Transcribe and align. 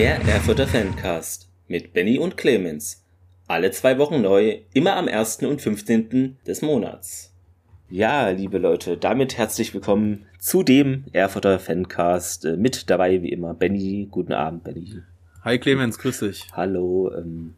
Der 0.00 0.18
Erfurter 0.22 0.66
Fancast 0.66 1.50
mit 1.68 1.92
Benny 1.92 2.18
und 2.18 2.38
Clemens. 2.38 3.04
Alle 3.46 3.70
zwei 3.70 3.98
Wochen 3.98 4.22
neu, 4.22 4.60
immer 4.72 4.96
am 4.96 5.08
1. 5.08 5.42
und 5.42 5.60
15. 5.60 6.38
des 6.46 6.62
Monats. 6.62 7.34
Ja, 7.90 8.30
liebe 8.30 8.56
Leute, 8.56 8.96
damit 8.96 9.36
herzlich 9.36 9.74
willkommen 9.74 10.24
zu 10.38 10.62
dem 10.62 11.04
Erfurter 11.12 11.58
Fancast. 11.58 12.46
Äh, 12.46 12.56
Mit 12.56 12.88
dabei 12.88 13.20
wie 13.20 13.28
immer 13.28 13.52
Benny. 13.52 14.08
Guten 14.10 14.32
Abend, 14.32 14.64
Benny. 14.64 15.02
Hi 15.44 15.58
Clemens, 15.58 15.98
grüß 15.98 16.20
dich. 16.20 16.46
Hallo. 16.54 17.12
Ähm, 17.14 17.56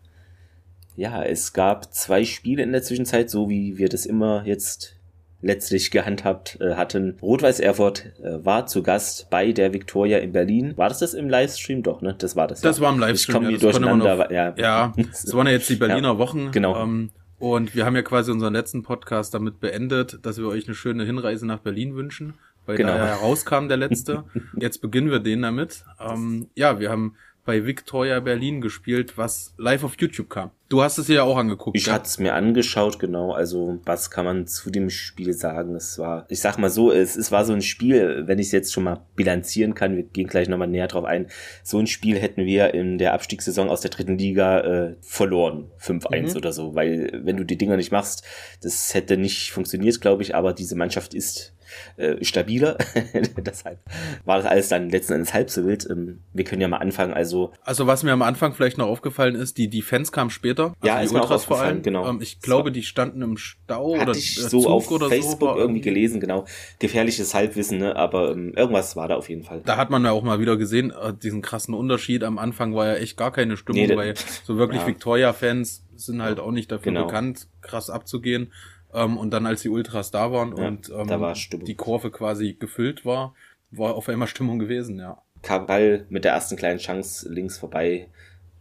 ja, 0.96 1.22
es 1.22 1.52
gab 1.52 1.94
zwei 1.94 2.24
Spiele 2.24 2.64
in 2.64 2.72
der 2.72 2.82
Zwischenzeit, 2.82 3.30
so 3.30 3.48
wie 3.48 3.78
wir 3.78 3.88
das 3.88 4.04
immer 4.04 4.42
jetzt 4.44 4.96
letztlich 5.42 5.90
gehandhabt 5.90 6.58
äh, 6.60 6.74
hatten. 6.74 7.18
Rot-Weiß 7.20 7.60
Erfurt 7.60 8.12
äh, 8.22 8.44
war 8.44 8.66
zu 8.66 8.82
Gast 8.82 9.28
bei 9.28 9.52
der 9.52 9.72
Viktoria 9.74 10.18
in 10.18 10.32
Berlin. 10.32 10.76
War 10.76 10.88
das 10.88 11.00
das 11.00 11.14
im 11.14 11.28
Livestream? 11.28 11.82
Doch, 11.82 12.00
ne? 12.00 12.14
Das 12.16 12.36
war 12.36 12.46
das. 12.48 12.60
Das 12.60 12.78
ja. 12.78 12.84
war 12.84 12.92
im 12.92 13.00
Livestream. 13.00 13.34
Ich 13.34 13.34
komme 13.34 13.44
ja, 13.46 13.50
hier 13.50 13.58
durcheinander. 13.58 14.16
Noch, 14.16 14.30
ja. 14.30 14.54
ja, 14.56 14.92
das 14.96 15.34
waren 15.34 15.46
ja 15.46 15.52
jetzt 15.52 15.68
die 15.68 15.76
Berliner 15.76 16.12
Ja, 16.12 16.18
Wochen. 16.18 16.50
genau. 16.52 16.80
Ähm, 16.80 17.10
und 17.38 17.74
wir 17.74 17.84
haben 17.84 17.96
ja 17.96 18.02
quasi 18.02 18.30
unseren 18.30 18.52
letzten 18.54 18.84
Podcast 18.84 19.34
damit 19.34 19.58
beendet, 19.58 20.20
dass 20.24 20.38
wir 20.38 20.46
euch 20.46 20.66
eine 20.68 20.76
schöne 20.76 21.04
Hinreise 21.04 21.44
nach 21.44 21.58
Berlin 21.58 21.96
wünschen, 21.96 22.34
weil 22.66 22.76
Genau. 22.76 22.92
da 22.92 23.04
herauskam 23.04 23.66
der 23.66 23.78
letzte. 23.78 24.22
Jetzt 24.60 24.80
beginnen 24.80 25.10
wir 25.10 25.18
den 25.18 25.42
damit. 25.42 25.84
Ähm, 26.00 26.50
ja, 26.54 26.78
wir 26.78 26.88
haben 26.88 27.16
bei 27.44 27.66
Victoria 27.66 28.20
Berlin 28.20 28.60
gespielt, 28.60 29.18
was 29.18 29.54
live 29.58 29.82
auf 29.82 29.94
YouTube 29.98 30.30
kam. 30.30 30.50
Du 30.68 30.82
hast 30.82 30.96
es 30.96 31.06
dir 31.06 31.16
ja 31.16 31.22
auch 31.24 31.36
angeguckt. 31.36 31.76
Ich 31.76 31.86
ja? 31.86 31.94
hatte 31.94 32.06
es 32.06 32.18
mir 32.18 32.34
angeschaut, 32.34 32.98
genau. 32.98 33.32
Also, 33.32 33.80
was 33.84 34.10
kann 34.10 34.24
man 34.24 34.46
zu 34.46 34.70
dem 34.70 34.88
Spiel 34.90 35.32
sagen? 35.34 35.74
Es 35.74 35.98
war, 35.98 36.24
ich 36.28 36.40
sag 36.40 36.56
mal 36.58 36.70
so, 36.70 36.92
es, 36.92 37.16
es 37.16 37.30
war 37.30 37.44
so 37.44 37.52
ein 37.52 37.60
Spiel, 37.60 38.22
wenn 38.26 38.38
ich 38.38 38.46
es 38.46 38.52
jetzt 38.52 38.72
schon 38.72 38.84
mal 38.84 39.04
bilanzieren 39.16 39.74
kann, 39.74 39.96
wir 39.96 40.04
gehen 40.04 40.28
gleich 40.28 40.48
nochmal 40.48 40.68
näher 40.68 40.86
drauf 40.88 41.04
ein. 41.04 41.26
So 41.62 41.78
ein 41.78 41.86
Spiel 41.86 42.18
hätten 42.18 42.46
wir 42.46 42.72
in 42.74 42.96
der 42.96 43.12
Abstiegssaison 43.12 43.68
aus 43.68 43.80
der 43.82 43.90
dritten 43.90 44.16
Liga 44.16 44.60
äh, 44.60 44.96
verloren. 45.02 45.70
5-1 45.80 46.30
Mhm. 46.30 46.36
oder 46.36 46.52
so. 46.52 46.74
Weil, 46.74 47.20
wenn 47.24 47.36
du 47.36 47.44
die 47.44 47.58
Dinger 47.58 47.76
nicht 47.76 47.92
machst, 47.92 48.24
das 48.62 48.94
hätte 48.94 49.16
nicht 49.16 49.50
funktioniert, 49.50 50.00
glaube 50.00 50.22
ich, 50.22 50.34
aber 50.34 50.52
diese 50.54 50.76
Mannschaft 50.76 51.12
ist 51.12 51.54
äh, 51.96 52.22
stabiler. 52.24 52.76
Deshalb 53.38 53.78
war 54.24 54.38
das 54.38 54.46
alles 54.46 54.68
dann 54.68 54.90
letzten 54.90 55.14
Endes 55.14 55.34
halb 55.34 55.50
so 55.50 55.64
wild. 55.66 55.86
Ähm, 55.90 56.20
wir 56.32 56.44
können 56.44 56.60
ja 56.60 56.68
mal 56.68 56.78
anfangen. 56.78 57.12
Also, 57.12 57.52
Also 57.62 57.86
was 57.86 58.02
mir 58.02 58.12
am 58.12 58.22
Anfang 58.22 58.52
vielleicht 58.54 58.78
noch 58.78 58.86
aufgefallen 58.88 59.34
ist, 59.34 59.58
die, 59.58 59.68
die 59.68 59.82
Fans 59.82 60.12
kamen 60.12 60.30
später. 60.30 60.74
Also 60.80 60.86
Ja, 60.86 60.98
die 61.00 61.06
ist 61.06 61.12
Ultras 61.12 61.44
vor 61.44 61.60
allem. 61.60 61.82
genau. 61.82 62.08
Ähm, 62.08 62.20
ich 62.20 62.40
glaube, 62.40 62.72
die 62.72 62.82
standen 62.82 63.22
im 63.22 63.36
Stau 63.36 63.94
Hatte 63.94 64.10
oder 64.10 64.18
ich 64.18 64.36
so 64.36 64.60
Zug 64.62 64.66
auf 64.70 64.90
oder 64.90 65.08
Facebook 65.08 65.40
so. 65.40 65.46
war 65.46 65.56
irgendwie 65.56 65.80
gelesen, 65.80 66.20
genau. 66.20 66.44
Gefährliches 66.78 67.34
Halbwissen, 67.34 67.78
ne? 67.78 67.96
aber 67.96 68.32
ähm, 68.32 68.52
irgendwas 68.54 68.96
war 68.96 69.08
da 69.08 69.16
auf 69.16 69.28
jeden 69.28 69.44
Fall. 69.44 69.62
Da 69.64 69.76
hat 69.76 69.90
man 69.90 70.04
ja 70.04 70.12
auch 70.12 70.22
mal 70.22 70.40
wieder 70.40 70.56
gesehen, 70.56 70.90
äh, 70.90 71.12
diesen 71.14 71.42
krassen 71.42 71.74
Unterschied. 71.74 72.24
Am 72.24 72.38
Anfang 72.38 72.74
war 72.74 72.86
ja 72.86 72.94
echt 72.94 73.16
gar 73.16 73.32
keine 73.32 73.56
Stimmung, 73.56 73.86
Nee, 73.86 73.96
weil 73.96 74.14
so 74.44 74.56
wirklich 74.56 74.80
ja. 74.82 74.86
Victoria-Fans 74.86 75.84
sind 75.96 76.22
halt 76.22 76.40
auch 76.40 76.50
nicht 76.50 76.70
dafür 76.72 76.92
Genau. 76.92 77.06
bekannt, 77.06 77.46
krass 77.60 77.88
abzugehen. 77.90 78.52
Ähm, 78.94 79.16
und 79.16 79.30
dann, 79.30 79.46
als 79.46 79.62
die 79.62 79.68
Ultras 79.68 80.10
da 80.10 80.32
waren 80.32 80.56
Ja, 80.56 80.68
und 80.68 80.90
ähm, 80.90 81.06
da 81.06 81.20
war 81.20 81.34
die 81.34 81.74
Kurve 81.74 82.10
quasi 82.10 82.54
gefüllt 82.58 83.04
war, 83.04 83.34
war 83.70 83.94
auf 83.94 84.08
einmal 84.08 84.28
Stimmung 84.28 84.58
gewesen, 84.58 84.98
ja. 84.98 85.22
Kabal 85.42 86.06
mit 86.08 86.24
der 86.24 86.32
ersten 86.32 86.56
kleinen 86.56 86.78
Chance 86.78 87.28
links 87.32 87.58
vorbei, 87.58 88.08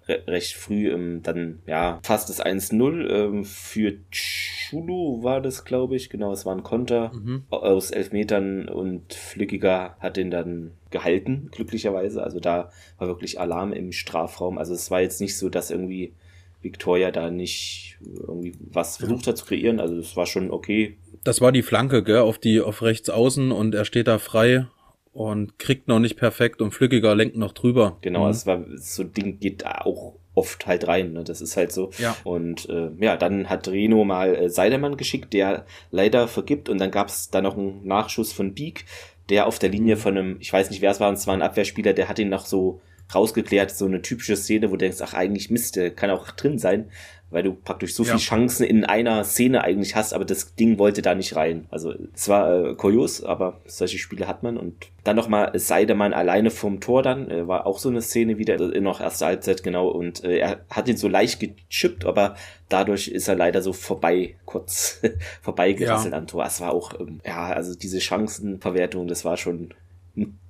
re 0.08 0.24
recht 0.26 0.56
früh, 0.56 0.90
ähm, 0.92 1.22
dann 1.22 1.60
ja 1.68 2.00
fast 2.04 2.30
das 2.30 2.44
1-0 2.44 3.08
ähm, 3.10 3.46
für 3.46 3.98
Chulu 4.10 5.22
war 5.22 5.42
das, 5.42 5.64
glaube 5.66 5.96
ich. 5.96 6.10
Genau, 6.10 6.32
es 6.32 6.46
war 6.46 6.56
ein 6.56 6.64
Konter 6.64 7.12
Mhm. 7.14 7.44
aus 7.50 7.92
elf 7.92 8.12
Metern 8.12 8.68
und 8.68 9.14
Flückiger 9.14 9.96
hat 10.00 10.18
den 10.18 10.32
dann 10.32 10.72
gehalten, 10.90 11.50
glücklicherweise. 11.52 12.24
Also 12.24 12.40
da 12.40 12.72
war 12.98 13.08
wirklich 13.08 13.40
Alarm 13.40 13.74
im 13.74 13.92
Strafraum. 13.92 14.58
Also 14.58 14.74
es 14.74 14.90
war 14.90 15.02
jetzt 15.02 15.22
nicht 15.22 15.38
so, 15.38 15.50
dass 15.50 15.70
irgendwie 15.72 16.14
Victoria 16.62 17.12
da 17.12 17.30
nicht 17.30 17.91
irgendwie 18.28 18.54
was 18.72 18.98
versucht 18.98 19.28
hat 19.28 19.38
zu 19.38 19.46
kreieren. 19.46 19.80
Also 19.80 19.96
es 19.98 20.16
war 20.16 20.26
schon 20.26 20.52
okay. 20.52 20.98
Das 21.24 21.42
war 21.42 21.52
die 21.52 21.62
Flanke, 21.62 22.04
gell, 22.04 22.20
auf 22.20 22.38
die, 22.40 22.62
auf 22.62 22.82
rechts 22.82 23.10
außen 23.10 23.52
und 23.52 23.76
er 23.76 23.86
steht 23.86 24.08
da 24.08 24.18
frei 24.18 24.66
und 25.14 25.60
kriegt 25.60 25.88
noch 25.88 26.00
nicht 26.00 26.16
perfekt 26.18 26.62
und 26.62 26.72
Flückiger 26.72 27.16
lenkt 27.16 27.36
noch 27.36 27.52
drüber. 27.54 27.98
Genau, 28.02 28.26
Mhm. 28.26 28.32
es 28.32 28.46
war 28.46 28.66
so 28.76 29.04
ein 29.04 29.14
Ding 29.14 29.40
geht 29.40 29.64
da 29.64 29.82
auch 29.84 30.16
oft 30.34 30.66
halt 30.66 30.88
rein, 30.88 31.12
ne? 31.12 31.24
Das 31.26 31.42
ist 31.42 31.58
halt 31.58 31.74
so. 31.74 31.92
Ja. 31.98 32.16
Und 32.24 32.70
äh, 32.70 32.90
ja, 33.02 33.18
dann 33.18 33.50
hat 33.50 33.68
Reno 33.68 34.06
mal 34.06 34.34
äh, 34.36 34.50
Seidemann 34.50 34.96
geschickt, 34.96 35.34
der 35.34 35.66
leider 35.92 36.30
vergibt 36.30 36.70
und 36.70 36.78
dann 36.80 36.90
gab 36.92 37.10
es 37.10 37.30
da 37.30 37.42
noch 37.42 37.58
einen 37.58 37.86
Nachschuss 37.86 38.32
von 38.32 38.54
Beek, 38.54 38.86
der 39.30 39.46
auf 39.48 39.60
der 39.60 39.70
Linie 39.70 39.98
Mhm. 39.98 40.00
von 40.00 40.18
einem, 40.18 40.38
ich 40.40 40.52
weiß 40.54 40.70
nicht 40.70 40.82
wer 40.82 40.92
es 40.92 41.02
war, 41.02 41.10
und 41.10 41.16
es 41.16 41.28
war 41.28 41.34
ein 41.34 41.42
Abwehrspieler, 41.42 41.92
der 41.94 42.08
hat 42.08 42.18
ihn 42.18 42.30
noch 42.30 42.46
so 42.46 42.80
rausgeklärt, 43.16 43.72
so 43.72 43.86
eine 43.86 44.02
typische 44.02 44.36
Szene, 44.36 44.68
wo 44.70 44.74
du 44.74 44.80
denkst, 44.80 45.00
ach 45.02 45.14
eigentlich 45.14 45.50
Mist, 45.50 45.76
der 45.76 45.92
kann 45.92 46.10
auch 46.10 46.32
drin 46.32 46.58
sein, 46.60 46.90
weil 47.30 47.44
du 47.44 47.54
praktisch 47.54 47.94
so 47.96 48.04
Ja. 48.04 48.10
viele 48.10 48.20
Chancen 48.20 48.66
in 48.66 48.84
einer 48.84 49.24
Szene 49.24 49.64
eigentlich 49.64 49.96
hast, 49.96 50.14
aber 50.14 50.26
das 50.26 50.54
Ding 50.56 50.78
wollte 50.78 51.02
da 51.02 51.16
nicht 51.16 51.36
rein. 51.38 51.66
Also 51.72 51.94
es 52.14 52.28
war 52.28 52.72
äh, 52.72 52.76
kurios, 52.76 53.24
aber 53.24 53.62
solche 53.66 53.98
Spiele 54.00 54.28
hat 54.28 54.44
man 54.44 54.58
und 54.58 54.76
dann 55.06 55.16
nochmal 55.16 55.58
Seidemann 55.58 56.12
alleine 56.14 56.52
vom 56.52 56.82
Tor 56.82 57.04
dann, 57.04 57.32
äh, 57.32 57.48
war 57.48 57.66
auch 57.66 57.80
so 57.80 57.88
eine 57.88 58.02
Szene 58.02 58.38
wieder, 58.38 58.56
äh, 58.60 58.82
noch 58.82 59.00
erste 59.00 59.26
Halbzeit 59.28 59.64
genau 59.64 59.88
und 59.88 60.24
äh, 60.26 60.40
er 60.40 60.66
hat 60.70 60.90
ihn 60.90 60.98
so 60.98 61.08
leicht 61.08 61.40
gechippt, 61.40 62.06
aber 62.06 62.36
dadurch 62.68 63.08
ist 63.08 63.30
er 63.30 63.36
leider 63.36 63.62
so 63.62 63.72
vorbei, 63.72 64.36
kurz 64.46 65.02
vorbeigerasselt 65.42 66.12
Ja. 66.12 66.18
am 66.18 66.28
Tor. 66.28 66.46
Es 66.46 66.60
war 66.60 66.74
auch, 66.74 67.00
ähm, 67.00 67.22
ja, 67.26 67.48
also 67.48 67.76
diese 67.76 68.02
Chancenverwertung, 68.02 69.08
das 69.08 69.24
war 69.26 69.38
schon 69.38 69.74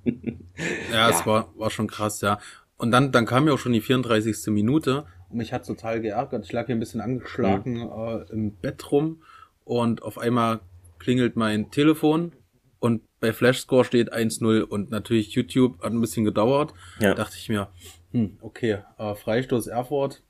Ja, 0.92 1.08
es 1.10 1.20
Ja. 1.20 1.26
war, 1.26 1.48
war 1.56 1.70
schon 1.70 1.86
krass, 1.86 2.20
ja. 2.20 2.38
Und 2.76 2.90
dann, 2.90 3.12
dann 3.12 3.26
kam 3.26 3.46
ja 3.46 3.54
auch 3.54 3.58
schon 3.58 3.72
die 3.72 3.80
34. 3.80 4.48
Minute 4.52 5.04
und 5.30 5.38
mich 5.38 5.52
hat 5.52 5.66
total 5.66 6.00
geärgert. 6.00 6.44
Ich 6.44 6.52
lag 6.52 6.66
hier 6.66 6.74
ein 6.76 6.80
bisschen 6.80 7.00
angeschlagen 7.00 7.74
Mhm. 7.84 7.90
äh, 7.90 8.32
im 8.32 8.52
Bett 8.56 8.90
rum 8.92 9.22
und 9.64 10.02
auf 10.02 10.18
einmal 10.18 10.60
klingelt 10.98 11.36
mein 11.36 11.70
Telefon 11.70 12.32
und 12.80 13.02
bei 13.20 13.32
Flashscore 13.32 13.84
steht 13.84 14.12
1-0 14.12 14.62
und 14.62 14.90
natürlich 14.90 15.32
YouTube 15.32 15.82
hat 15.82 15.92
ein 15.92 16.00
bisschen 16.00 16.24
gedauert. 16.24 16.74
Ja. 17.00 17.10
Da 17.14 17.22
dachte 17.24 17.36
ich 17.38 17.48
mir, 17.48 17.68
hm, 18.10 18.38
okay, 18.40 18.78
äh, 18.98 19.14
Freistoß 19.14 19.68
Erfurt 19.68 20.22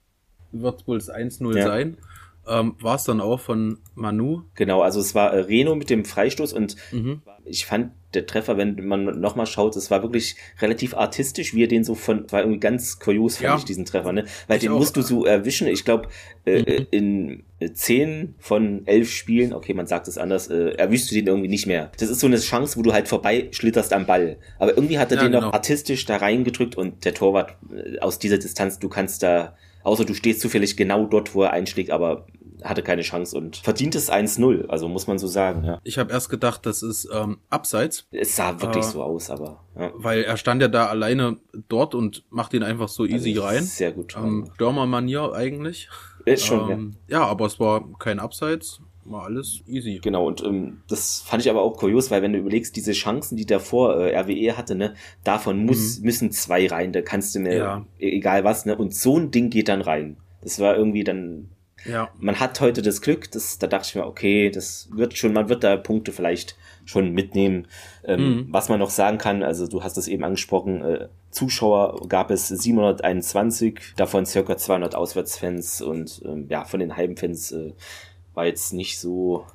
wird 0.52 0.86
wohl 0.86 0.98
das 0.98 1.08
1-0 1.10 1.56
Ja. 1.56 1.64
sein. 1.66 1.97
Ähm, 2.48 2.75
war 2.80 2.97
es 2.97 3.04
dann 3.04 3.20
auch 3.20 3.38
von 3.41 3.78
Manu. 3.94 4.42
Genau, 4.56 4.82
also 4.82 4.98
es 5.00 5.14
war 5.14 5.32
äh, 5.32 5.41
Reno 5.41 5.75
mit 5.76 5.91
dem 5.91 6.04
Freistoß 6.04 6.53
und 6.53 6.75
Mhm. 6.91 7.22
ich 7.44 7.66
fand 7.66 7.92
der 8.14 8.26
Treffer, 8.26 8.58
wenn 8.58 8.84
man 8.86 9.04
nochmal 9.20 9.47
schaut, 9.47 9.75
es 9.76 9.91
war 9.91 10.03
wirklich 10.03 10.36
relativ 10.60 10.94
artistisch, 10.94 11.54
wie 11.54 11.62
er 11.64 11.69
den 11.69 11.82
so 11.82 11.94
von, 11.94 12.31
war 12.31 12.41
irgendwie 12.41 12.60
ganz 12.60 12.98
kurios, 12.98 13.36
fand 13.36 13.44
Ja. 13.47 13.56
ich, 13.56 13.64
diesen 13.64 13.84
Treffer, 13.86 14.12
ne? 14.12 14.25
Weil 14.48 14.56
Ich 14.58 14.62
den 14.64 14.72
auch. 14.72 14.78
musst 14.78 14.97
du 14.97 15.02
so 15.02 15.25
erwischen. 15.25 15.66
Ich 15.69 15.84
glaube, 15.84 16.08
äh, 16.44 16.58
Mhm. 16.60 16.66
äh, 16.66 16.86
in 16.91 17.42
äh, 17.60 17.72
zehn 17.72 18.34
von 18.38 18.82
elf 18.86 19.08
Spielen, 19.10 19.52
okay, 19.54 19.72
man 19.72 19.86
sagt 19.86 20.08
es 20.08 20.19
anders, 20.19 20.48
äh, 20.48 20.70
erwischst 20.72 21.10
du 21.10 21.14
den 21.14 21.26
irgendwie 21.28 21.48
nicht 21.48 21.66
mehr. 21.66 21.91
Das 21.98 22.10
ist 22.10 22.20
so 22.20 22.26
eine 22.26 22.38
Chance, 22.38 22.76
wo 22.76 22.82
du 22.82 22.92
halt 22.92 23.06
vorbei 23.08 23.48
schlitterst 23.52 23.92
am 23.92 24.04
Ball. 24.04 24.36
Aber 24.58 24.76
irgendwie 24.76 24.98
hat 24.98 25.10
er 25.12 25.16
Ja, 25.19 25.22
den 25.22 25.32
genau. 25.32 25.47
noch 25.47 25.52
artistisch 25.54 26.04
da 26.04 26.16
reingedrückt 26.16 26.75
und 26.76 27.04
der 27.04 27.14
Torwart 27.14 27.56
äh, 27.72 27.98
aus 28.00 28.19
dieser 28.19 28.36
Distanz, 28.38 28.78
du 28.78 28.88
kannst 28.91 29.22
da, 29.22 29.56
außer 29.84 30.04
du 30.04 30.15
stehst 30.15 30.41
zufällig 30.41 30.76
genau 30.76 31.06
dort, 31.06 31.34
wo 31.34 31.43
er 31.43 31.53
einschlägt, 31.53 31.91
aber 31.91 32.26
hatte 32.65 32.82
keine 32.82 33.03
Chance 33.03 33.37
und 33.37 33.56
verdient 33.56 33.94
es 33.94 34.10
1-0, 34.10 34.69
also 34.69 34.88
muss 34.88 35.06
man 35.06 35.19
so 35.19 35.26
sagen, 35.26 35.65
ja. 35.65 35.81
Ich 35.82 35.98
habe 35.98 36.12
erst 36.12 36.28
gedacht, 36.28 36.65
das 36.65 36.82
ist 36.82 37.09
ähm, 37.12 37.38
abseits, 37.50 38.06
Es 38.12 38.37
sah 38.37 38.60
wirklich 38.60 38.84
Äh, 38.84 38.88
so 38.88 39.03
aus, 39.03 39.31
aber 39.31 39.65
ja. 39.76 39.91
weil 39.94 40.22
er 40.22 40.37
stand 40.37 40.62
ja 40.62 40.69
da 40.69 40.87
alleine 40.87 41.38
dort 41.69 41.94
und 41.94 42.25
macht 42.31 42.54
ihn 42.54 42.62
einfach 42.62 42.88
so 42.88 43.04
easy 43.04 43.31
Also, 43.31 43.43
rein. 43.43 43.62
Sehr 43.65 43.93
gut. 43.93 44.16
Ähm, 44.16 44.48
Stürmermanier 44.54 45.32
eigentlich. 45.34 45.88
ist 46.25 46.44
schon, 46.46 46.69
ja. 46.69 46.75
ähm, 46.75 46.96
ja. 47.08 47.26
aber 47.26 47.46
es 47.46 47.58
war 47.58 47.84
kein 47.99 48.20
Abseits, 48.20 48.81
war 49.04 49.25
alles 49.25 49.60
easy. 49.66 49.99
Genau, 50.02 50.26
und 50.26 50.43
ähm, 50.44 50.82
das 50.88 51.22
fand 51.22 51.43
ich 51.43 51.50
aber 51.50 51.62
auch 51.62 51.76
kurios, 51.76 52.10
weil 52.10 52.22
wenn 52.22 52.32
du 52.32 52.38
überlegst, 52.38 52.76
diese 52.76 52.93
Chancen, 52.93 53.37
die 53.37 53.46
davor 53.46 53.96
äh, 54.00 54.16
RWE 54.19 54.56
hatte, 54.56 54.75
ne, 54.75 54.94
davon 55.25 55.64
muss, 55.64 56.00
müssen 56.00 56.31
zwei 56.31 56.66
rein, 56.69 56.93
da 56.93 57.02
kannst 57.02 57.34
du 57.34 57.40
mir, 57.40 57.50
Mhm. 57.52 57.56
Ja. 57.58 57.87
e- 57.99 58.16
egal 58.16 58.44
was, 58.44 58.64
ne, 58.66 58.76
und 58.76 58.94
so 58.94 59.19
ein 59.19 59.31
Ding 59.31 59.50
geht 59.50 59.69
dann 59.69 59.81
rein. 59.82 60.16
Das 60.43 60.58
war 60.60 60.76
irgendwie 60.76 61.04
dann, 61.04 61.49
Ja, 61.84 62.10
man 62.20 62.38
hat 62.38 62.60
heute 62.60 62.81
das 62.81 63.00
Glück, 63.00 63.28
das, 63.32 63.58
da 63.58 63.66
dachte 63.66 63.88
ich 63.88 63.94
mir, 63.96 64.06
okay, 64.06 64.50
das 64.50 64.88
wird 64.93 65.19
schon, 65.19 65.32
man 65.32 65.48
wird 65.48 65.64
da 65.64 65.76
Punkte 65.76 66.12
vielleicht 66.12 66.56
schon 66.84 67.10
mitnehmen. 67.12 67.66
Ähm, 68.05 68.20
Mhm. 68.20 68.46
Was 68.50 68.69
man 68.69 68.78
noch 68.78 68.90
sagen 68.90 69.19
kann, 69.19 69.43
also 69.43 69.66
du 69.66 69.82
hast 69.82 69.96
es 69.98 70.06
eben 70.08 70.22
angesprochen, 70.22 70.82
äh, 70.84 71.08
Zuschauer 71.31 72.06
gab 72.08 72.31
es 72.31 72.48
721, 72.48 73.81
davon 73.96 74.26
circa 74.26 74.56
200 74.56 74.94
Auswärtsfans 74.94 75.81
und 75.81 76.22
ähm, 76.25 76.46
ja, 76.48 76.64
von 76.64 76.81
den 76.81 76.96
Heimfans 76.96 77.52
äh, 77.52 77.72
war 78.34 78.46
jetzt 78.46 78.73
nicht 78.73 78.99
so 78.99 79.46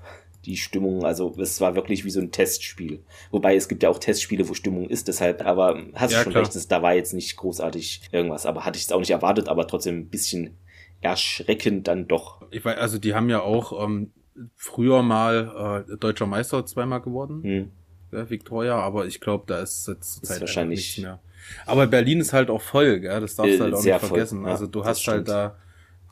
die 0.46 0.56
Stimmung, 0.58 1.04
also 1.04 1.36
es 1.40 1.60
war 1.60 1.76
wirklich 1.76 2.06
wie 2.06 2.10
so 2.10 2.22
ein 2.22 2.32
Testspiel. 2.32 3.04
Wobei 3.32 3.56
es 3.56 3.68
gibt 3.68 3.84
ja 3.84 3.90
auch 3.90 4.00
Testspiele, 4.00 4.48
wo 4.48 4.54
Stimmung 4.54 4.88
ist, 4.90 5.08
deshalb, 5.10 5.46
aber 5.46 5.78
hast 5.94 6.12
du 6.12 6.18
Ja, 6.18 6.24
schon 6.24 6.32
klar. 6.32 6.44
recht, 6.44 6.56
das, 6.56 6.68
da 6.70 6.82
war 6.82 6.94
jetzt 6.94 7.14
nicht 7.14 7.36
großartig 7.36 8.02
irgendwas, 8.14 8.46
aber 8.46 8.64
hatte 8.64 8.78
ich 8.78 8.86
es 8.86 8.92
auch 8.94 9.00
nicht 9.00 9.10
erwartet, 9.12 9.50
aber 9.50 9.68
trotzdem 9.68 9.98
ein 10.00 10.08
bisschen 10.10 10.56
erschreckend 11.02 11.88
dann 11.88 12.08
doch. 12.08 12.42
ich 12.52 12.64
weiß, 12.64 12.78
also 12.78 12.98
die 12.98 13.14
haben 13.14 13.30
ja 13.30 13.42
auch 13.42 13.84
ähm, 13.84 14.12
früher 14.56 15.04
mal 15.04 15.86
äh, 15.90 15.98
deutscher 15.98 16.26
Meister 16.28 16.66
zweimal 16.66 17.02
geworden, 17.02 17.44
Hm. 17.44 17.72
ja, 18.12 18.30
Victoria, 18.30 18.76
aber 18.80 19.06
ich 19.06 19.20
glaube, 19.20 19.44
da 19.48 19.60
ist 19.60 19.88
jetzt 19.88 20.14
zur 20.16 20.24
Zeit 20.24 20.42
wahrscheinlich- 20.42 20.80
nichts 20.80 20.98
mehr. 21.00 21.20
Aber 21.66 21.88
Berlin 21.88 22.20
ist 22.20 22.34
halt 22.34 22.50
auch 22.50 22.62
voll, 22.62 23.00
gell? 23.00 23.22
das 23.22 23.36
darfst 23.36 23.54
du 23.54 23.58
Äh, 23.58 23.62
halt 23.62 23.74
auch 23.74 23.84
nicht 23.84 24.00
voll, 24.00 24.10
vergessen. 24.10 24.44
ja, 24.44 24.52
also 24.52 24.68
du 24.68 24.80
hast 24.84 25.06
halt 25.08 25.24
stimmt. 25.28 25.30
da 25.30 25.56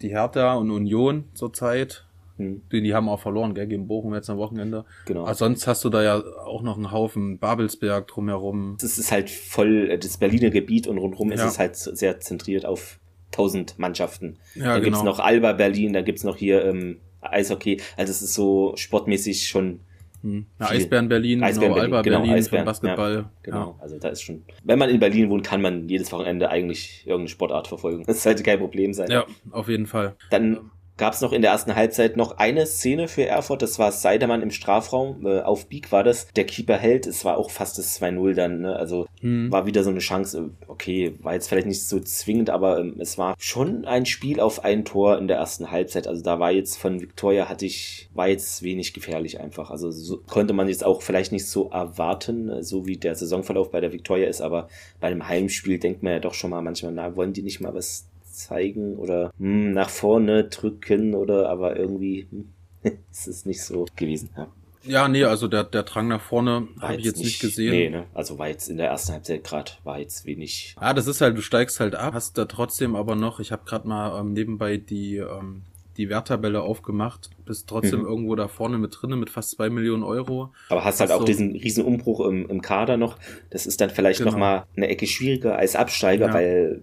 die 0.01 0.09
Hertha 0.09 0.53
und 0.55 0.71
Union 0.71 1.25
zurzeit. 1.33 2.04
Hm. 2.37 2.61
Die, 2.71 2.81
die 2.81 2.93
haben 2.93 3.07
auch 3.09 3.19
verloren, 3.19 3.53
gell, 3.53 3.67
gegen 3.67 3.87
Bochum 3.87 4.13
jetzt 4.13 4.29
am 4.29 4.37
Wochenende. 4.37 4.85
Genau. 5.05 5.21
Aber 5.23 5.33
sonst 5.35 5.67
hast 5.67 5.83
du 5.85 5.89
da 5.89 6.03
ja 6.03 6.23
auch 6.45 6.61
noch 6.61 6.75
einen 6.75 6.91
Haufen 6.91 7.39
Babelsberg 7.39 8.07
drumherum. 8.07 8.77
Es 8.81 8.97
ist 8.97 9.11
halt 9.11 9.29
voll 9.29 9.89
äh, 9.91 9.97
das 9.97 10.17
Berliner 10.17 10.49
Gebiet 10.49 10.87
und 10.87 10.97
rundherum 10.97 11.31
ist 11.31 11.39
Ja. 11.41 11.47
es 11.47 11.59
halt 11.59 11.75
sehr 11.75 12.19
zentriert 12.19 12.65
auf 12.65 12.99
1000 13.31 13.79
Mannschaften. 13.79 14.37
Ja, 14.55 14.75
da 14.75 14.79
gibt's 14.79 14.99
genau. 14.99 15.11
noch 15.11 15.19
Alba 15.19 15.53
Berlin, 15.53 15.93
da 15.93 16.01
gibt's 16.01 16.23
noch 16.23 16.37
hier 16.37 16.65
ähm, 16.65 16.97
Eishockey. 17.21 17.81
Also 17.97 18.11
es 18.11 18.21
ist 18.21 18.33
so 18.33 18.73
sportmäßig 18.75 19.47
schon 19.47 19.79
Hm. 20.25 20.47
Ja. 20.59 20.71
Eisbären 20.71 21.07
Berlin, 21.07 21.43
Eisbären 21.43 21.73
genau, 21.73 21.83
Alba 21.83 22.01
genau, 22.01 22.17
Berlin 22.17 22.33
Eisbären, 22.33 22.65
Basketball. 22.65 23.13
Ja, 23.13 23.31
genau, 23.43 23.77
also 23.79 23.99
da 23.99 24.09
ist 24.09 24.23
schon. 24.23 24.43
Wenn 24.63 24.79
man 24.79 24.89
in 24.89 24.99
Berlin 24.99 25.29
wohnt, 25.29 25.45
kann 25.45 25.61
man 25.61 25.87
jedes 25.87 26.11
Wochenende 26.11 26.49
eigentlich 26.49 27.03
irgendeine 27.05 27.29
Sportart 27.29 27.67
verfolgen. 27.67 28.05
Das 28.07 28.23
sollte 28.23 28.41
kein 28.41 28.57
Problem 28.57 28.91
sein. 28.93 29.11
Ja. 29.11 29.19
ja, 29.19 29.25
auf 29.51 29.69
jeden 29.69 29.85
Fall. 29.85 30.15
Dann 30.31 30.71
gab's 30.97 31.21
noch 31.21 31.33
in 31.33 31.41
der 31.41 31.51
ersten 31.51 31.75
Halbzeit 31.75 32.17
noch 32.17 32.37
eine 32.37 32.65
Szene 32.65 33.07
für 33.07 33.25
Erfurt. 33.25 33.61
Das 33.61 33.79
war 33.79 33.91
Seidemann 33.91 34.41
im 34.41 34.51
Strafraum. 34.51 35.25
Äh, 35.25 35.41
auf 35.41 35.67
Beak 35.67 35.91
war 35.91 36.03
das. 36.03 36.27
Der 36.35 36.45
Keeper 36.45 36.77
hält. 36.77 37.05
Es 37.07 37.25
war 37.25 37.37
auch 37.37 37.51
fast 37.51 37.77
das 37.77 37.99
2-0 38.01 38.33
dann. 38.33 38.61
Ne? 38.61 38.75
Also 38.75 39.07
Hm. 39.21 39.51
war 39.51 39.65
wieder 39.65 39.83
so 39.83 39.89
eine 39.89 39.99
Chance. 39.99 40.37
äh, 40.37 40.65
Okay, 40.67 41.15
war 41.21 41.33
jetzt 41.33 41.47
vielleicht 41.47 41.67
nicht 41.67 41.85
so 41.87 41.99
zwingend, 41.99 42.49
aber 42.49 42.79
ähm, 42.79 42.95
es 42.99 43.17
war 43.17 43.35
schon 43.39 43.85
ein 43.85 44.05
Spiel 44.05 44.39
auf 44.39 44.63
ein 44.63 44.83
Tor 44.85 45.17
in 45.17 45.27
der 45.27 45.37
ersten 45.37 45.71
Halbzeit. 45.71 46.07
Also 46.07 46.21
da 46.21 46.39
war 46.39 46.51
jetzt 46.51 46.77
von 46.77 47.01
Victoria 47.01 47.47
hatte 47.49 47.65
ich, 47.65 48.09
war 48.13 48.27
jetzt 48.27 48.61
wenig 48.63 48.93
gefährlich 48.93 49.39
einfach. 49.39 49.71
Also 49.71 49.91
so 49.91 50.17
konnte 50.27 50.53
man 50.53 50.67
jetzt 50.67 50.85
auch 50.85 51.01
vielleicht 51.01 51.31
nicht 51.31 51.47
so 51.47 51.69
erwarten, 51.69 52.49
äh, 52.49 52.63
so 52.63 52.85
wie 52.85 52.97
der 52.97 53.15
Saisonverlauf 53.15 53.71
bei 53.71 53.81
der 53.81 53.91
Victoria 53.93 54.27
ist, 54.27 54.41
aber 54.41 54.67
bei 54.99 55.07
einem 55.07 55.27
Heimspiel 55.27 55.79
denkt 55.79 56.03
man 56.03 56.13
ja 56.13 56.19
doch 56.19 56.33
schon 56.33 56.49
mal 56.51 56.61
manchmal, 56.61 56.91
na, 56.91 57.15
wollen 57.15 57.33
die 57.33 57.41
nicht 57.43 57.59
mal 57.61 57.73
was 57.73 58.05
zeigen 58.35 58.95
oder 58.97 59.31
hm, 59.39 59.73
nach 59.73 59.89
vorne 59.89 60.45
drücken 60.45 61.13
oder 61.15 61.49
aber 61.49 61.75
irgendwie 61.77 62.27
hm, 62.29 62.49
ist 63.11 63.27
es 63.27 63.45
nicht 63.45 63.63
so 63.63 63.85
gewesen. 63.95 64.29
Ja. 64.37 64.47
Ja, 64.87 65.07
nee, 65.07 65.23
also 65.23 65.47
der, 65.47 65.63
der 65.63 65.81
Drang 65.81 66.07
nach 66.09 66.21
vorne 66.21 66.67
habe 66.79 66.97
ich 66.97 67.05
jetzt 67.05 67.17
nicht 67.17 67.39
gesehen. 67.39 67.71
Nee, 67.71 67.89
ne? 67.89 68.05
Also 68.13 68.37
war 68.37 68.49
jetzt 68.49 68.69
in 68.69 68.77
der 68.77 68.89
ersten 68.89 69.13
Halbzeit 69.13 69.43
gerade, 69.43 69.71
war 69.83 69.97
jetzt 69.99 70.27
wenig. 70.27 70.75
Ah, 70.77 70.93
das 70.93 71.07
ist 71.07 71.21
halt, 71.21 71.35
du 71.35 71.41
steigst 71.41 71.79
halt 71.79 71.95
ab, 71.95 72.13
hast 72.13 72.37
da 72.37 72.45
trotzdem 72.45 72.95
aber 72.95 73.15
noch, 73.15 73.39
ich 73.39 73.51
habe 73.51 73.63
gerade 73.65 73.87
mal 73.87 74.19
ähm, 74.21 74.33
nebenbei 74.33 74.77
die, 74.77 75.17
ähm, 75.17 75.63
die 75.97 76.07
Werttabelle 76.09 76.61
aufgemacht, 76.61 77.31
bist 77.45 77.67
trotzdem 77.67 78.01
Mhm. 78.01 78.05
irgendwo 78.05 78.35
da 78.35 78.47
vorne 78.47 78.77
mit 78.77 78.95
drinne 79.01 79.15
mit 79.15 79.31
fast 79.31 79.51
zwei 79.51 79.71
Millionen 79.71 80.03
Euro. 80.03 80.53
Aber 80.69 80.83
hast 80.85 80.99
halt 80.99 81.09
Ach 81.09 81.15
auch 81.15 81.19
so. 81.21 81.25
diesen 81.25 81.53
riesen 81.55 81.83
Umbruch 81.83 82.19
im, 82.19 82.47
im 82.47 82.61
Kader 82.61 82.97
noch. 82.97 83.17
Das 83.49 83.65
ist 83.65 83.81
dann 83.81 83.89
vielleicht 83.89 84.19
Genau. 84.19 84.33
noch 84.33 84.37
mal 84.37 84.65
eine 84.77 84.87
Ecke 84.89 85.07
schwieriger 85.07 85.57
als 85.57 85.75
Absteiger, 85.75 86.27
Ja. 86.27 86.33
weil 86.35 86.81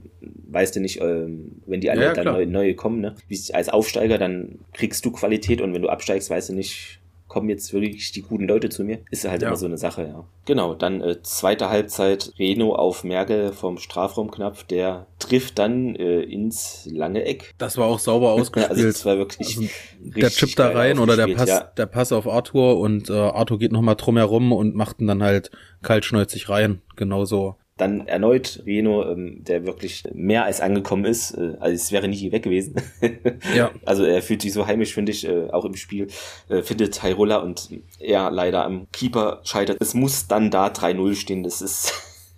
weißt 0.52 0.76
du 0.76 0.80
nicht, 0.80 1.00
ähm, 1.00 1.62
wenn 1.66 1.80
die 1.80 1.90
alle 1.90 2.02
Ja, 2.02 2.12
dann 2.14 2.22
klar. 2.24 2.34
neue, 2.34 2.46
neue 2.46 2.74
kommen, 2.74 3.00
ne? 3.00 3.14
Wie, 3.28 3.40
als 3.52 3.68
Aufsteiger, 3.68 4.18
dann 4.18 4.58
kriegst 4.72 5.04
du 5.04 5.10
Qualität 5.12 5.60
und 5.60 5.74
wenn 5.74 5.82
du 5.82 5.88
absteigst, 5.88 6.30
weißt 6.30 6.50
du 6.50 6.54
nicht, 6.54 6.98
kommen 7.28 7.48
jetzt 7.48 7.72
wirklich 7.72 8.12
die 8.12 8.20
guten 8.20 8.46
Leute 8.46 8.68
zu 8.68 8.84
mir. 8.84 8.98
Ist 9.10 9.26
halt 9.26 9.40
Ja. 9.40 9.48
immer 9.48 9.56
so 9.56 9.64
eine 9.64 9.78
Sache, 9.78 10.02
ja. 10.02 10.24
Genau, 10.44 10.74
dann 10.74 11.00
äh, 11.00 11.22
zweite 11.22 11.70
Halbzeit 11.70 12.30
Reno 12.38 12.74
auf 12.74 13.04
Merkel 13.04 13.52
vom 13.52 13.78
Strafraumknapf, 13.78 14.64
der 14.64 15.06
trifft 15.18 15.58
dann 15.58 15.96
äh, 15.96 16.20
ins 16.20 16.86
lange 16.92 17.24
Eck. 17.24 17.54
Das 17.56 17.78
war 17.78 17.86
auch 17.86 18.00
sauber 18.00 18.32
ausgespielt. 18.32 18.68
Also 18.68 18.82
das 18.84 19.06
war 19.06 19.16
wirklich 19.16 19.46
Also, 19.56 19.62
der 20.00 20.24
richtig 20.24 20.36
Chip 20.48 20.56
da 20.56 20.68
rein 20.72 20.98
oder 20.98 21.16
der 21.16 21.28
Pass, 21.34 21.48
ja. 21.48 21.60
der 21.74 21.86
Pass 21.86 22.12
auf 22.12 22.28
Arthur 22.28 22.78
und 22.78 23.08
äh, 23.08 23.14
Arthur 23.14 23.58
geht 23.58 23.72
nochmal 23.72 23.96
drum 23.96 24.18
herum 24.18 24.52
und 24.52 24.74
macht 24.74 25.00
ihn 25.00 25.06
dann 25.06 25.22
halt 25.22 25.50
kaltschnäuzig 25.80 26.50
rein. 26.50 26.82
Genauso. 26.96 27.56
Dann 27.76 28.06
erneut 28.06 28.62
Reno, 28.66 29.10
ähm, 29.10 29.42
der 29.44 29.64
wirklich 29.64 30.04
mehr 30.12 30.44
als 30.44 30.60
angekommen 30.60 31.04
ist. 31.04 31.32
Äh, 31.32 31.56
also 31.58 31.74
es 31.74 31.90
wäre 31.92 32.08
nie 32.08 32.32
weg 32.32 32.44
gewesen. 32.44 32.74
Ja. 33.54 33.70
Also 33.84 34.04
er 34.04 34.22
fühlt 34.22 34.40
sich 34.42 34.52
so 34.52 34.66
heimisch, 34.66 34.94
finde 34.94 35.12
ich, 35.12 35.26
äh, 35.26 35.50
auch 35.50 35.64
im 35.64 35.74
Spiel. 35.74 36.06
Äh, 36.48 36.62
findet 36.62 36.98
Tyrola 36.98 37.38
und 37.38 37.70
er 37.98 38.30
leider 38.30 38.64
am 38.64 38.86
Keeper 38.92 39.40
scheitert. 39.44 39.78
Es 39.80 39.94
muss 39.94 40.26
dann 40.28 40.50
da 40.50 40.68
3-0 40.68 41.14
stehen. 41.14 41.42
Das 41.42 41.60
ist... 41.60 41.92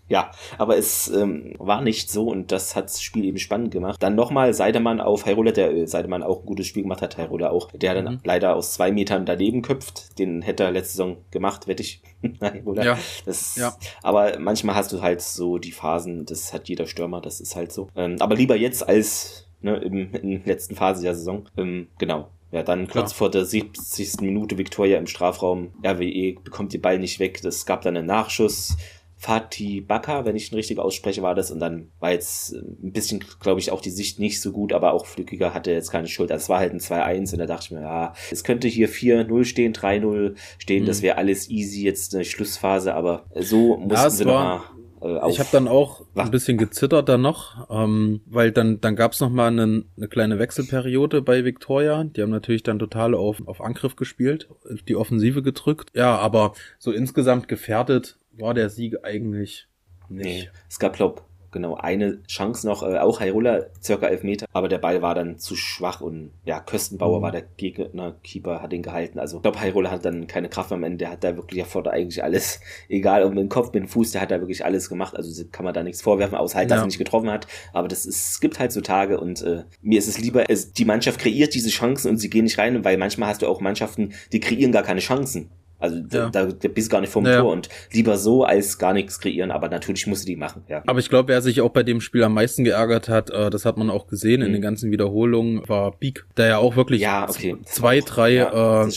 Ja, 0.08 0.30
aber 0.58 0.76
es 0.76 1.08
ähm, 1.08 1.54
war 1.58 1.80
nicht 1.80 2.10
so 2.10 2.28
und 2.28 2.52
das 2.52 2.76
hat 2.76 2.84
das 2.84 3.00
Spiel 3.02 3.24
eben 3.24 3.38
spannend 3.38 3.70
gemacht. 3.70 4.02
Dann 4.02 4.14
nochmal 4.14 4.52
Seidemann 4.52 5.00
auf 5.00 5.24
Heirola, 5.24 5.50
der 5.50 5.72
äh, 5.72 5.86
Seidemann 5.86 6.22
auch 6.22 6.40
ein 6.40 6.46
gutes 6.46 6.66
Spiel 6.66 6.82
gemacht 6.82 7.00
hat, 7.00 7.16
Heirola 7.16 7.50
auch, 7.50 7.70
der 7.72 7.94
dann 7.94 8.14
Mhm. 8.14 8.20
leider 8.22 8.54
aus 8.54 8.74
zwei 8.74 8.92
Metern 8.92 9.24
daneben 9.24 9.62
köpft. 9.62 10.18
Den 10.18 10.42
hätte 10.42 10.64
er 10.64 10.72
letzte 10.72 10.92
Saison 10.92 11.16
gemacht, 11.30 11.66
wette 11.68 11.82
ich. 11.82 12.02
Heirola. 12.42 12.84
Ja. 12.84 12.98
Das, 13.24 13.56
Ja. 13.56 13.74
Aber 14.02 14.38
manchmal 14.38 14.74
hast 14.74 14.92
du 14.92 15.00
halt 15.00 15.22
so 15.22 15.56
die 15.58 15.72
Phasen, 15.72 16.26
das 16.26 16.52
hat 16.52 16.68
jeder 16.68 16.86
Stürmer, 16.86 17.20
das 17.22 17.40
ist 17.40 17.56
halt 17.56 17.72
so. 17.72 17.88
Ähm, 17.96 18.16
aber 18.20 18.34
lieber 18.34 18.56
jetzt 18.56 18.86
als 18.86 19.46
ne, 19.62 19.76
im, 19.78 20.12
in 20.12 20.30
der 20.44 20.54
letzten 20.54 20.74
Phase 20.76 21.02
der 21.02 21.14
Saison. 21.14 21.48
Ähm, 21.56 21.88
genau. 21.98 22.28
Ja, 22.52 22.62
dann 22.62 22.86
Klar. 22.86 23.04
kurz 23.04 23.12
vor 23.14 23.30
der 23.30 23.46
70. 23.46 24.20
Minute 24.20 24.58
Victoria 24.58 24.98
im 24.98 25.06
Strafraum. 25.08 25.72
RWE 25.84 26.34
bekommt 26.44 26.72
den 26.72 26.82
Ball 26.82 26.98
nicht 26.98 27.18
weg. 27.18 27.42
Es 27.44 27.66
gab 27.66 27.82
dann 27.82 27.96
einen 27.96 28.06
Nachschuss. 28.06 28.76
Fatih 29.24 29.80
Baka, 29.80 30.26
wenn 30.26 30.36
ich 30.36 30.52
ihn 30.52 30.56
richtig 30.56 30.78
ausspreche, 30.78 31.22
war 31.22 31.34
das. 31.34 31.50
Und 31.50 31.58
dann 31.60 31.88
war 31.98 32.12
jetzt 32.12 32.52
äh, 32.52 32.58
ein 32.58 32.92
bisschen, 32.92 33.24
glaube 33.40 33.58
ich, 33.58 33.70
auch 33.70 33.80
die 33.80 33.88
Sicht 33.90 34.18
nicht 34.18 34.40
so 34.42 34.52
gut, 34.52 34.74
aber 34.74 34.92
auch 34.92 35.06
Flückiger 35.06 35.54
hatte 35.54 35.70
jetzt 35.70 35.90
keine 35.90 36.08
Schuld. 36.08 36.30
Also 36.30 36.42
es 36.44 36.48
war 36.50 36.58
halt 36.58 36.72
ein 36.74 36.80
2-1 36.80 37.32
und 37.32 37.38
da 37.38 37.46
dachte 37.46 37.64
ich 37.64 37.70
mir, 37.70 37.80
ja, 37.80 38.12
es 38.30 38.44
könnte 38.44 38.68
hier 38.68 38.88
4-0 38.90 39.44
stehen, 39.46 39.72
3-0 39.72 40.34
stehen, 40.58 40.84
das 40.84 40.98
Mhm. 40.98 41.04
wäre 41.04 41.16
alles 41.16 41.48
easy 41.48 41.84
jetzt 41.84 42.14
eine 42.14 42.24
Schlussphase, 42.26 42.94
aber 42.94 43.24
so 43.40 43.76
mussten 43.78 43.90
Ja, 43.94 44.06
es 44.08 44.18
sie 44.18 44.24
war- 44.26 44.44
nochmal 44.58 44.68
äh. 44.68 45.30
Ich 45.30 45.38
habe 45.38 45.50
dann 45.52 45.68
auch 45.68 46.02
ein 46.14 46.30
bisschen 46.30 46.56
gezittert 46.56 47.10
dann 47.10 47.20
noch, 47.20 47.66
ähm, 47.70 48.22
weil 48.26 48.52
dann 48.52 48.80
dann 48.80 48.96
gab's 48.96 49.20
noch 49.20 49.28
mal 49.28 49.48
eine, 49.48 49.84
eine 49.98 50.08
kleine 50.08 50.38
Wechselperiode 50.38 51.20
bei 51.20 51.44
Victoria. 51.44 52.04
Die 52.04 52.22
haben 52.22 52.30
natürlich 52.30 52.62
dann 52.62 52.78
total 52.78 53.14
auf 53.14 53.36
auf 53.46 53.60
Angriff 53.60 53.96
gespielt, 53.96 54.48
die 54.88 54.96
Offensive 54.96 55.42
gedrückt. 55.42 55.90
Ja, 55.94 56.16
aber 56.16 56.54
so 56.78 56.90
insgesamt 56.90 57.48
gefährdet 57.48 58.18
war 58.38 58.54
der 58.54 58.70
Sieg 58.70 58.96
eigentlich 59.04 59.68
nicht. 60.08 60.24
Nee, 60.26 60.48
es 60.68 60.78
gab, 60.78 60.94
glaub, 60.96 61.24
genau 61.50 61.76
eine 61.76 62.20
Chance 62.24 62.66
noch, 62.66 62.82
äh, 62.82 62.98
auch 62.98 63.20
Hairola, 63.20 63.66
circa 63.80 64.08
elf 64.08 64.22
Meter, 64.24 64.44
aber 64.52 64.68
der 64.68 64.78
Ball 64.78 65.02
war 65.02 65.14
dann 65.14 65.38
zu 65.38 65.54
schwach 65.54 66.00
und 66.00 66.32
ja, 66.44 66.58
Köstenbauer 66.60 67.18
Mhm. 67.20 67.22
war 67.22 67.30
der 67.30 67.42
Gegner, 67.56 68.16
Keeper 68.24 68.60
hat 68.60 68.72
ihn 68.72 68.82
gehalten. 68.82 69.18
Also 69.20 69.36
ich 69.36 69.42
glaube, 69.42 69.60
Hairola 69.60 69.90
hat 69.92 70.04
dann 70.04 70.26
keine 70.26 70.48
Kraft 70.48 70.70
mehr 70.70 70.78
am 70.78 70.82
Ende, 70.84 70.98
der 70.98 71.10
hat 71.12 71.22
da 71.22 71.36
wirklich 71.36 71.64
vorne 71.64 71.90
eigentlich 71.92 72.22
alles, 72.24 72.60
egal 72.88 73.22
ob 73.22 73.30
mit 73.30 73.38
dem 73.38 73.48
Kopf, 73.48 73.66
mit 73.72 73.76
dem 73.84 73.88
Fuß, 73.88 74.10
der 74.10 74.20
hat 74.20 74.32
da 74.32 74.40
wirklich 74.40 74.64
alles 74.64 74.88
gemacht. 74.88 75.16
Also 75.16 75.44
kann 75.52 75.64
man 75.64 75.72
da 75.72 75.82
nichts 75.84 76.02
vorwerfen, 76.02 76.36
außer 76.36 76.58
halt, 76.58 76.70
dass 76.72 76.78
Ja. 76.78 76.82
er 76.82 76.86
nicht 76.86 76.98
getroffen 76.98 77.30
hat. 77.30 77.46
Aber 77.72 77.86
das 77.88 78.04
ist, 78.04 78.30
es 78.32 78.40
gibt 78.40 78.58
halt 78.58 78.72
so 78.72 78.80
Tage 78.80 79.20
und 79.20 79.40
äh, 79.42 79.62
mir 79.80 79.98
ist 80.00 80.08
es 80.08 80.18
lieber, 80.18 80.50
es, 80.50 80.72
die 80.72 80.84
Mannschaft 80.84 81.20
kreiert 81.20 81.54
diese 81.54 81.70
Chancen 81.70 82.10
und 82.10 82.18
sie 82.18 82.30
gehen 82.30 82.44
nicht 82.44 82.58
rein, 82.58 82.84
weil 82.84 82.98
manchmal 82.98 83.28
hast 83.28 83.42
du 83.42 83.46
auch 83.46 83.60
Mannschaften, 83.60 84.12
die 84.32 84.40
kreieren 84.40 84.72
gar 84.72 84.82
keine 84.82 85.00
Chancen. 85.00 85.50
Also 85.84 85.96
Ja. 86.10 86.28
da, 86.30 86.46
da 86.46 86.68
bist 86.68 86.90
gar 86.90 87.00
nicht 87.00 87.12
vom 87.12 87.24
Ja. 87.26 87.40
Tor 87.40 87.52
und 87.52 87.68
lieber 87.92 88.16
so 88.18 88.44
als 88.44 88.78
gar 88.78 88.92
nichts 88.92 89.20
kreieren, 89.20 89.50
aber 89.50 89.68
natürlich 89.68 90.06
musst 90.06 90.24
du 90.24 90.26
die 90.26 90.36
machen, 90.36 90.62
ja. 90.68 90.82
Aber 90.86 90.98
ich 90.98 91.08
glaube, 91.08 91.28
wer 91.28 91.40
sich 91.42 91.60
auch 91.60 91.70
bei 91.70 91.82
dem 91.82 92.00
Spiel 92.00 92.22
am 92.24 92.34
meisten 92.34 92.64
geärgert 92.64 93.08
hat, 93.08 93.30
äh, 93.30 93.50
das 93.50 93.64
hat 93.64 93.76
man 93.76 93.90
auch 93.90 94.06
gesehen 94.06 94.42
in 94.42 94.48
Mhm. 94.48 94.52
den 94.54 94.62
ganzen 94.62 94.90
Wiederholungen, 94.90 95.68
war 95.68 95.92
Beak, 95.92 96.24
der 96.36 96.46
ja 96.46 96.58
auch 96.58 96.76
wirklich 96.76 97.00
Ja, 97.00 97.28
okay. 97.28 97.56
zwei, 97.64 98.00
drei 98.00 98.32
Ja, 98.34 98.84
äh. 98.84 98.90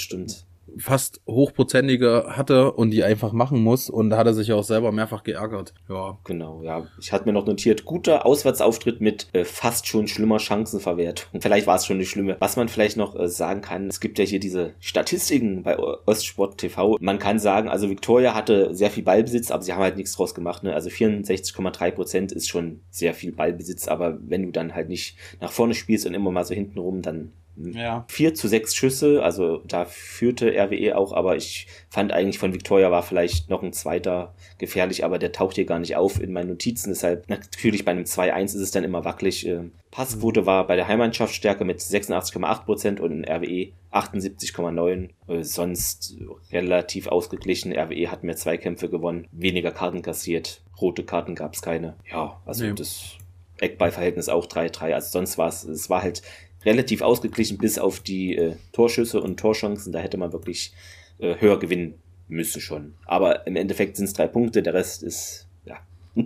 Fast 0.78 1.22
hochprozentige 1.28 2.26
hatte 2.30 2.72
und 2.74 2.92
die 2.92 3.04
einfach 3.04 3.32
machen 3.32 3.62
muss. 3.62 3.90
Und 3.90 4.10
da 4.10 4.18
hat 4.18 4.28
er 4.28 4.34
sich 4.34 4.52
auch 4.54 4.64
selber 4.64 4.92
mehrfach 4.92 5.24
geärgert. 5.24 5.74
Ja. 5.90 6.18
Genau, 6.24 6.62
ja. 6.64 6.88
Ich 7.00 7.12
hatte 7.12 7.26
mir 7.26 7.34
noch 7.34 7.46
notiert, 7.46 7.86
guter 7.86 8.26
Auswärtsauftritt 8.26 9.02
mit 9.02 9.28
äh, 9.34 9.46
fast 9.46 9.88
schon 9.88 10.08
schlimmer 10.08 10.40
Chancenverwertung. 10.40 11.42
Vielleicht 11.42 11.68
war 11.68 11.76
es 11.76 11.86
schon 11.86 11.98
eine 11.98 12.06
schlimme. 12.06 12.38
Was 12.40 12.58
man 12.58 12.70
vielleicht 12.70 12.98
noch 12.98 13.18
äh, 13.18 13.28
sagen 13.28 13.62
kann, 13.62 13.88
es 13.88 14.00
gibt 14.00 14.20
ja 14.20 14.26
hier 14.26 14.40
diese 14.40 14.74
Statistiken 14.80 15.64
bei 15.64 15.78
Ostsport 15.78 16.58
TV. 16.58 16.98
Man 17.00 17.20
kann 17.20 17.40
sagen, 17.40 17.70
also 17.70 17.90
Victoria 17.90 18.34
hatte 18.34 18.74
sehr 18.74 18.92
viel 18.92 19.04
Ballbesitz, 19.04 19.52
aber 19.52 19.64
sie 19.64 19.74
haben 19.74 19.82
halt 19.82 19.98
nichts 19.98 20.14
draus 20.14 20.36
gemacht. 20.36 20.64
Ne? 20.64 20.74
Also 20.74 20.90
64,3 20.90 21.92
Prozent 21.92 22.32
ist 22.32 22.50
schon 22.50 22.82
sehr 22.90 23.14
viel 23.14 23.32
Ballbesitz, 23.32 23.88
aber 23.88 24.18
wenn 24.22 24.44
du 24.44 24.52
dann 24.52 24.76
halt 24.76 24.90
nicht 24.90 25.18
nach 25.42 25.52
vorne 25.52 25.74
spielst 25.74 26.06
und 26.06 26.14
immer 26.14 26.32
mal 26.32 26.46
so 26.46 26.54
hinten 26.54 26.80
rum, 26.80 27.02
dann 27.02 27.32
Ja. 27.60 28.06
4 28.08 28.36
zu 28.36 28.48
6 28.48 28.76
Schüsse, 28.76 29.24
also 29.24 29.64
da 29.68 29.86
führte 29.86 30.52
RWE 30.56 30.96
auch, 30.98 31.12
aber 31.12 31.36
ich 31.36 31.68
fand 31.90 32.12
eigentlich 32.12 32.38
von 32.38 32.54
Victoria 32.54 32.92
war 32.92 33.02
vielleicht 33.04 33.50
noch 33.50 33.64
ein 33.64 33.74
zweiter 33.74 34.36
gefährlich, 34.60 35.04
aber 35.04 35.18
der 35.18 35.32
taucht 35.32 35.56
hier 35.56 35.66
gar 35.66 35.80
nicht 35.80 35.96
auf 35.96 36.22
in 36.22 36.34
meinen 36.34 36.50
Notizen. 36.50 36.90
Deshalb 36.90 37.28
natürlich 37.30 37.84
bei 37.86 37.92
einem 37.92 38.04
2-1 38.04 38.44
ist 38.46 38.56
es 38.56 38.72
dann 38.72 38.84
immer 38.84 39.06
wackelig. 39.06 39.48
Ähm, 39.48 39.72
Passquote 39.90 40.46
war 40.46 40.68
bei 40.68 40.76
der 40.76 40.88
Heimmannschaft 40.88 41.34
stärker 41.34 41.66
mit 41.66 41.80
86,8 41.80 42.66
Prozent 42.66 43.00
und 43.00 43.12
in 43.12 43.26
RWE 43.26 43.72
78,9%. 43.92 45.10
Äh, 45.28 45.44
sonst 45.44 46.16
relativ 46.52 47.08
ausgeglichen. 47.08 47.74
RWE 47.74 48.12
hat 48.12 48.24
mehr 48.24 48.36
Zweikämpfe 48.36 48.90
gewonnen, 48.90 49.28
weniger 49.32 49.72
Karten 49.72 50.02
kassiert, 50.02 50.62
rote 50.80 51.04
Karten 51.04 51.36
gab 51.36 51.54
es 51.56 51.62
keine. 51.62 51.96
Ja, 52.12 52.40
also 52.46 52.66
Nee. 52.66 52.74
das 52.74 53.16
Eckballverhältnis 53.60 54.30
auch 54.30 54.46
3-3. 54.46 54.94
Also 54.94 55.10
sonst 55.10 55.38
war 55.38 55.48
es, 55.50 55.64
es 55.64 55.90
war 55.90 56.04
halt 56.04 56.22
relativ 56.68 57.02
ausgeglichen 57.02 57.58
bis 57.58 57.80
auf 57.80 58.00
die 58.00 58.36
äh, 58.36 58.56
Torschüsse 58.74 59.22
und 59.22 59.40
Torchancen. 59.40 59.94
Da 59.94 60.00
hätte 60.00 60.18
man 60.18 60.34
wirklich 60.34 60.74
äh, 61.20 61.36
höher 61.40 61.58
gewinnen 61.60 61.96
müssen 62.28 62.62
schon. 62.62 62.94
Aber 63.06 63.48
im 63.48 63.56
Endeffekt 63.56 63.96
sind 63.96 64.06
es 64.06 64.14
drei 64.14 64.28
Punkte, 64.28 64.62
der 64.62 64.74
Rest 64.74 65.02
ist, 65.02 65.48
ja. 65.66 65.78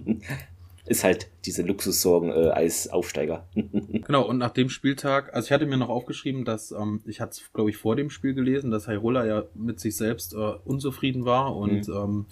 ist 0.86 1.04
halt 1.04 1.30
diese 1.46 1.62
Luxussorgen 1.62 2.32
äh, 2.32 2.50
als 2.50 2.88
Aufsteiger. 2.88 3.48
genau, 3.54 4.28
und 4.28 4.40
nach 4.40 4.52
dem 4.52 4.70
Spieltag, 4.70 5.34
also 5.34 5.46
ich 5.46 5.52
hatte 5.52 5.68
mir 5.68 5.78
noch 5.78 5.90
aufgeschrieben, 5.90 6.44
dass, 6.44 6.72
ähm, 6.72 7.02
ich 7.06 7.22
hatte 7.22 7.32
es, 7.32 7.54
glaube 7.54 7.70
ich, 7.70 7.78
vor 7.78 7.96
dem 7.96 8.10
Spiel 8.10 8.34
gelesen, 8.34 8.72
dass 8.72 8.88
Hairola 8.88 9.26
ja 9.26 9.44
mit 9.54 9.80
sich 9.80 9.96
selbst 9.96 10.34
äh, 10.34 10.38
unzufrieden 10.66 11.24
war 11.24 11.56
und 11.56 11.88
mhm. 11.88 11.94
ähm, 11.94 12.26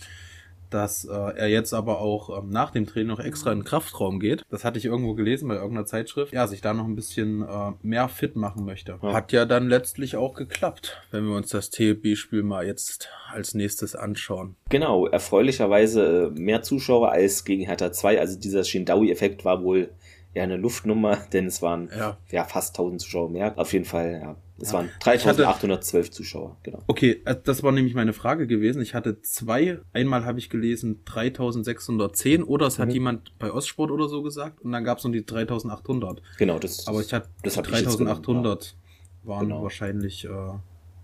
dass 0.70 1.06
äh, 1.06 1.14
er 1.14 1.48
jetzt 1.48 1.74
aber 1.74 2.00
auch 2.00 2.38
ähm, 2.38 2.50
nach 2.50 2.72
dem 2.72 2.86
Training 2.86 3.08
noch 3.08 3.20
extra 3.20 3.52
in 3.52 3.60
den 3.60 3.66
Kraftraum 3.66 4.20
geht. 4.20 4.44
Das 4.50 4.64
hatte 4.64 4.78
ich 4.78 4.86
irgendwo 4.86 5.14
gelesen 5.14 5.48
bei 5.48 5.56
irgendeiner 5.56 5.86
Zeitschrift. 5.86 6.34
Ja, 6.34 6.48
sich 6.48 6.62
da 6.62 6.74
noch 6.74 6.86
ein 6.86 6.96
bisschen 6.96 7.42
äh, 7.42 7.72
mehr 7.82 8.10
fit 8.10 8.36
machen 8.36 8.66
möchte. 8.66 9.00
Ja. 9.02 9.14
Hat 9.14 9.32
ja 9.32 9.46
dann 9.46 9.70
letztlich 9.70 10.16
auch 10.16 10.36
geklappt, 10.36 11.02
wenn 11.12 11.26
wir 11.26 11.36
uns 11.36 11.50
das 11.50 11.70
TB-Spiel 11.70 12.44
mal 12.44 12.66
jetzt 12.66 13.10
als 13.32 13.54
nächstes 13.54 13.96
anschauen. 13.96 14.56
Genau, 14.70 15.08
erfreulicherweise 15.08 16.34
äh, 16.36 16.40
mehr 16.40 16.62
Zuschauer 16.62 17.12
als 17.12 17.46
gegen 17.46 17.66
Hertha 17.66 17.92
2. 17.92 18.20
Also 18.20 18.40
dieser 18.40 18.64
Shindawi-Effekt 18.64 19.46
war 19.46 19.64
wohl 19.64 19.90
ja 20.34 20.44
eine 20.44 20.58
Luftnummer, 20.58 21.18
denn 21.34 21.48
es 21.48 21.62
waren 21.62 21.90
ja. 21.98 22.18
ja 22.30 22.44
fast 22.44 22.78
1000 22.78 23.02
Zuschauer 23.02 23.30
mehr. 23.30 23.58
Auf 23.58 23.74
jeden 23.74 23.86
Fall, 23.86 24.20
ja. 24.22 24.36
Es 24.62 24.72
ja. 24.72 24.80
waren 24.80 24.90
3812 25.00 26.06
hatte, 26.06 26.12
Zuschauer, 26.16 26.58
genau. 26.64 26.84
Okay, 26.88 27.22
äh, 27.26 27.36
das 27.42 27.64
war 27.64 27.72
nämlich 27.72 27.94
meine 27.96 28.14
Frage 28.14 28.46
gewesen. 28.46 28.82
Ich 28.82 28.94
hatte 28.94 29.22
zwei, 29.22 29.80
einmal 29.94 30.26
habe 30.26 30.40
ich 30.40 30.50
gelesen 30.50 31.02
3610 31.06 32.44
oder 32.44 32.68
es 32.68 32.78
mhm. 32.78 32.82
hat 32.82 32.94
jemand 32.94 33.40
bei 33.40 33.52
Ostsport 33.52 33.92
oder 33.92 34.10
so 34.10 34.22
gesagt 34.22 34.62
und 34.62 34.72
dann 34.72 34.84
gab 34.84 34.98
es 34.98 35.04
noch 35.06 35.12
die 35.12 35.26
3800. 35.26 36.22
Genau, 36.38 36.60
das 36.60 36.88
Aber 36.88 37.00
ich 37.00 37.14
hatte 37.14 37.30
das 37.44 37.56
3800 37.56 38.76
ich 39.22 39.28
waren 39.28 39.48
genau. 39.48 39.64
wahrscheinlich 39.64 40.26
äh, 40.26 40.30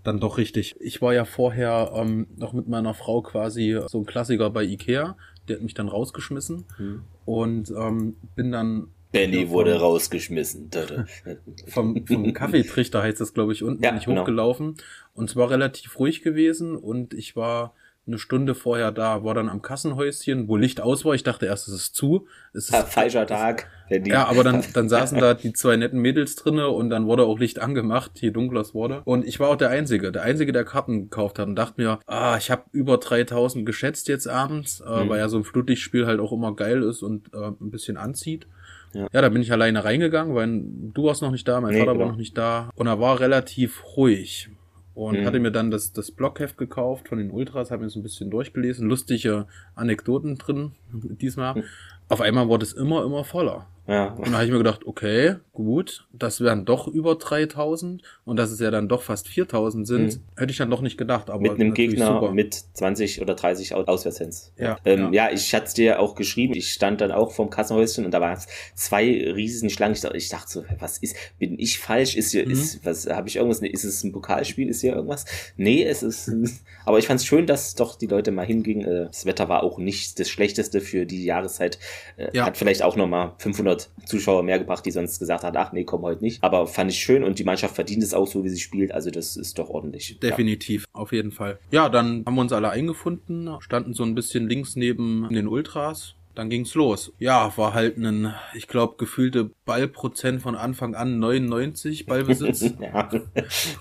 dann 0.02 0.20
doch 0.20 0.38
richtig. 0.38 0.76
Ich 0.80 1.02
war 1.02 1.14
ja 1.14 1.24
vorher 1.24 1.92
ähm, 1.94 2.26
noch 2.36 2.52
mit 2.52 2.68
meiner 2.68 2.94
Frau 2.94 3.22
quasi 3.22 3.80
so 3.86 3.98
ein 3.98 4.06
Klassiker 4.06 4.50
bei 4.50 4.64
Ikea. 4.64 5.16
Der 5.48 5.56
hat 5.56 5.62
mich 5.62 5.74
dann 5.74 5.88
rausgeschmissen 5.88 6.64
mhm. 6.78 7.02
und 7.24 7.70
ähm, 7.70 8.16
bin 8.34 8.52
dann 8.52 8.88
Benny 9.12 9.44
ja, 9.44 9.48
wurde 9.50 9.78
rausgeschmissen. 9.78 10.70
vom, 11.68 12.06
vom 12.06 12.32
Kaffeetrichter 12.32 13.02
heißt 13.02 13.20
das, 13.20 13.34
glaube 13.34 13.52
ich, 13.52 13.62
unten 13.62 13.82
ja, 13.82 13.90
bin 13.90 13.98
ich 13.98 14.06
genau. 14.06 14.22
hochgelaufen. 14.22 14.76
Und 15.14 15.30
es 15.30 15.36
war 15.36 15.50
relativ 15.50 15.98
ruhig 15.98 16.22
gewesen 16.22 16.76
und 16.76 17.14
ich 17.14 17.36
war 17.36 17.74
eine 18.06 18.18
Stunde 18.18 18.54
vorher 18.54 18.92
da, 18.92 19.24
war 19.24 19.34
dann 19.34 19.48
am 19.48 19.62
Kassenhäuschen, 19.62 20.46
wo 20.46 20.56
Licht 20.56 20.80
aus 20.80 21.04
war. 21.04 21.14
Ich 21.14 21.24
dachte 21.24 21.46
erst, 21.46 21.66
es 21.66 21.74
ist 21.74 21.96
zu. 21.96 22.28
Es 22.52 22.66
ist 22.66 22.72
ja, 22.72 22.84
falscher 22.84 23.26
Tag. 23.26 23.68
Ja, 23.90 24.26
aber 24.26 24.44
dann, 24.44 24.62
dann 24.74 24.88
saßen 24.88 25.18
da 25.18 25.34
die 25.34 25.52
zwei 25.52 25.76
netten 25.76 26.00
Mädels 26.00 26.36
drinne 26.36 26.68
und 26.68 26.90
dann 26.90 27.06
wurde 27.06 27.24
auch 27.24 27.38
Licht 27.38 27.58
angemacht, 27.58 28.12
je 28.20 28.30
dunkler 28.30 28.60
es 28.60 28.74
wurde. 28.74 29.02
Und 29.04 29.26
ich 29.26 29.40
war 29.40 29.48
auch 29.48 29.56
der 29.56 29.70
Einzige, 29.70 30.12
der 30.12 30.22
Einzige, 30.22 30.52
der 30.52 30.64
Karten 30.64 31.02
gekauft 31.02 31.40
hat 31.40 31.48
und 31.48 31.56
dachte 31.56 31.82
mir, 31.82 31.98
ah, 32.06 32.36
ich 32.36 32.50
habe 32.50 32.62
über 32.70 32.98
3000 32.98 33.66
geschätzt 33.66 34.06
jetzt 34.06 34.28
abends, 34.28 34.80
äh, 34.80 35.04
mhm. 35.04 35.08
weil 35.08 35.18
ja 35.18 35.28
so 35.28 35.38
ein 35.38 35.44
Flutlichtspiel 35.44 36.06
halt 36.06 36.20
auch 36.20 36.32
immer 36.32 36.54
geil 36.54 36.84
ist 36.84 37.02
und 37.02 37.34
äh, 37.34 37.48
ein 37.48 37.70
bisschen 37.70 37.96
anzieht. 37.96 38.46
Ja. 38.92 39.08
ja, 39.12 39.20
da 39.20 39.28
bin 39.28 39.42
ich 39.42 39.52
alleine 39.52 39.84
reingegangen, 39.84 40.34
weil 40.34 40.62
du 40.94 41.04
warst 41.04 41.22
noch 41.22 41.30
nicht 41.30 41.46
da, 41.46 41.60
mein 41.60 41.72
nee, 41.72 41.80
Vater 41.80 41.92
genau. 41.92 42.04
war 42.04 42.12
noch 42.12 42.18
nicht 42.18 42.36
da. 42.36 42.70
Und 42.74 42.86
er 42.86 43.00
war 43.00 43.20
relativ 43.20 43.84
ruhig. 43.96 44.50
Und 44.94 45.20
mhm. 45.20 45.26
hatte 45.26 45.38
mir 45.40 45.52
dann 45.52 45.70
das, 45.70 45.92
das 45.92 46.10
Blockheft 46.10 46.56
gekauft 46.56 47.08
von 47.08 47.18
den 47.18 47.30
Ultras, 47.30 47.70
habe 47.70 47.84
mir 47.84 47.90
so 47.90 48.00
ein 48.00 48.02
bisschen 48.02 48.30
durchgelesen, 48.30 48.88
lustige 48.88 49.46
Anekdoten 49.74 50.38
drin 50.38 50.72
diesmal. 50.90 51.56
Mhm. 51.56 51.64
Auf 52.08 52.22
einmal 52.22 52.48
wurde 52.48 52.64
es 52.64 52.72
immer, 52.72 53.04
immer 53.04 53.24
voller. 53.24 53.66
Ja. 53.86 54.06
Und 54.14 54.32
da 54.32 54.38
habe 54.38 54.44
ich 54.44 54.50
mir 54.50 54.58
gedacht, 54.58 54.86
okay, 54.86 55.36
gut, 55.52 56.06
das 56.12 56.40
wären 56.40 56.64
doch 56.64 56.88
über 56.88 57.14
3000 57.14 58.02
und 58.24 58.36
dass 58.36 58.50
es 58.50 58.58
ja 58.58 58.70
dann 58.70 58.88
doch 58.88 59.02
fast 59.02 59.28
4000 59.28 59.86
sind, 59.86 60.16
mhm. 60.16 60.20
hätte 60.36 60.50
ich 60.50 60.58
dann 60.58 60.70
doch 60.70 60.80
nicht 60.80 60.98
gedacht. 60.98 61.30
Aber 61.30 61.40
mit 61.40 61.52
einem 61.52 61.72
Gegner 61.72 62.06
super. 62.06 62.32
mit 62.32 62.54
20 62.54 63.22
oder 63.22 63.34
30 63.34 63.74
Auswärtsfans. 63.74 64.52
Ja, 64.58 64.78
ähm, 64.84 65.12
ja. 65.12 65.28
ja, 65.28 65.32
ich 65.32 65.54
hatte 65.54 65.66
es 65.66 65.74
dir 65.74 66.00
auch 66.00 66.14
geschrieben. 66.14 66.54
Ich 66.54 66.72
stand 66.72 67.00
dann 67.00 67.12
auch 67.12 67.32
vorm 67.32 67.50
Kassenhäuschen 67.50 68.04
und 68.04 68.10
da 68.10 68.20
waren 68.20 68.38
zwei 68.74 69.04
riesen 69.04 69.70
Schlangen. 69.70 69.94
Ich 69.94 70.00
dachte, 70.00 70.16
ich 70.16 70.28
dachte 70.28 70.50
so, 70.50 70.64
was 70.78 70.98
ist, 70.98 71.16
bin 71.38 71.58
ich 71.58 71.78
falsch? 71.78 72.16
Ist 72.16 72.32
hier, 72.32 72.44
mhm. 72.44 72.52
ist, 72.52 72.84
was, 72.84 73.06
habe 73.06 73.28
ich 73.28 73.36
irgendwas, 73.36 73.60
ist 73.60 73.84
es 73.84 74.02
ein 74.02 74.12
Pokalspiel? 74.12 74.68
Ist 74.68 74.80
hier 74.80 74.94
irgendwas? 74.94 75.24
Nee, 75.56 75.84
es 75.84 76.02
ist, 76.02 76.30
aber 76.84 76.98
ich 76.98 77.06
fand 77.06 77.20
es 77.20 77.26
schön, 77.26 77.46
dass 77.46 77.74
doch 77.76 77.96
die 77.96 78.06
Leute 78.06 78.32
mal 78.32 78.46
hingingen. 78.46 78.84
Äh, 78.86 79.06
das 79.06 79.26
Wetter 79.26 79.48
war 79.48 79.62
auch 79.62 79.78
nicht 79.78 80.18
das 80.18 80.28
Schlechteste 80.28 80.80
für 80.80 81.06
die 81.06 81.24
Jahreszeit. 81.24 81.78
Äh, 82.16 82.36
ja. 82.36 82.46
Hat 82.46 82.56
vielleicht 82.56 82.82
auch 82.82 82.96
nochmal 82.96 83.32
500 83.38 83.75
500 83.82 84.08
Zuschauer 84.08 84.42
mehr 84.42 84.58
gebracht, 84.58 84.84
die 84.84 84.90
sonst 84.90 85.18
gesagt 85.18 85.44
hat, 85.44 85.56
ach 85.56 85.72
nee, 85.72 85.84
komm 85.84 86.02
heute 86.02 86.22
nicht. 86.22 86.42
Aber 86.42 86.66
fand 86.66 86.90
ich 86.90 86.98
schön 86.98 87.24
und 87.24 87.38
die 87.38 87.44
Mannschaft 87.44 87.74
verdient 87.74 88.02
es 88.02 88.14
auch 88.14 88.26
so, 88.26 88.44
wie 88.44 88.48
sie 88.48 88.60
spielt. 88.60 88.92
Also 88.92 89.10
das 89.10 89.36
ist 89.36 89.58
doch 89.58 89.68
ordentlich. 89.68 90.18
Definitiv, 90.20 90.82
ja. 90.82 91.00
auf 91.00 91.12
jeden 91.12 91.32
Fall. 91.32 91.58
Ja, 91.70 91.88
dann 91.88 92.24
haben 92.26 92.34
wir 92.34 92.40
uns 92.40 92.52
alle 92.52 92.70
eingefunden, 92.70 93.50
standen 93.60 93.94
so 93.94 94.04
ein 94.04 94.14
bisschen 94.14 94.48
links 94.48 94.76
neben 94.76 95.28
den 95.30 95.48
Ultras 95.48 96.14
dann 96.36 96.50
ging's 96.50 96.74
los. 96.74 97.12
Ja, 97.18 97.56
war 97.56 97.72
halt 97.72 97.96
ein, 97.96 98.34
ich 98.54 98.68
glaube, 98.68 98.96
gefühlte 98.98 99.52
Ballprozent 99.64 100.42
von 100.42 100.54
Anfang 100.54 100.94
an 100.94 101.18
99 101.18 102.04
Ballbesitz. 102.04 102.60
ja, 102.78 103.08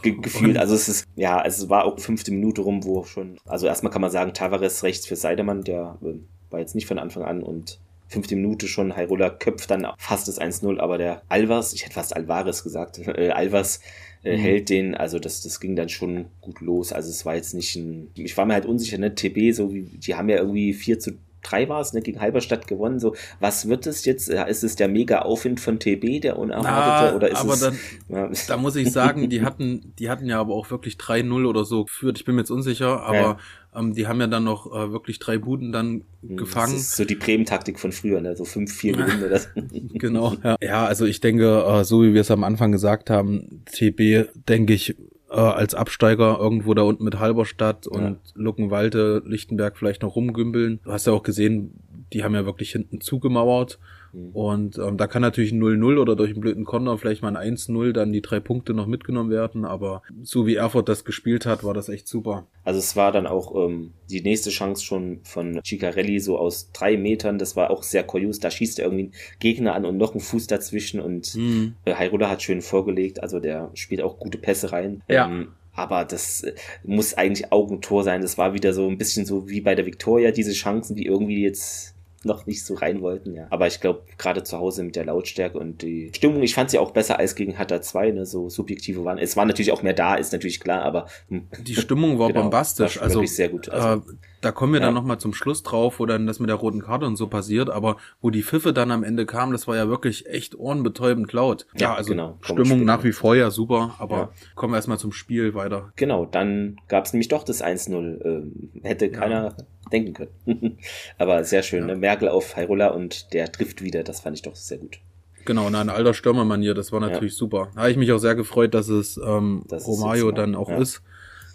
Ge 0.01 0.15
gefühlt. 0.21 0.57
Also 0.57 0.73
es 0.73 0.87
ist, 0.87 1.05
ja, 1.17 1.43
es 1.45 1.69
war 1.69 1.83
auch 1.83 1.99
fünfte 1.99 2.31
Minute 2.31 2.61
rum, 2.61 2.85
wo 2.85 3.03
schon, 3.03 3.37
also 3.45 3.67
erstmal 3.67 3.91
kann 3.91 4.01
man 4.01 4.09
sagen, 4.09 4.33
Tavares 4.33 4.83
rechts 4.83 5.05
für 5.05 5.17
Seidemann, 5.17 5.63
der 5.63 5.97
äh, 6.01 6.13
war 6.49 6.61
jetzt 6.61 6.75
nicht 6.75 6.87
von 6.87 6.97
Anfang 6.97 7.23
an 7.23 7.43
und 7.43 7.79
fünfte 8.07 8.35
Minute 8.35 8.67
schon, 8.67 8.95
Hairola 8.95 9.29
köpft 9.29 9.71
dann 9.71 9.88
fast 9.97 10.27
das 10.27 10.39
1-0, 10.39 10.79
aber 10.79 10.97
der 10.97 11.21
Alvas, 11.29 11.74
ich 11.74 11.83
hätte 11.83 11.95
fast 11.95 12.15
Alvarez 12.15 12.63
gesagt, 12.63 13.00
äh, 13.07 13.29
Alvas 13.31 13.81
äh, 14.24 14.38
mhm. 14.38 14.41
hält 14.41 14.69
den, 14.69 14.95
also 14.95 15.19
das, 15.19 15.41
das 15.41 15.59
ging 15.59 15.75
dann 15.75 15.89
schon 15.89 16.25
gut 16.41 16.62
los. 16.62 16.93
Also 16.93 17.09
es 17.09 17.25
war 17.25 17.35
jetzt 17.35 17.53
nicht 17.53 17.75
ein, 17.75 18.12
ich 18.15 18.35
war 18.38 18.45
mir 18.45 18.53
halt 18.53 18.65
unsicher, 18.65 18.97
ne, 18.97 19.13
TB, 19.15 19.53
so 19.53 19.74
wie, 19.74 19.83
die 19.83 20.15
haben 20.15 20.29
ja 20.29 20.38
irgendwie 20.38 20.74
4 20.74 21.00
zu 21.00 21.12
3 21.45 21.69
war 21.69 21.81
es, 21.81 21.93
ne, 21.93 22.01
gegen 22.01 22.19
Halberstadt 22.19 22.67
gewonnen. 22.67 22.99
So, 22.99 23.15
was 23.39 23.67
wird 23.67 23.87
es 23.87 24.05
jetzt? 24.05 24.29
Ist 24.29 24.63
es 24.63 24.75
der 24.75 24.87
mega 24.87 25.19
Aufwind 25.19 25.59
von 25.59 25.79
TB, 25.79 26.21
der 26.21 26.37
unerwartete? 26.37 27.11
Na, 27.11 27.15
oder 27.15 27.29
ist 27.29 27.37
aber 27.37 27.53
es, 27.53 27.59
dann, 27.61 27.77
ja. 28.09 28.29
da 28.47 28.57
muss 28.57 28.75
ich 28.75 28.91
sagen, 28.91 29.29
die 29.29 29.43
hatten, 29.43 29.93
die 29.99 30.09
hatten 30.09 30.27
ja 30.27 30.39
aber 30.39 30.53
auch 30.53 30.69
wirklich 30.71 30.95
3-0 30.95 31.45
oder 31.45 31.65
so 31.65 31.85
geführt. 31.85 32.17
Ich 32.17 32.25
bin 32.25 32.35
mir 32.35 32.41
jetzt 32.41 32.51
unsicher, 32.51 33.03
aber 33.03 33.17
ja. 33.17 33.37
Ähm, 33.75 33.93
die 33.93 34.07
haben 34.07 34.19
ja 34.21 34.27
dann 34.27 34.43
noch 34.43 34.67
äh, 34.67 34.91
wirklich 34.91 35.19
drei 35.19 35.37
Buden 35.37 35.71
dann 35.71 36.03
mhm, 36.21 36.37
gefangen. 36.37 36.79
So 36.79 37.03
die 37.03 37.15
Bremen-Taktik 37.15 37.79
von 37.79 37.91
früher, 37.91 38.21
ne? 38.21 38.35
so 38.35 38.43
5-4 38.43 38.93
gewinnen 38.93 39.29
das. 39.29 39.49
genau, 39.93 40.35
ja. 40.43 40.55
ja, 40.61 40.85
also 40.85 41.05
ich 41.05 41.19
denke, 41.19 41.63
äh, 41.67 41.83
so 41.83 42.03
wie 42.03 42.13
wir 42.13 42.21
es 42.21 42.31
am 42.31 42.43
Anfang 42.43 42.71
gesagt 42.71 43.09
haben, 43.09 43.63
TB, 43.65 44.29
denke 44.47 44.73
ich, 44.73 44.95
äh, 45.29 45.36
als 45.36 45.74
Absteiger 45.74 46.38
irgendwo 46.39 46.74
da 46.74 46.84
unten 46.84 47.03
mit 47.03 47.20
Halberstadt 47.20 47.88
und 47.88 48.03
ja. 48.03 48.15
Luckenwalde, 48.34 49.24
Lichtenberg 49.25 49.77
vielleicht 49.77 50.01
noch 50.01 50.15
rumgümbeln. 50.15 50.79
Du 50.84 50.91
hast 50.91 51.08
ja 51.08 51.13
auch 51.13 51.24
gesehen, 51.24 51.79
die 52.13 52.24
haben 52.24 52.36
ja 52.36 52.46
wirklich 52.46 52.72
hinten 52.72 53.01
zugemauert. 53.01 53.79
Mhm. 54.15 54.29
Und 54.31 54.77
ähm, 54.77 54.98
da 54.98 55.07
kann 55.07 55.22
natürlich 55.22 55.51
ein 55.51 55.62
0-0 55.62 56.00
oder 56.00 56.15
durch 56.15 56.31
einen 56.31 56.41
blöden 56.41 56.65
Konter 56.65 56.98
vielleicht 56.98 57.22
mal 57.22 57.36
ein 57.36 57.55
1-0 57.55 57.91
dann 57.91 58.13
die 58.13 58.22
drei 58.22 58.39
Punkte 58.39 58.74
noch 58.74 58.88
mitgenommen 58.88 59.29
werden. 59.29 59.65
Aber 59.65 60.01
so 60.24 60.48
wie 60.48 60.55
Erfurt 60.55 60.89
das 60.89 61.05
gespielt 61.05 61.45
hat, 61.45 61.63
war 61.63 61.74
das 61.74 61.89
echt 61.89 62.07
super. 62.07 62.48
Also 62.63 62.79
es 62.79 62.95
war 62.95 63.12
dann 63.12 63.27
auch 63.27 63.55
ähm, 63.55 63.91
die 64.10 64.22
nächste 64.22 64.50
Chance 64.50 64.84
schon 64.84 65.19
von 65.24 65.60
Ciccarelli 65.63 66.19
so 66.19 66.38
aus 66.38 66.72
drei 66.72 66.98
Metern. 66.98 67.38
Das 67.38 67.55
war 67.55 67.69
auch 67.69 67.84
sehr 67.84 68.03
kurios. 68.03 68.39
Da 68.39 68.50
schießt 68.50 68.79
er 68.79 68.86
irgendwie 68.86 69.05
einen 69.05 69.13
Gegner 69.39 69.75
an 69.75 69.86
und 69.86 69.98
noch 69.98 70.12
einen 70.12 70.22
Fuß 70.22 70.48
dazwischen. 70.48 71.00
Und 71.00 71.36
mhm. 71.36 71.75
Äh, 71.86 71.95
Hairola 71.95 72.29
hat 72.29 72.41
schön 72.41 72.62
vorgelegt. 72.62 73.22
Also 73.22 73.39
der 73.39 73.72
spielt 73.74 74.01
auch 74.01 74.17
gute 74.17 74.38
Pässe 74.38 74.72
rein. 74.72 75.03
Ja. 75.07 75.27
Ähm, 75.27 75.50
aber 75.74 76.05
das 76.05 76.43
äh, 76.43 76.53
muss 76.84 77.13
eigentlich 77.15 77.51
Augentor 77.51 78.03
sein. 78.03 78.22
Das 78.22 78.38
war 78.38 78.53
wieder 78.53 78.74
so 78.74 78.88
ein 78.88 78.98
bisschen 78.98 79.25
so 79.25 79.50
wie 79.50 79.62
bei 79.62 79.75
der 79.75 79.86
Victoria, 79.86 80.31
diese 80.31 80.53
Chancen, 80.53 80.95
die 80.95 81.05
irgendwie 81.05 81.41
jetzt 81.41 81.94
noch 82.25 82.46
nicht 82.46 82.65
so 82.65 82.74
rein 82.74 83.01
wollten, 83.01 83.34
ja. 83.34 83.48
Aber 83.50 83.67
ich 83.67 83.79
glaube, 83.79 84.03
gerade 84.17 84.44
zu 84.44 84.58
Hause 84.58 84.84
mit 84.84 84.96
der 84.96 85.05
Lautstärke 85.05 85.58
und 85.58 85.82
die 85.82 86.12
Stimmung, 86.15 86.44
ich 86.44 86.55
fand 86.55 86.70
sie 86.72 86.79
auch 86.79 86.91
besser 86.91 87.20
als 87.20 87.36
gegen 87.36 87.58
Hatter 87.58 87.82
2, 87.82 88.12
ne, 88.12 88.25
so 88.25 88.50
subjektive 88.50 89.05
waren. 89.05 89.17
Es 89.17 89.38
war 89.38 89.46
natürlich 89.46 89.72
auch 89.72 89.84
mehr 89.84 89.94
da, 89.94 90.15
ist 90.15 90.34
natürlich 90.34 90.60
klar, 90.60 90.82
aber. 90.82 91.08
Hm. 91.29 91.48
Die 91.62 91.75
Stimmung 91.75 92.20
war 92.20 92.27
genau, 92.29 92.44
bombastisch, 92.44 92.98
war 92.98 93.03
also. 93.03 93.24
sehr 93.25 93.50
gut. 93.50 93.70
Also, 93.70 94.01
äh, 94.01 94.13
da 94.41 94.51
kommen 94.51 94.74
wir 94.74 94.79
ja. 94.79 94.86
dann 94.86 94.94
nochmal 94.94 95.17
zum 95.17 95.34
Schluss 95.34 95.63
drauf, 95.63 96.00
wo 96.00 96.05
dann 96.05 96.27
das 96.27 96.39
mit 96.39 96.50
der 96.50 96.58
roten 96.58 96.82
Karte 96.82 97.08
und 97.08 97.15
so 97.15 97.27
passiert, 97.27 97.70
aber 97.70 97.98
wo 98.22 98.29
die 98.29 98.44
Pfiffe 98.44 98.74
dann 98.74 98.91
am 98.91 99.03
Ende 99.03 99.25
kamen, 99.25 99.51
das 99.51 99.67
war 99.67 99.75
ja 99.75 99.89
wirklich 99.89 100.27
echt 100.27 100.55
ohrenbetäubend 100.55 101.34
laut. 101.34 101.65
Ja, 101.74 101.82
ja 101.82 101.96
also 101.96 102.12
genau. 102.12 102.38
Stimmung 102.41 102.86
nach 102.86 103.03
wie 103.03 103.12
vor 103.12 103.36
ja 103.36 103.50
super, 103.50 103.96
aber 103.98 104.17
ja. 104.17 104.29
kommen 104.53 104.74
wir 104.74 104.77
erstmal 104.77 105.00
zum 105.00 105.12
Spiel 105.12 105.55
weiter. 105.55 105.91
Genau, 105.96 106.25
dann 106.25 106.77
gab 106.88 107.05
es 107.05 107.13
nämlich 107.13 107.27
doch 107.27 107.44
das 107.44 107.63
1-0. 107.63 108.24
Ähm, 108.24 108.70
hätte 108.84 109.10
keiner 109.10 109.55
denken 109.91 110.13
können. 110.13 110.77
aber 111.17 111.43
sehr 111.43 111.63
schön, 111.63 111.85
ne? 111.85 111.95
Merkel 111.95 112.27
auf 112.27 112.55
Hairola 112.55 112.87
und 112.87 113.33
der 113.33 113.51
trifft 113.51 113.81
wieder, 113.81 114.03
das 114.03 114.21
fand 114.21 114.35
ich 114.37 114.41
doch 114.41 114.55
sehr 114.55 114.77
gut. 114.77 114.99
Genau, 115.45 115.67
in 115.67 115.75
alter 115.75 116.15
Stürmermanier, 116.15 116.73
das 116.73 116.91
war 116.91 116.99
natürlich 116.99 117.35
super. 117.35 117.69
Da 117.75 117.81
habe 117.81 117.91
ich 117.91 117.97
mich 117.97 118.11
auch 118.11 118.17
sehr 118.17 118.33
gefreut, 118.33 118.73
dass 118.73 118.89
es 118.89 119.19
ähm, 119.23 119.63
das 119.67 119.87
Romario 119.87 120.31
dann 120.31 120.55
auch 120.55 120.71
ist. 120.71 121.03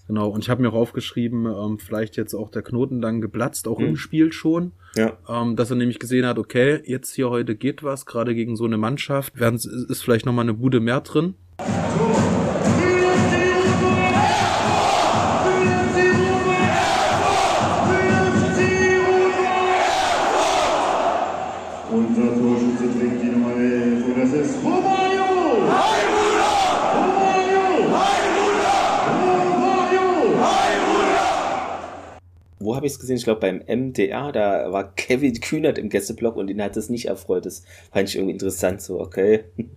Genau, 0.07 0.29
und 0.29 0.43
ich 0.43 0.51
habe 0.51 0.63
mir 0.63 0.71
auch 0.71 0.75
aufgeschrieben, 0.75 1.47
ähm, 1.47 1.79
vielleicht 1.79 2.17
jetzt 2.17 2.35
auch 2.35 2.51
der 2.51 2.63
Knoten 2.63 3.01
dann 3.01 3.21
geplatzt, 3.21 3.69
auch 3.69 3.79
mhm. 3.79 3.87
im 3.87 3.97
Spiel 3.97 4.33
schon. 4.33 4.73
Ja. 4.97 5.19
Ähm, 5.29 5.55
dass 5.55 5.71
er 5.71 5.77
nämlich 5.77 6.01
gesehen 6.01 6.27
hat, 6.27 6.39
okay, 6.39 6.83
jetzt 6.85 7.15
hier 7.15 7.31
heute 7.31 7.55
geht 7.55 7.85
was, 7.85 8.07
gerade 8.07 8.35
gegen 8.35 8.57
so 8.57 8.65
eine 8.65 8.77
Mannschaft. 8.77 9.39
Werden, 9.39 9.55
ist 9.55 10.03
vielleicht 10.03 10.27
nochmal 10.27 10.45
eine 10.45 10.55
Bude 10.55 10.81
mehr 10.81 11.01
drin. 11.01 11.35
Habe 32.81 32.87
ich 32.87 32.95
es 32.95 32.99
gesehen? 32.99 33.17
Ich 33.17 33.25
glaube 33.25 33.41
beim 33.41 33.63
MDR, 33.67 34.33
da 34.33 34.73
war 34.73 34.95
Kevin 34.95 35.39
Kühnert 35.41 35.77
im 35.77 35.91
Gästeblock 35.91 36.37
und 36.37 36.49
ihn 36.49 36.63
hat 36.63 36.77
das 36.77 36.89
nicht 36.89 37.07
erfreut. 37.07 37.45
Das 37.45 37.63
fand 37.93 38.09
ich 38.09 38.17
irgendwie 38.17 38.33
interessant, 38.33 38.81
so, 38.81 39.01
okay. 39.01 39.45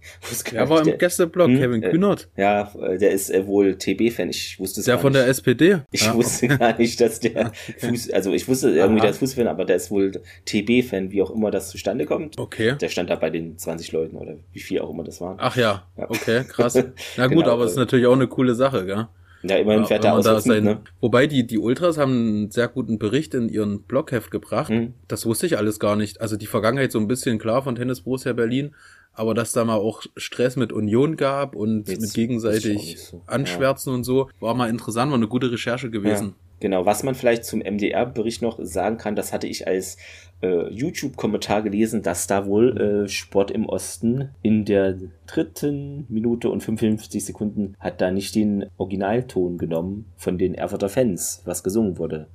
Ja, 0.53 0.69
war 0.69 0.87
im 0.87 0.97
Gästeblock, 0.97 1.49
hm? 1.49 1.57
Kevin 1.57 1.81
Kühnert. 1.81 2.29
Äh, 2.35 2.41
ja, 2.41 2.71
der 2.99 3.11
ist 3.11 3.29
äh, 3.29 3.45
wohl 3.45 3.75
TB-Fan, 3.77 4.29
ich 4.29 4.57
wusste 4.59 4.79
es 4.79 4.85
Der 4.85 4.97
von 4.99 5.11
nicht. 5.11 5.21
der 5.21 5.27
SPD? 5.29 5.81
Ich 5.91 6.05
ja. 6.05 6.13
wusste 6.13 6.47
gar 6.47 6.77
nicht, 6.77 6.99
dass 7.01 7.19
der 7.19 7.51
Fuß, 7.77 8.11
also 8.11 8.31
ich 8.31 8.47
wusste 8.47 8.71
irgendwie, 8.71 9.01
der 9.01 9.09
ist 9.11 9.17
Fußballfan, 9.17 9.51
aber 9.51 9.65
der 9.65 9.75
ist 9.75 9.91
wohl 9.91 10.11
TB-Fan, 10.45 11.11
wie 11.11 11.21
auch 11.21 11.31
immer 11.31 11.51
das 11.51 11.69
zustande 11.69 12.05
kommt. 12.05 12.39
Okay. 12.39 12.75
Der 12.79 12.89
stand 12.89 13.09
da 13.09 13.15
bei 13.15 13.29
den 13.29 13.57
20 13.57 13.91
Leuten 13.91 14.15
oder 14.15 14.35
wie 14.53 14.59
viel 14.59 14.79
auch 14.79 14.89
immer 14.89 15.03
das 15.03 15.19
waren. 15.19 15.37
Ach 15.39 15.57
ja, 15.57 15.83
ja. 15.97 16.09
okay, 16.09 16.43
krass. 16.47 16.75
Na 17.17 17.27
gut, 17.27 17.37
genau, 17.37 17.51
aber 17.51 17.65
es 17.65 17.71
ist 17.71 17.77
natürlich 17.77 18.07
auch 18.07 18.13
eine 18.13 18.27
coole 18.27 18.55
Sache, 18.55 18.85
gell? 18.85 19.07
Ja, 19.43 19.57
immerhin 19.57 19.85
fährt 19.85 20.05
er 20.05 20.15
aus. 20.15 20.45
Ne? 20.45 20.81
Wobei 21.01 21.27
die, 21.27 21.45
die 21.45 21.57
Ultras 21.57 21.97
haben 21.97 22.11
einen 22.11 22.51
sehr 22.51 22.67
guten 22.67 22.97
Bericht 22.97 23.33
in 23.33 23.49
ihren 23.49 23.83
Blogheft 23.83 24.31
gebracht. 24.31 24.69
Mhm. 24.69 24.93
Das 25.07 25.25
wusste 25.25 25.45
ich 25.45 25.57
alles 25.57 25.79
gar 25.79 25.95
nicht. 25.95 26.21
Also 26.21 26.37
die 26.37 26.45
Vergangenheit 26.45 26.91
so 26.91 26.99
ein 26.99 27.07
bisschen 27.07 27.39
klar 27.39 27.61
von 27.61 27.75
Tennis 27.75 28.01
Borussia 28.01 28.33
Berlin, 28.33 28.73
aber 29.13 29.33
dass 29.33 29.51
da 29.51 29.65
mal 29.65 29.75
auch 29.75 30.01
Stress 30.15 30.55
mit 30.55 30.71
Union 30.71 31.17
gab 31.17 31.55
und 31.55 31.89
Jetzt 31.89 32.01
mit 32.01 32.13
gegenseitig 32.13 32.99
so. 32.99 33.21
Anschwärzen 33.27 33.91
ja. 33.91 33.97
und 33.97 34.03
so, 34.05 34.29
war 34.39 34.55
mal 34.55 34.69
interessant, 34.69 35.11
war 35.11 35.17
eine 35.17 35.27
gute 35.27 35.51
Recherche 35.51 35.89
gewesen. 35.91 36.27
Ja. 36.29 36.33
Genau, 36.63 36.85
was 36.85 37.03
man 37.03 37.13
vielleicht 37.13 37.43
zum 37.43 37.59
MDR-Bericht 37.59 38.41
noch 38.41 38.57
sagen 38.61 38.95
kann, 38.95 39.17
das 39.17 39.33
hatte 39.33 39.47
ich 39.47 39.67
als 39.67 39.97
äh, 40.41 40.69
YouTube-Kommentar 40.69 41.61
gelesen, 41.61 42.03
dass 42.03 42.25
da 42.25 42.45
wohl 42.45 42.77
äh, 42.77 43.09
Sport 43.09 43.51
im 43.51 43.65
Osten 43.65 44.29
in 44.43 44.63
der 44.63 44.97
dritten 45.27 46.05
Minute 46.07 46.49
und 46.49 46.63
55 46.63 47.25
Sekunden 47.25 47.75
hat 47.81 47.99
da 47.99 48.11
nicht 48.11 48.33
den 48.35 48.67
Originalton 48.77 49.57
genommen 49.57 50.05
von 50.15 50.37
den 50.37 50.55
Erfurter 50.55 50.87
Fans, 50.87 51.41
was 51.43 51.65
gesungen 51.65 51.97
wurde. 51.97 52.27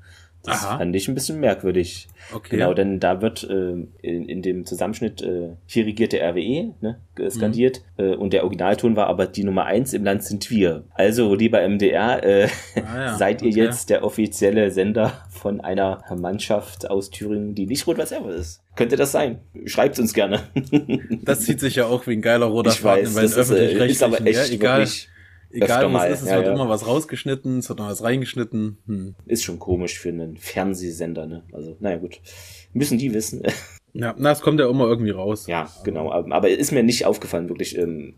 Das 0.45 0.65
Aha. 0.65 0.79
fand 0.79 0.95
ich 0.95 1.09
ein 1.09 1.15
bisschen 1.15 1.41
merkwürdig. 1.41 2.09
Okay. 2.33 2.57
Genau, 2.57 2.73
denn 2.73 3.01
da 3.01 3.21
wird 3.21 3.43
äh, 3.43 3.73
in, 4.03 4.29
in 4.29 4.43
dem 4.43 4.65
Zusammenschnitt 4.67 5.21
äh, 5.21 5.51
hier 5.67 5.85
regiert 5.85 6.13
der 6.13 6.31
RWE 6.31 6.75
ne, 6.81 7.01
skandiert 7.29 7.83
mhm. 7.97 8.05
äh, 8.05 8.15
und 8.15 8.33
der 8.33 8.45
Originalton 8.45 8.95
war 8.97 9.09
aber 9.09 9.27
die 9.27 9.45
Nummer 9.45 9.65
eins 9.65 9.93
im 9.93 10.05
Land 10.05 10.23
sind 10.23 10.51
wir. 10.51 10.85
Also, 10.95 11.35
lieber 11.35 11.67
MDR, 11.67 12.23
äh, 12.23 12.49
ah, 12.77 12.81
ja. 12.97 13.17
seid 13.17 13.43
ihr 13.43 13.51
okay. 13.51 13.61
jetzt 13.61 13.91
der 13.91 14.05
offizielle 14.05 14.71
Sender 14.71 15.25
von 15.31 15.61
einer 15.61 16.03
Mannschaft 16.17 16.89
aus 16.89 17.11
Thüringen, 17.11 17.55
die 17.55 17.67
nicht 17.67 17.87
Rot-Weiß 17.87 18.13
ist? 18.37 18.63
Könnte 18.77 18.97
das 18.97 19.13
sein? 19.13 19.41
Schreibt 19.67 19.99
uns 19.99 20.15
gerne. 20.15 20.41
das 21.25 21.41
zieht 21.41 21.61
sich 21.61 21.77
ja 21.77 21.87
auch 21.87 22.07
wie 22.07 22.13
ein 22.13 22.23
geiler 22.23 22.47
roter 22.47 22.71
Faden 22.71 23.13
das 23.13 23.37
ist, 23.37 23.51
äh, 23.51 23.87
ist 23.87 24.03
aber 24.03 24.25
echt 24.25 24.51
ja, 24.51 24.55
egal. 24.55 24.79
Wirklich 24.81 25.09
Egal 25.51 25.93
was 25.93 26.11
ist, 26.11 26.23
es 26.23 26.29
ja, 26.29 26.37
wird 26.37 26.47
ja. 26.47 26.53
immer 26.53 26.69
was 26.69 26.87
rausgeschnitten, 26.87 27.59
es 27.59 27.69
wird 27.69 27.79
noch 27.79 27.89
was 27.89 28.03
reingeschnitten. 28.03 28.79
Hm. 28.87 29.15
Ist 29.27 29.45
schon 29.45 29.59
komisch 29.59 29.99
für 29.99 30.11
einen 30.11 30.37
Fernsehsender, 30.37 31.27
ne? 31.27 31.45
Also, 31.53 31.77
naja, 31.81 31.97
gut. 31.97 32.21
Müssen 32.75 32.99
die 32.99 33.15
wissen. 33.15 33.43
ja, 33.95 34.15
na, 34.19 34.33
es 34.33 34.41
kommt 34.41 34.61
ja 34.61 34.69
immer 34.69 34.87
irgendwie 34.87 35.11
raus. 35.11 35.47
Ja, 35.47 35.71
genau. 35.85 36.13
Aber 36.13 36.49
ist 36.51 36.73
mir 36.73 36.83
nicht 36.83 37.07
aufgefallen, 37.07 37.49
wirklich. 37.49 37.79
Ähm, 37.79 38.15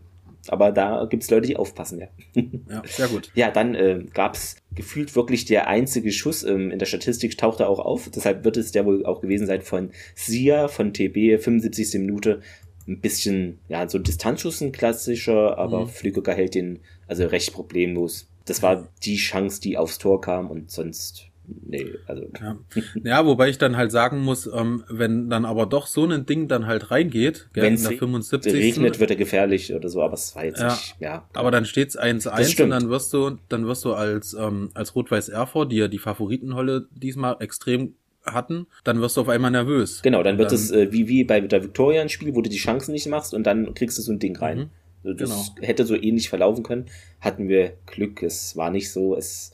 aber 0.47 0.71
da 0.71 1.05
gibt's 1.09 1.29
Leute, 1.29 1.47
die 1.47 1.55
aufpassen, 1.55 1.99
ja. 1.99 2.07
ja, 2.69 2.81
sehr 2.85 3.07
gut. 3.07 3.31
Ja, 3.35 3.51
dann 3.51 3.75
äh, 3.75 4.03
gab 4.13 4.37
gefühlt 4.73 5.15
wirklich 5.15 5.45
der 5.45 5.67
einzige 5.67 6.11
Schuss. 6.11 6.43
Ähm, 6.43 6.71
in 6.71 6.79
der 6.79 6.85
Statistik 6.85 7.37
taucht 7.37 7.59
er 7.59 7.69
auch 7.69 7.79
auf. 7.79 8.09
Deshalb 8.09 8.43
wird 8.43 8.57
es 8.57 8.71
der 8.71 8.85
wohl 8.85 9.05
auch 9.05 9.21
gewesen 9.21 9.47
sein 9.47 9.61
von 9.61 9.91
Sia, 10.15 10.67
von 10.67 10.93
TB, 10.93 11.41
75. 11.41 11.93
Minute 12.01 12.41
ein 12.87 12.99
bisschen, 12.99 13.59
ja, 13.67 13.87
so 13.87 13.99
ein 13.99 14.03
Distanzschuss, 14.03 14.61
ein 14.61 14.71
klassischer, 14.71 15.57
aber 15.57 15.81
mhm. 15.81 15.89
Flügger 15.89 16.33
hält 16.33 16.55
den 16.55 16.79
also 17.11 17.25
recht 17.25 17.51
problemlos. 17.51 18.27
Das 18.45 18.63
war 18.63 18.87
die 19.03 19.17
Chance, 19.17 19.59
die 19.59 19.77
aufs 19.77 19.97
Tor 19.97 20.21
kam 20.21 20.49
und 20.49 20.71
sonst 20.71 21.25
nee, 21.67 21.87
also. 22.07 22.23
Ja. 22.39 22.57
ja, 23.03 23.25
wobei 23.25 23.49
ich 23.49 23.57
dann 23.57 23.75
halt 23.75 23.91
sagen 23.91 24.21
muss, 24.21 24.47
ähm, 24.47 24.85
wenn 24.89 25.29
dann 25.29 25.43
aber 25.43 25.65
doch 25.65 25.87
so 25.87 26.05
ein 26.05 26.25
Ding 26.25 26.47
dann 26.47 26.67
halt 26.67 26.89
reingeht, 26.89 27.49
wenn 27.53 27.73
es 27.73 27.85
75. 27.85 28.53
regnet, 28.53 29.01
wird 29.01 29.09
er 29.09 29.17
gefährlich 29.17 29.73
oder 29.73 29.89
so, 29.89 30.01
aber 30.01 30.13
es 30.13 30.33
war 30.37 30.45
jetzt 30.45 30.61
ja, 30.61 30.69
nicht, 30.69 30.95
ja. 31.01 31.27
Aber 31.33 31.51
dann 31.51 31.65
steht's 31.65 31.99
1-1 31.99 32.63
und 32.63 32.69
dann 32.69 32.89
wirst 32.89 33.11
du, 33.11 33.37
dann 33.49 33.67
wirst 33.67 33.83
du 33.83 33.91
als, 33.91 34.33
ähm, 34.33 34.69
als 34.73 34.95
Rot-Weiß 34.95 35.27
Erfurt, 35.27 35.73
die 35.73 35.77
ja 35.77 35.89
die 35.89 35.99
Favoritenholle 35.99 36.87
diesmal 36.95 37.35
extrem 37.41 37.95
hatten, 38.25 38.67
dann 38.85 39.01
wirst 39.01 39.17
du 39.17 39.21
auf 39.21 39.29
einmal 39.29 39.51
nervös. 39.51 40.01
Genau, 40.01 40.23
dann 40.23 40.37
wird 40.37 40.51
dann, 40.51 40.55
es 40.55 40.71
äh, 40.71 40.93
wie, 40.93 41.09
wie 41.09 41.25
bei 41.25 41.41
der 41.41 41.61
Victoria-Spiel, 41.61 42.35
wo 42.35 42.41
du 42.41 42.49
die 42.49 42.57
Chancen 42.57 42.93
nicht 42.93 43.07
machst 43.07 43.33
und 43.33 43.43
dann 43.45 43.73
kriegst 43.73 43.97
du 43.97 44.01
so 44.01 44.13
ein 44.13 44.19
Ding 44.19 44.37
rein. 44.37 44.57
Mhm. 44.57 44.69
Das 45.03 45.17
genau. 45.17 45.45
hätte 45.61 45.85
so 45.85 45.95
ähnlich 45.95 46.29
verlaufen 46.29 46.63
können. 46.63 46.85
Hatten 47.19 47.49
wir 47.49 47.73
Glück, 47.87 48.21
es 48.21 48.55
war 48.55 48.69
nicht 48.69 48.91
so. 48.91 49.15
Es 49.15 49.51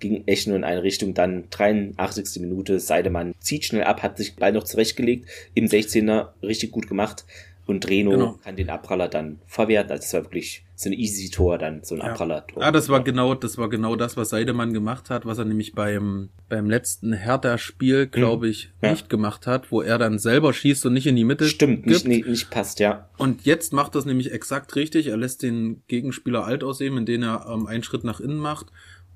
ging 0.00 0.24
echt 0.26 0.46
nur 0.46 0.56
in 0.56 0.64
eine 0.64 0.82
Richtung. 0.82 1.12
Dann 1.12 1.48
83. 1.50 2.40
Minute, 2.40 2.80
Seidemann 2.80 3.34
zieht 3.38 3.64
schnell 3.64 3.84
ab, 3.84 4.02
hat 4.02 4.16
sich 4.16 4.36
gleich 4.36 4.54
noch 4.54 4.64
zurechtgelegt, 4.64 5.28
im 5.54 5.66
16er 5.66 6.28
richtig 6.42 6.70
gut 6.70 6.88
gemacht. 6.88 7.26
Und 7.66 7.88
Reno 7.88 8.10
genau. 8.12 8.38
kann 8.44 8.54
den 8.54 8.70
Abpraller 8.70 9.08
dann 9.08 9.40
verwerten. 9.46 9.90
Also 9.90 10.04
es 10.04 10.14
war 10.14 10.22
wirklich 10.22 10.64
so 10.76 10.88
ein 10.88 10.92
Easy-Tor 10.92 11.58
dann, 11.58 11.82
so 11.82 11.96
ein 11.96 12.00
ja. 12.00 12.12
Abpraller-Tor. 12.12 12.62
Ah, 12.62 12.70
das 12.70 12.88
war 12.88 13.02
genau, 13.02 13.34
das 13.34 13.58
war 13.58 13.68
genau 13.68 13.96
das, 13.96 14.16
was 14.16 14.28
Seidemann 14.28 14.72
gemacht 14.72 15.10
hat, 15.10 15.26
was 15.26 15.38
er 15.38 15.46
nämlich 15.46 15.72
beim, 15.72 16.28
beim 16.48 16.70
letzten 16.70 17.12
Hertha-Spiel, 17.12 18.06
glaube 18.06 18.46
mhm. 18.46 18.52
ich, 18.52 18.70
ja. 18.82 18.90
nicht 18.90 19.10
gemacht 19.10 19.48
hat, 19.48 19.72
wo 19.72 19.82
er 19.82 19.98
dann 19.98 20.20
selber 20.20 20.52
schießt 20.52 20.86
und 20.86 20.92
nicht 20.92 21.08
in 21.08 21.16
die 21.16 21.24
Mitte 21.24 21.48
Stimmt, 21.48 21.84
gibt. 21.84 21.86
Nicht, 21.86 22.06
nicht, 22.06 22.26
nicht 22.28 22.50
passt, 22.50 22.78
ja. 22.78 23.08
Und 23.16 23.44
jetzt 23.46 23.72
macht 23.72 23.96
das 23.96 24.04
nämlich 24.04 24.32
exakt 24.32 24.76
richtig. 24.76 25.08
Er 25.08 25.16
lässt 25.16 25.42
den 25.42 25.82
Gegenspieler 25.88 26.44
alt 26.44 26.62
aussehen, 26.62 26.96
indem 26.96 27.24
er 27.24 27.46
ähm, 27.48 27.66
einen 27.66 27.82
Schritt 27.82 28.04
nach 28.04 28.20
innen 28.20 28.38
macht 28.38 28.66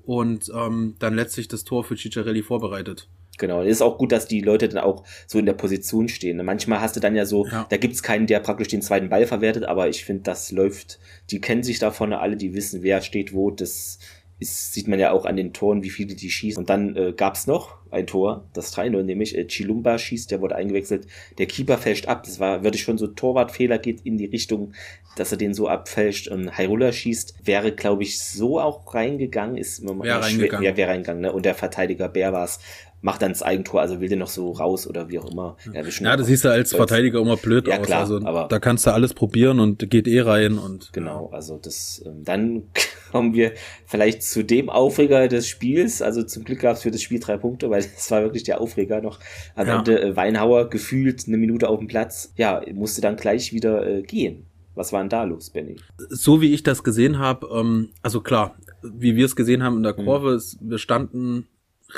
und 0.03 0.51
ähm, 0.53 0.95
dann 0.99 1.13
letztlich 1.13 1.47
das 1.47 1.63
Tor 1.63 1.85
für 1.85 1.95
Ciccarelli 1.95 2.41
vorbereitet. 2.41 3.07
Genau, 3.37 3.61
ist 3.61 3.81
auch 3.81 3.97
gut, 3.97 4.11
dass 4.11 4.27
die 4.27 4.41
Leute 4.41 4.69
dann 4.69 4.83
auch 4.83 5.03
so 5.25 5.39
in 5.39 5.45
der 5.45 5.53
Position 5.53 6.09
stehen. 6.09 6.43
Manchmal 6.45 6.81
hast 6.81 6.95
du 6.95 6.99
dann 6.99 7.15
ja 7.15 7.25
so, 7.25 7.47
ja. 7.47 7.65
da 7.69 7.77
gibt's 7.77 8.03
keinen, 8.03 8.27
der 8.27 8.39
praktisch 8.39 8.67
den 8.67 8.81
zweiten 8.81 9.09
Ball 9.09 9.25
verwertet, 9.25 9.63
aber 9.63 9.89
ich 9.89 10.05
finde, 10.05 10.23
das 10.23 10.51
läuft, 10.51 10.99
die 11.31 11.41
kennen 11.41 11.63
sich 11.63 11.79
da 11.79 11.91
vorne 11.91 12.19
alle, 12.19 12.37
die 12.37 12.53
wissen, 12.53 12.83
wer 12.83 13.01
steht 13.01 13.33
wo, 13.33 13.49
das 13.49 13.99
ist, 14.41 14.73
sieht 14.73 14.87
man 14.87 14.99
ja 14.99 15.11
auch 15.11 15.25
an 15.25 15.37
den 15.37 15.53
Toren, 15.53 15.83
wie 15.83 15.91
viele 15.91 16.15
die 16.15 16.31
schießen. 16.31 16.59
Und 16.59 16.69
dann 16.69 16.95
äh, 16.95 17.13
gab's 17.15 17.45
noch 17.45 17.77
ein 17.91 18.07
Tor, 18.07 18.47
das 18.53 18.75
3-0, 18.75 19.03
nämlich 19.03 19.37
äh, 19.37 19.45
Chilumba 19.45 19.97
schießt, 19.97 20.31
der 20.31 20.41
wurde 20.41 20.55
eingewechselt, 20.55 21.07
der 21.37 21.45
Keeper 21.45 21.77
fälscht 21.77 22.07
ab, 22.07 22.23
das 22.23 22.39
war, 22.39 22.63
würde 22.63 22.75
ich 22.75 22.83
schon 22.83 22.97
so 22.97 23.07
Torwartfehler 23.07 23.77
geht 23.77 24.01
in 24.01 24.17
die 24.17 24.25
Richtung, 24.25 24.73
dass 25.15 25.31
er 25.31 25.37
den 25.37 25.53
so 25.53 25.67
abfälscht 25.67 26.27
und 26.27 26.57
Hyrule 26.57 26.91
schießt, 26.91 27.35
wäre, 27.43 27.71
glaube 27.71 28.03
ich, 28.03 28.19
so 28.19 28.59
auch 28.59 28.93
reingegangen, 28.95 29.57
ist 29.57 29.79
immer 29.79 30.05
ja, 30.05 30.19
reingegangen. 30.19 30.65
Ja, 30.65 30.75
wäre 30.75 30.89
reingegangen, 30.89 31.21
ne? 31.21 31.33
Und 31.33 31.45
der 31.45 31.53
Verteidiger 31.53 32.07
Bär 32.09 32.33
war's 32.33 32.59
macht 33.01 33.21
dann 33.21 33.31
das 33.31 33.41
Eigentor, 33.41 33.81
also 33.81 33.99
will 33.99 34.09
den 34.09 34.19
noch 34.19 34.27
so 34.27 34.51
raus 34.51 34.87
oder 34.87 35.09
wie 35.09 35.19
auch 35.19 35.31
immer 35.31 35.57
erwischen. 35.73 36.05
Ja, 36.05 36.15
das 36.15 36.27
siehst 36.27 36.45
du 36.45 36.49
als 36.49 36.73
Verteidiger 36.73 37.19
immer 37.19 37.37
blöd 37.37 37.67
ja, 37.67 37.79
aus. 37.79 37.85
Klar, 37.85 38.01
also 38.01 38.17
aber 38.23 38.47
da 38.47 38.59
kannst 38.59 38.85
du 38.85 38.93
alles 38.93 39.13
probieren 39.13 39.59
und 39.59 39.89
geht 39.89 40.07
eh 40.07 40.21
rein 40.21 40.57
und. 40.57 40.93
Genau, 40.93 41.29
also 41.31 41.57
das, 41.57 42.01
ähm, 42.05 42.23
dann 42.23 42.63
kommen 43.11 43.33
wir 43.33 43.53
vielleicht 43.85 44.23
zu 44.23 44.43
dem 44.43 44.69
Aufreger 44.69 45.27
des 45.27 45.47
Spiels. 45.47 46.01
Also 46.01 46.23
zum 46.23 46.43
Glück 46.43 46.59
gab 46.59 46.75
es 46.75 46.83
für 46.83 46.91
das 46.91 47.01
Spiel 47.01 47.19
drei 47.19 47.37
Punkte, 47.37 47.69
weil 47.69 47.83
das 47.95 48.09
war 48.11 48.21
wirklich 48.21 48.43
der 48.43 48.61
Aufreger 48.61 49.01
noch. 49.01 49.19
Am 49.55 49.67
ja. 49.67 49.79
Ende 49.79 50.01
äh, 50.01 50.15
Weinhauer 50.15 50.69
gefühlt 50.69 51.27
eine 51.27 51.37
Minute 51.37 51.69
auf 51.69 51.79
dem 51.79 51.87
Platz. 51.87 52.33
Ja, 52.37 52.61
musste 52.73 53.01
dann 53.01 53.15
gleich 53.15 53.51
wieder 53.51 53.85
äh, 53.85 54.01
gehen. 54.03 54.45
Was 54.75 54.93
war 54.93 55.01
denn 55.01 55.09
da 55.09 55.23
los, 55.23 55.49
Benny? 55.49 55.75
So 55.97 56.39
wie 56.39 56.53
ich 56.53 56.63
das 56.63 56.83
gesehen 56.83 57.19
habe, 57.19 57.47
ähm, 57.53 57.89
also 58.01 58.21
klar, 58.21 58.55
wie 58.81 59.15
wir 59.15 59.25
es 59.25 59.35
gesehen 59.35 59.63
haben 59.63 59.77
in 59.77 59.83
der 59.83 59.99
mhm. 59.99 60.05
Kurve, 60.05 60.35
mhm. 60.35 60.69
wir 60.69 60.77
standen 60.77 61.47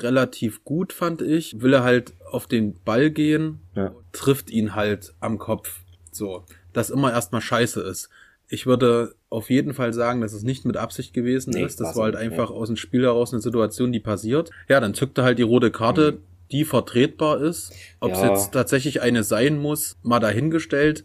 relativ 0.02 0.64
gut, 0.64 0.94
fand 0.94 1.22
ich. 1.22 1.62
Will 1.62 1.74
er 1.74 1.84
halt 1.84 2.14
auf 2.30 2.48
den 2.48 2.74
Ball 2.84 3.12
gehen, 3.12 3.60
ja. 3.76 3.94
trifft 4.12 4.50
ihn 4.50 4.76
halt 4.76 5.14
am 5.20 5.38
Kopf. 5.38 5.82
So, 6.12 6.46
das 6.74 6.90
immer 6.90 7.12
erstmal 7.12 7.42
scheiße 7.42 7.82
ist. 7.82 8.10
Ich 8.48 8.66
würde 8.66 9.16
auf 9.30 9.50
jeden 9.50 9.74
Fall 9.74 9.94
sagen, 9.94 10.22
dass 10.22 10.34
es 10.34 10.44
nicht 10.44 10.66
mit 10.66 10.78
Absicht 10.78 11.14
gewesen 11.14 11.52
nee, 11.52 11.64
ist. 11.64 11.80
Das 11.80 11.96
war 11.96 12.04
halt 12.04 12.16
einfach 12.16 12.50
ja. 12.50 12.56
aus 12.56 12.68
dem 12.68 12.76
Spiel 12.76 13.04
heraus 13.04 13.34
eine 13.34 13.42
Situation, 13.42 13.92
die 13.92 14.00
passiert. 14.00 14.52
Ja, 14.68 14.80
dann 14.80 14.94
zückt 14.94 15.18
er 15.18 15.24
halt 15.24 15.40
die 15.40 15.44
rote 15.44 15.72
Karte, 15.72 16.14
mhm. 16.14 16.18
die 16.52 16.66
vertretbar 16.66 17.42
ist. 17.42 17.74
Ob 18.00 18.12
es 18.12 18.20
ja. 18.20 18.30
jetzt 18.30 18.52
tatsächlich 18.52 19.02
eine 19.02 19.24
sein 19.24 19.58
muss, 19.58 19.98
mal 20.04 20.20
dahingestellt. 20.20 21.04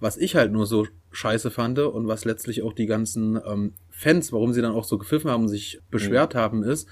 Was 0.00 0.16
ich 0.16 0.34
halt 0.34 0.52
nur 0.52 0.66
so 0.66 0.86
scheiße 1.12 1.50
fand 1.50 1.78
und 1.78 2.08
was 2.08 2.24
letztlich 2.24 2.62
auch 2.62 2.72
die 2.72 2.86
ganzen 2.86 3.40
ähm, 3.46 3.74
Fans, 3.90 4.32
warum 4.32 4.52
sie 4.52 4.62
dann 4.62 4.72
auch 4.72 4.84
so 4.84 4.98
gepfiffen 4.98 5.30
haben 5.30 5.42
und 5.42 5.48
sich 5.48 5.80
beschwert 5.90 6.34
mhm. 6.34 6.38
haben, 6.38 6.62
ist, 6.62 6.88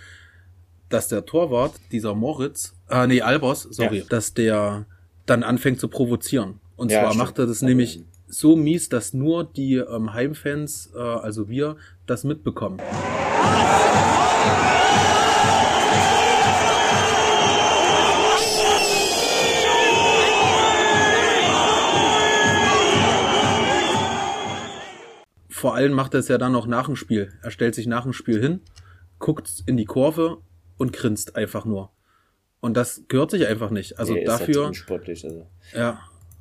dass 0.91 1.09
der 1.09 1.25
Torwart, 1.25 1.75
dieser 1.93 2.15
Moritz, 2.15 2.75
äh, 2.91 3.07
nee, 3.07 3.23
Albers, 3.23 3.63
sorry, 3.63 4.01
ja. 4.01 4.05
dass 4.09 4.35
der 4.35 4.85
dann 5.25 5.43
anfängt 5.43 5.81
zu 5.81 5.89
provozieren. 5.89 6.61
Und 6.77 6.91
ja, 6.91 7.01
zwar 7.01 7.13
stimmt. 7.13 7.25
macht 7.25 7.39
er 7.39 7.47
das 7.47 7.63
nämlich 7.63 8.05
so 8.27 8.57
mies, 8.57 8.89
dass 8.89 9.15
nur 9.15 9.45
die 9.45 9.77
ähm, 9.77 10.13
Heimfans, 10.13 10.91
äh, 10.95 10.99
also 10.99 11.49
wir, 11.49 11.77
das 12.07 12.25
mitbekommen. 12.25 12.81
Vor 25.49 25.75
allem 25.75 25.93
macht 25.93 26.15
er 26.15 26.21
es 26.21 26.29
ja 26.29 26.39
dann 26.39 26.53
noch 26.53 26.67
nach 26.67 26.87
dem 26.87 26.97
Spiel. 26.97 27.33
Er 27.43 27.51
stellt 27.51 27.75
sich 27.75 27.87
nach 27.87 28.05
dem 28.05 28.15
Spiel 28.15 28.41
hin, 28.41 28.61
guckt 29.19 29.63
in 29.67 29.77
die 29.77 29.85
Kurve 29.85 30.39
und 30.81 30.93
grinst 30.93 31.37
einfach 31.37 31.65
nur. 31.65 31.91
Und 32.61 32.77
das 32.77 33.05
gehört 33.09 33.31
sich 33.31 33.47
einfach 33.47 33.71
nicht. 33.71 33.99
Also 33.99 34.15
nee, 34.15 34.25
dafür. 34.25 34.63
Halt 34.63 34.69
unsportlich, 34.69 35.25
also. 35.25 35.47
Ja, 35.75 36.01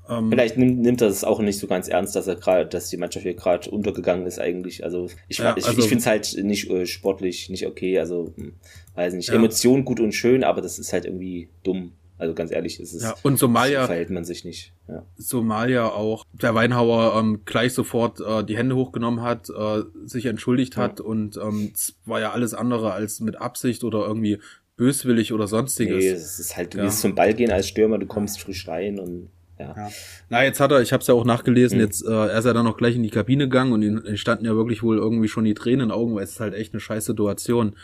ähm, 0.10 0.30
Vielleicht 0.30 0.58
nimmt, 0.58 0.80
nimmt 0.80 1.02
er 1.02 1.08
es 1.08 1.24
auch 1.24 1.40
nicht 1.40 1.60
so 1.60 1.68
ganz 1.68 1.88
ernst, 1.88 2.16
dass 2.16 2.28
er 2.28 2.36
gerade, 2.36 2.66
dass 2.66 2.90
die 2.90 2.98
Mannschaft 2.98 3.24
hier 3.24 3.36
gerade 3.36 3.70
untergegangen 3.70 4.26
ist 4.26 4.40
eigentlich. 4.40 4.84
Also 4.84 5.08
ich, 5.28 5.38
ja, 5.38 5.56
ich, 5.56 5.66
also, 5.66 5.80
ich 5.80 5.88
finde 5.88 6.02
es 6.02 6.08
halt 6.08 6.44
nicht 6.44 6.70
äh, 6.70 6.86
sportlich, 6.88 7.50
nicht 7.50 7.68
okay. 7.68 8.00
Also 8.00 8.34
hm, 8.36 8.54
weiß 8.96 9.14
nicht. 9.14 9.30
Ja. 9.30 9.36
Emotionen 9.36 9.86
gut 9.86 10.00
und 10.00 10.14
schön, 10.14 10.44
aber 10.44 10.62
das 10.62 10.80
ist 10.80 10.94
halt 10.94 11.06
irgendwie 11.06 11.50
dumm. 11.64 11.94
Also 12.20 12.34
ganz 12.34 12.52
ehrlich, 12.52 12.80
es 12.82 12.94
ist 12.94 13.04
ja, 13.04 13.16
und 13.24 13.40
Somalia 13.40 13.82
so 13.82 13.88
verhält 13.88 14.10
man 14.10 14.26
sich 14.26 14.44
nicht. 14.44 14.74
Ja. 14.90 15.06
Somalia 15.16 15.88
auch. 15.88 16.26
Der 16.34 16.54
Weinhauer 16.54 17.18
ähm, 17.18 17.44
gleich 17.46 17.74
sofort 17.74 18.20
äh, 18.20 18.44
die 18.44 18.58
Hände 18.58 18.76
hochgenommen 18.76 19.22
hat, 19.22 19.50
äh, 19.50 19.84
sich 20.06 20.26
entschuldigt 20.26 20.76
ja. 20.76 20.84
hat 20.84 21.00
und 21.00 21.38
ähm, 21.38 21.72
es 21.74 21.96
war 22.06 22.20
ja 22.20 22.34
alles 22.34 22.54
andere 22.54 22.92
als 22.92 23.22
mit 23.22 23.40
Absicht 23.40 23.86
oder 23.86 24.06
irgendwie 24.06 24.40
böswillig 24.76 25.32
oder 25.32 25.48
sonstiges. 25.48 26.04
Nee, 26.04 26.10
es 26.10 26.40
ist 26.40 26.58
halt, 26.58 26.74
du 26.74 26.80
ja. 26.80 26.84
willst 26.84 27.00
zum 27.00 27.16
Ball 27.16 27.34
gehen 27.34 27.52
als 27.52 27.70
Stürmer, 27.70 27.98
du 27.98 28.06
kommst 28.06 28.42
frisch 28.42 28.68
rein 28.68 29.00
und 29.00 29.30
ja. 29.58 29.74
ja. 29.78 29.90
Na, 30.28 30.44
jetzt 30.44 30.60
hat 30.60 30.72
er, 30.72 30.82
ich 30.82 30.92
habe 30.92 31.02
es 31.02 31.08
ja 31.08 31.14
auch 31.14 31.26
nachgelesen, 31.26 31.78
mhm. 31.78 31.86
jetzt 31.86 32.06
äh, 32.06 32.12
er 32.12 32.38
ist 32.38 32.46
ja 32.46 32.54
dann 32.54 32.66
noch 32.66 32.78
gleich 32.78 32.96
in 32.96 33.04
die 33.04 33.10
Kabine 33.10 33.46
gegangen 33.46 33.72
und 33.72 33.82
ihm 33.82 34.18
standen 34.18 34.46
ja 34.46 34.56
wirklich 34.56 34.84
wohl 34.84 34.98
irgendwie 34.98 35.30
schon 35.30 35.46
die 35.46 35.54
Tränen 35.54 35.82
in 35.82 35.90
den 35.90 35.92
Augen, 35.92 36.16
weil 36.16 36.24
es 36.24 36.32
ist 36.32 36.40
halt 36.42 36.54
echt 36.54 36.74
eine 36.74 36.82
scheiß 36.82 37.06
Situation. 37.06 37.76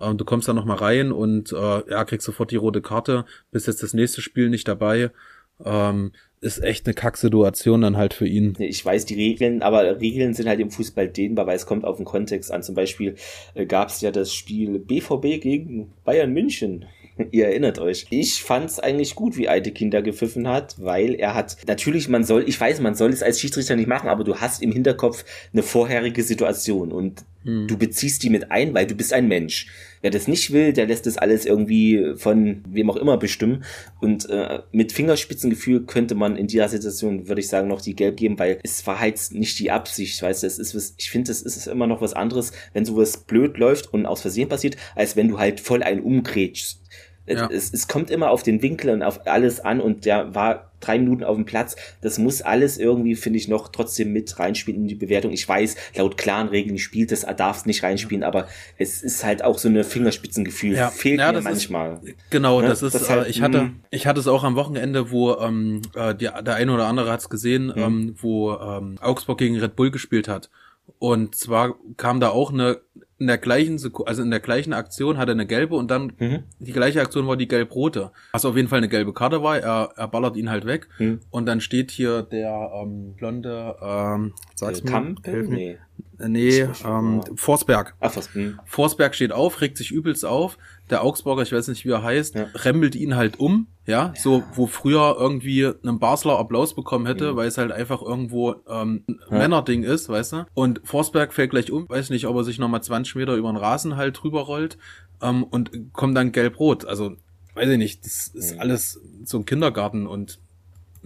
Ähm, 0.00 0.18
du 0.18 0.24
kommst 0.24 0.48
da 0.48 0.52
noch 0.52 0.64
mal 0.64 0.76
rein 0.76 1.12
und 1.12 1.52
äh, 1.52 1.90
ja, 1.90 2.04
kriegst 2.04 2.26
sofort 2.26 2.50
die 2.50 2.56
rote 2.56 2.82
Karte, 2.82 3.24
bist 3.50 3.66
jetzt 3.66 3.82
das 3.82 3.94
nächste 3.94 4.22
Spiel 4.22 4.50
nicht 4.50 4.68
dabei. 4.68 5.10
Ähm, 5.64 6.12
ist 6.40 6.62
echt 6.62 6.86
eine 6.86 6.94
Kacksituation 6.94 7.80
dann 7.80 7.96
halt 7.96 8.12
für 8.12 8.26
ihn. 8.26 8.54
Ich 8.58 8.84
weiß 8.84 9.06
die 9.06 9.14
Regeln, 9.14 9.62
aber 9.62 10.00
Regeln 10.00 10.34
sind 10.34 10.48
halt 10.48 10.60
im 10.60 10.70
Fußball 10.70 11.08
dehnbar, 11.08 11.46
weil 11.46 11.56
es 11.56 11.66
kommt 11.66 11.84
auf 11.84 11.96
den 11.96 12.04
Kontext 12.04 12.52
an. 12.52 12.62
Zum 12.62 12.74
Beispiel 12.74 13.16
äh, 13.54 13.64
gab 13.64 13.88
es 13.88 14.00
ja 14.02 14.10
das 14.10 14.34
Spiel 14.34 14.78
BVB 14.78 15.40
gegen 15.40 15.92
Bayern 16.04 16.32
München. 16.32 16.84
Ihr 17.30 17.46
erinnert 17.46 17.78
euch. 17.78 18.06
Ich 18.10 18.42
fand 18.42 18.66
es 18.66 18.78
eigentlich 18.78 19.14
gut, 19.14 19.36
wie 19.38 19.48
Aite 19.48 19.72
Kinder 19.72 20.02
gepfiffen 20.02 20.46
hat, 20.46 20.76
weil 20.78 21.14
er 21.14 21.34
hat, 21.34 21.56
natürlich, 21.66 22.08
man 22.08 22.24
soll, 22.24 22.44
ich 22.46 22.60
weiß, 22.60 22.80
man 22.80 22.94
soll 22.94 23.10
es 23.10 23.22
als 23.22 23.40
Schiedsrichter 23.40 23.76
nicht 23.76 23.88
machen, 23.88 24.10
aber 24.10 24.22
du 24.22 24.36
hast 24.36 24.62
im 24.62 24.72
Hinterkopf 24.72 25.24
eine 25.52 25.62
vorherige 25.62 26.22
Situation 26.22 26.92
und 26.92 27.24
hm. 27.46 27.68
du 27.68 27.78
beziehst 27.78 28.22
die 28.24 28.30
mit 28.30 28.50
ein, 28.50 28.74
weil 28.74 28.86
du 28.86 28.94
bist 28.94 29.12
ein 29.12 29.28
Mensch. 29.28 29.68
Wer 30.02 30.10
das 30.10 30.28
nicht 30.28 30.52
will, 30.52 30.72
der 30.72 30.86
lässt 30.86 31.06
das 31.06 31.16
alles 31.16 31.46
irgendwie 31.46 32.14
von 32.16 32.62
wem 32.68 32.90
auch 32.90 32.96
immer 32.96 33.16
bestimmen. 33.16 33.64
Und 34.00 34.28
äh, 34.28 34.60
mit 34.72 34.92
Fingerspitzengefühl 34.92 35.86
könnte 35.86 36.14
man 36.14 36.36
in 36.36 36.48
dieser 36.48 36.68
Situation, 36.68 37.28
würde 37.28 37.40
ich 37.40 37.48
sagen, 37.48 37.68
noch 37.68 37.80
die 37.80 37.94
Gelb 37.94 38.16
geben, 38.16 38.38
weil 38.38 38.58
es 38.62 38.86
war 38.86 38.98
halt 38.98 39.20
nicht 39.30 39.58
die 39.60 39.70
Absicht, 39.70 40.20
weißt 40.20 40.42
du, 40.42 40.46
es 40.46 40.58
ist 40.58 40.74
was, 40.74 40.94
ich 40.98 41.10
finde, 41.10 41.30
es 41.30 41.42
ist 41.42 41.66
immer 41.66 41.86
noch 41.86 42.00
was 42.00 42.14
anderes, 42.14 42.52
wenn 42.72 42.84
sowas 42.84 43.18
blöd 43.18 43.56
läuft 43.58 43.92
und 43.92 44.06
aus 44.06 44.22
Versehen 44.22 44.48
passiert, 44.48 44.76
als 44.94 45.16
wenn 45.16 45.28
du 45.28 45.38
halt 45.38 45.60
voll 45.60 45.82
einen 45.82 46.00
umgrätschst. 46.00 46.82
Ja. 47.26 47.48
Es, 47.50 47.72
es 47.72 47.88
kommt 47.88 48.10
immer 48.10 48.30
auf 48.30 48.42
den 48.42 48.62
Winkel 48.62 48.90
und 48.90 49.02
auf 49.02 49.26
alles 49.26 49.60
an 49.60 49.80
und 49.80 50.04
der 50.04 50.34
war 50.34 50.70
drei 50.80 50.98
Minuten 50.98 51.24
auf 51.24 51.36
dem 51.36 51.44
Platz. 51.44 51.76
Das 52.00 52.18
muss 52.18 52.42
alles 52.42 52.78
irgendwie, 52.78 53.16
finde 53.16 53.38
ich, 53.38 53.48
noch 53.48 53.68
trotzdem 53.68 54.12
mit 54.12 54.38
reinspielen 54.38 54.82
in 54.82 54.88
die 54.88 54.94
Bewertung. 54.94 55.32
Ich 55.32 55.48
weiß, 55.48 55.76
laut 55.96 56.16
klaren 56.16 56.48
Regeln 56.48 56.78
spielt 56.78 57.12
es, 57.12 57.22
darf 57.36 57.58
es 57.58 57.66
nicht 57.66 57.82
reinspielen, 57.82 58.22
aber 58.22 58.46
es 58.78 59.02
ist 59.02 59.24
halt 59.24 59.42
auch 59.42 59.58
so 59.58 59.68
eine 59.68 59.84
Fingerspitzengefühl. 59.84 60.74
Ja. 60.76 60.90
Fehlt 60.90 61.18
ja, 61.18 61.32
mir 61.32 61.40
manchmal. 61.40 62.00
Ist, 62.02 62.14
genau, 62.30 62.62
das 62.62 62.82
ist, 62.82 62.94
das 62.94 63.10
halt, 63.10 63.28
ich 63.28 63.42
hatte, 63.42 63.62
mm. 63.62 63.80
ich 63.90 64.06
hatte 64.06 64.20
es 64.20 64.28
auch 64.28 64.44
am 64.44 64.54
Wochenende, 64.54 65.10
wo 65.10 65.34
ähm, 65.36 65.82
äh, 65.94 66.14
die, 66.14 66.26
der 66.26 66.54
eine 66.54 66.72
oder 66.72 66.86
andere 66.86 67.10
hat 67.10 67.20
es 67.20 67.28
gesehen, 67.28 67.66
mhm. 67.66 67.72
ähm, 67.76 68.14
wo 68.18 68.52
ähm, 68.52 68.96
Augsburg 69.00 69.38
gegen 69.38 69.58
Red 69.58 69.76
Bull 69.76 69.90
gespielt 69.90 70.28
hat. 70.28 70.50
Und 70.98 71.34
zwar 71.34 71.76
kam 71.96 72.20
da 72.20 72.30
auch 72.30 72.52
eine 72.52 72.80
in 73.18 73.28
der 73.28 73.38
gleichen 73.38 73.78
Sekunde, 73.78 74.08
also 74.08 74.22
in 74.22 74.30
der 74.30 74.40
gleichen 74.40 74.72
Aktion 74.72 75.16
hat 75.16 75.28
er 75.28 75.32
eine 75.32 75.46
gelbe 75.46 75.74
und 75.74 75.90
dann 75.90 76.12
mhm. 76.18 76.42
die 76.58 76.72
gleiche 76.72 77.00
Aktion 77.00 77.26
war 77.26 77.36
die 77.36 77.48
gelb-rote. 77.48 78.10
Was 78.32 78.44
auf 78.44 78.56
jeden 78.56 78.68
Fall 78.68 78.78
eine 78.78 78.88
gelbe 78.88 79.14
Karte 79.14 79.42
war, 79.42 79.58
er, 79.58 79.90
er 79.96 80.08
ballert 80.08 80.36
ihn 80.36 80.50
halt 80.50 80.66
weg 80.66 80.88
mhm. 80.98 81.20
und 81.30 81.46
dann 81.46 81.60
steht 81.60 81.90
hier 81.90 82.22
der 82.22 82.70
ähm, 82.74 83.14
blonde, 83.16 83.76
ähm, 83.80 84.34
sag's 84.54 84.82
mir, 84.82 84.90
Kampel? 84.90 85.48
Nee. 85.48 85.78
Nee, 86.18 86.66
ähm, 86.84 87.22
Forsberg. 87.34 87.94
Ach, 88.00 88.16
was, 88.16 88.34
hm. 88.34 88.58
Forsberg 88.64 89.14
steht 89.14 89.32
auf, 89.32 89.60
regt 89.60 89.76
sich 89.76 89.92
übelst 89.92 90.24
auf. 90.24 90.56
Der 90.90 91.02
Augsburger, 91.02 91.42
ich 91.42 91.52
weiß 91.52 91.68
nicht, 91.68 91.84
wie 91.84 91.90
er 91.90 92.02
heißt, 92.02 92.34
ja. 92.34 92.46
remmelt 92.54 92.94
ihn 92.94 93.16
halt 93.16 93.40
um, 93.40 93.66
ja, 93.86 94.12
ja, 94.14 94.14
so 94.16 94.44
wo 94.54 94.66
früher 94.66 95.16
irgendwie 95.18 95.64
ein 95.64 95.98
Basler 95.98 96.38
Applaus 96.38 96.74
bekommen 96.74 97.06
hätte, 97.06 97.32
mhm. 97.32 97.36
weil 97.36 97.48
es 97.48 97.58
halt 97.58 97.72
einfach 97.72 98.02
irgendwo 98.02 98.54
ähm, 98.68 99.04
ein 99.08 99.18
ja. 99.30 99.38
Männerding 99.38 99.82
ist, 99.82 100.08
weißt 100.08 100.32
du. 100.32 100.46
Und 100.54 100.80
Forsberg 100.84 101.32
fällt 101.34 101.50
gleich 101.50 101.70
um, 101.70 101.88
weiß 101.88 102.10
nicht, 102.10 102.26
ob 102.26 102.36
er 102.36 102.44
sich 102.44 102.58
nochmal 102.58 102.82
20 102.82 103.16
Meter 103.16 103.34
über 103.34 103.50
den 103.50 103.56
Rasen 103.56 103.96
halt 103.96 104.22
drüber 104.22 104.42
rollt 104.42 104.78
ähm, 105.22 105.44
und 105.44 105.92
kommt 105.92 106.16
dann 106.16 106.32
gelb-rot. 106.32 106.84
Also, 106.84 107.16
weiß 107.54 107.68
ich 107.70 107.78
nicht, 107.78 108.04
das 108.04 108.28
ist 108.28 108.54
mhm. 108.54 108.60
alles 108.60 109.00
so 109.24 109.38
ein 109.38 109.46
Kindergarten 109.46 110.06
und 110.06 110.38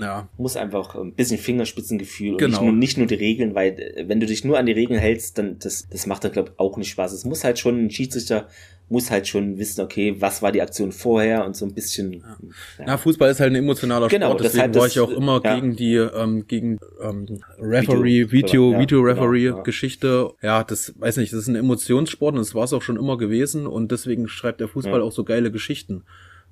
ja. 0.01 0.29
Muss 0.39 0.57
einfach 0.57 0.95
ein 0.95 1.13
bisschen 1.13 1.39
Fingerspitzengefühl 1.39 2.37
genau. 2.37 2.45
und 2.45 2.51
nicht 2.51 2.63
nur, 2.63 2.73
nicht 2.73 2.99
nur 2.99 3.07
die 3.07 3.15
Regeln, 3.15 3.55
weil 3.55 3.79
äh, 3.79 4.09
wenn 4.09 4.21
du 4.21 4.27
dich 4.27 4.45
nur 4.45 4.59
an 4.59 4.67
die 4.67 4.73
Regeln 4.73 4.99
hältst, 4.99 5.39
dann 5.39 5.59
das, 5.59 5.89
das 5.89 6.07
macht 6.07 6.25
dann, 6.25 6.33
glaube 6.33 6.51
ich, 6.53 6.59
auch 6.59 6.77
nicht 6.77 6.91
Spaß. 6.91 7.13
Es 7.13 7.25
muss 7.25 7.45
halt 7.45 7.59
schon 7.59 7.85
ein 7.85 7.91
Schiedsrichter 7.91 8.49
muss 8.91 9.11
halt 9.11 9.29
schon 9.29 9.57
wissen, 9.59 9.83
okay, 9.83 10.17
was 10.19 10.43
war 10.43 10.51
die 10.51 10.61
Aktion 10.61 10.91
vorher 10.91 11.47
und 11.47 11.57
so 11.57 11.65
ein 11.65 11.73
bisschen. 11.73 12.13
Ja, 12.13 12.37
ja. 12.79 12.87
ja 12.89 12.97
Fußball 12.99 13.31
ist 13.31 13.39
halt 13.39 13.53
ein 13.53 13.57
emotionaler 13.57 14.11
Sport, 14.11 14.21
genau, 14.21 14.35
deswegen 14.35 14.75
war 14.75 14.87
ich 14.87 14.99
auch 14.99 15.11
immer 15.11 15.41
ja. 15.45 15.55
gegen 15.55 15.77
die 15.77 15.95
ähm, 15.95 16.47
gegen 16.49 16.81
ähm, 17.01 17.41
Referee, 17.59 18.33
Video, 18.33 18.73
Video, 18.73 18.79
Video 18.79 19.01
Referee 19.01 19.45
genau, 19.45 19.63
Geschichte. 19.63 20.31
Ja, 20.43 20.65
das 20.65 20.93
weiß 20.99 21.19
nicht, 21.19 21.33
das 21.33 21.41
ist 21.41 21.49
ein 21.49 21.55
Emotionssport 21.55 22.35
und 22.35 22.41
das 22.41 22.55
war 22.55 22.65
es 22.65 22.73
auch 22.73 22.83
schon 22.83 22.97
immer 22.97 23.17
gewesen 23.17 23.69
und 23.69 23.93
deswegen 23.93 24.27
schreibt 24.27 24.61
der 24.61 24.69
Fußball 24.69 25.01
auch 25.01 25.13
so 25.13 25.23
geile 25.23 25.53
Geschichten. 25.53 26.03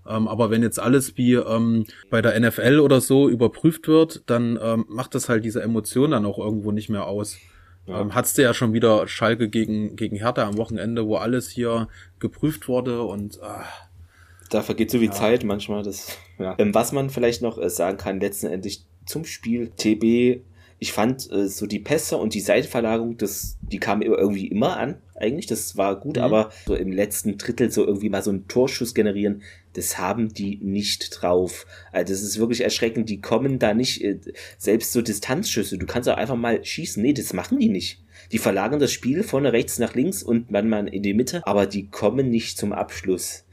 Ähm, 0.09 0.27
aber 0.29 0.51
wenn 0.51 0.63
jetzt 0.63 0.81
alles 0.81 1.17
wie 1.17 1.35
ähm, 1.35 1.85
bei 2.11 2.23
der 2.23 2.39
NFL 2.39 2.81
oder 2.81 3.01
so 3.01 3.29
überprüft 3.29 3.89
wird, 3.89 4.23
dann 4.27 4.59
ähm, 4.63 4.87
macht 4.89 5.15
das 5.15 5.29
halt 5.29 5.45
diese 5.45 5.63
Emotion 5.63 6.13
dann 6.13 6.25
auch 6.25 6.39
irgendwo 6.39 6.73
nicht 6.73 6.89
mehr 6.89 7.07
aus. 7.07 7.37
Ja. 7.87 8.01
Ähm, 8.01 8.15
hattest 8.15 8.39
du 8.39 8.43
ja 8.43 8.55
schon 8.55 8.73
wieder 8.73 9.07
Schalke 9.07 9.49
gegen, 9.49 9.97
gegen 9.97 10.17
Hertha 10.17 10.47
am 10.47 10.59
Wochenende, 10.59 11.07
wo 11.07 11.17
alles 11.17 11.49
hier 11.49 11.89
geprüft 12.19 12.69
wurde 12.69 13.03
und 13.03 13.43
ah, 13.43 13.65
da 14.51 14.63
vergeht 14.63 14.91
so 14.91 14.99
viel 14.99 15.09
ja. 15.09 15.13
Zeit 15.13 15.45
manchmal. 15.45 15.83
Das, 15.83 16.17
ja. 16.39 16.55
Ähm, 16.59 16.75
was 16.75 16.93
man 16.93 17.11
vielleicht 17.11 17.43
noch 17.43 17.59
äh, 17.59 17.69
sagen 17.69 17.99
kann, 17.99 18.21
letztendlich 18.21 18.85
zum 19.05 19.25
Spiel 19.25 19.71
TB 19.77 20.43
ich 20.81 20.93
fand 20.93 21.31
äh, 21.33 21.49
so 21.49 21.67
die 21.67 21.81
Pässe 21.81 22.17
und 22.17 22.35
die 22.35 22.41
Seitenverlagerung, 22.41 23.17
das, 23.17 23.59
die 23.63 23.81
kamen 23.81 24.03
irgendwie 24.03 24.47
immer 24.47 24.77
an, 24.77 24.99
eigentlich. 25.17 25.47
Das 25.47 25.77
war 25.77 25.99
gut, 25.99 26.17
mhm. 26.17 26.23
aber 26.23 26.51
so 26.67 26.75
im 26.75 26.93
letzten 26.93 27.37
Drittel 27.37 27.71
so 27.71 27.85
irgendwie 27.85 28.09
mal 28.09 28.23
so 28.23 28.31
einen 28.31 28.47
Torschuss 28.49 28.95
generieren, 28.95 29.43
das 29.79 29.97
haben 29.97 30.35
die 30.35 30.59
nicht 30.61 31.23
drauf. 31.23 31.67
Also 31.93 32.13
das 32.13 32.23
ist 32.23 32.39
wirklich 32.39 32.63
erschreckend. 32.63 33.09
Die 33.09 33.21
kommen 33.21 33.61
da 33.61 33.75
nicht, 33.75 34.03
äh, 34.03 34.19
selbst 34.59 34.93
so 34.93 35.03
Distanzschüsse, 35.03 35.79
du 35.79 35.87
kannst 35.87 36.09
auch 36.09 36.17
einfach 36.17 36.37
mal 36.37 36.65
schießen. 36.65 37.01
Nee, 37.03 37.13
das 37.13 37.33
machen 37.33 37.59
die 37.61 37.69
nicht. 37.69 38.03
Die 38.33 38.39
verlagern 38.39 38.81
das 38.81 38.93
Spiel 38.93 39.23
vorne 39.23 39.53
rechts 39.53 39.79
nach 39.79 39.95
links 39.95 40.23
und 40.25 40.51
manchmal 40.51 40.89
in 40.89 41.03
die 41.03 41.15
Mitte, 41.15 41.47
aber 41.47 41.67
die 41.67 41.89
kommen 41.89 42.29
nicht 42.29 42.59
zum 42.59 42.73
Abschluss. 42.73 43.45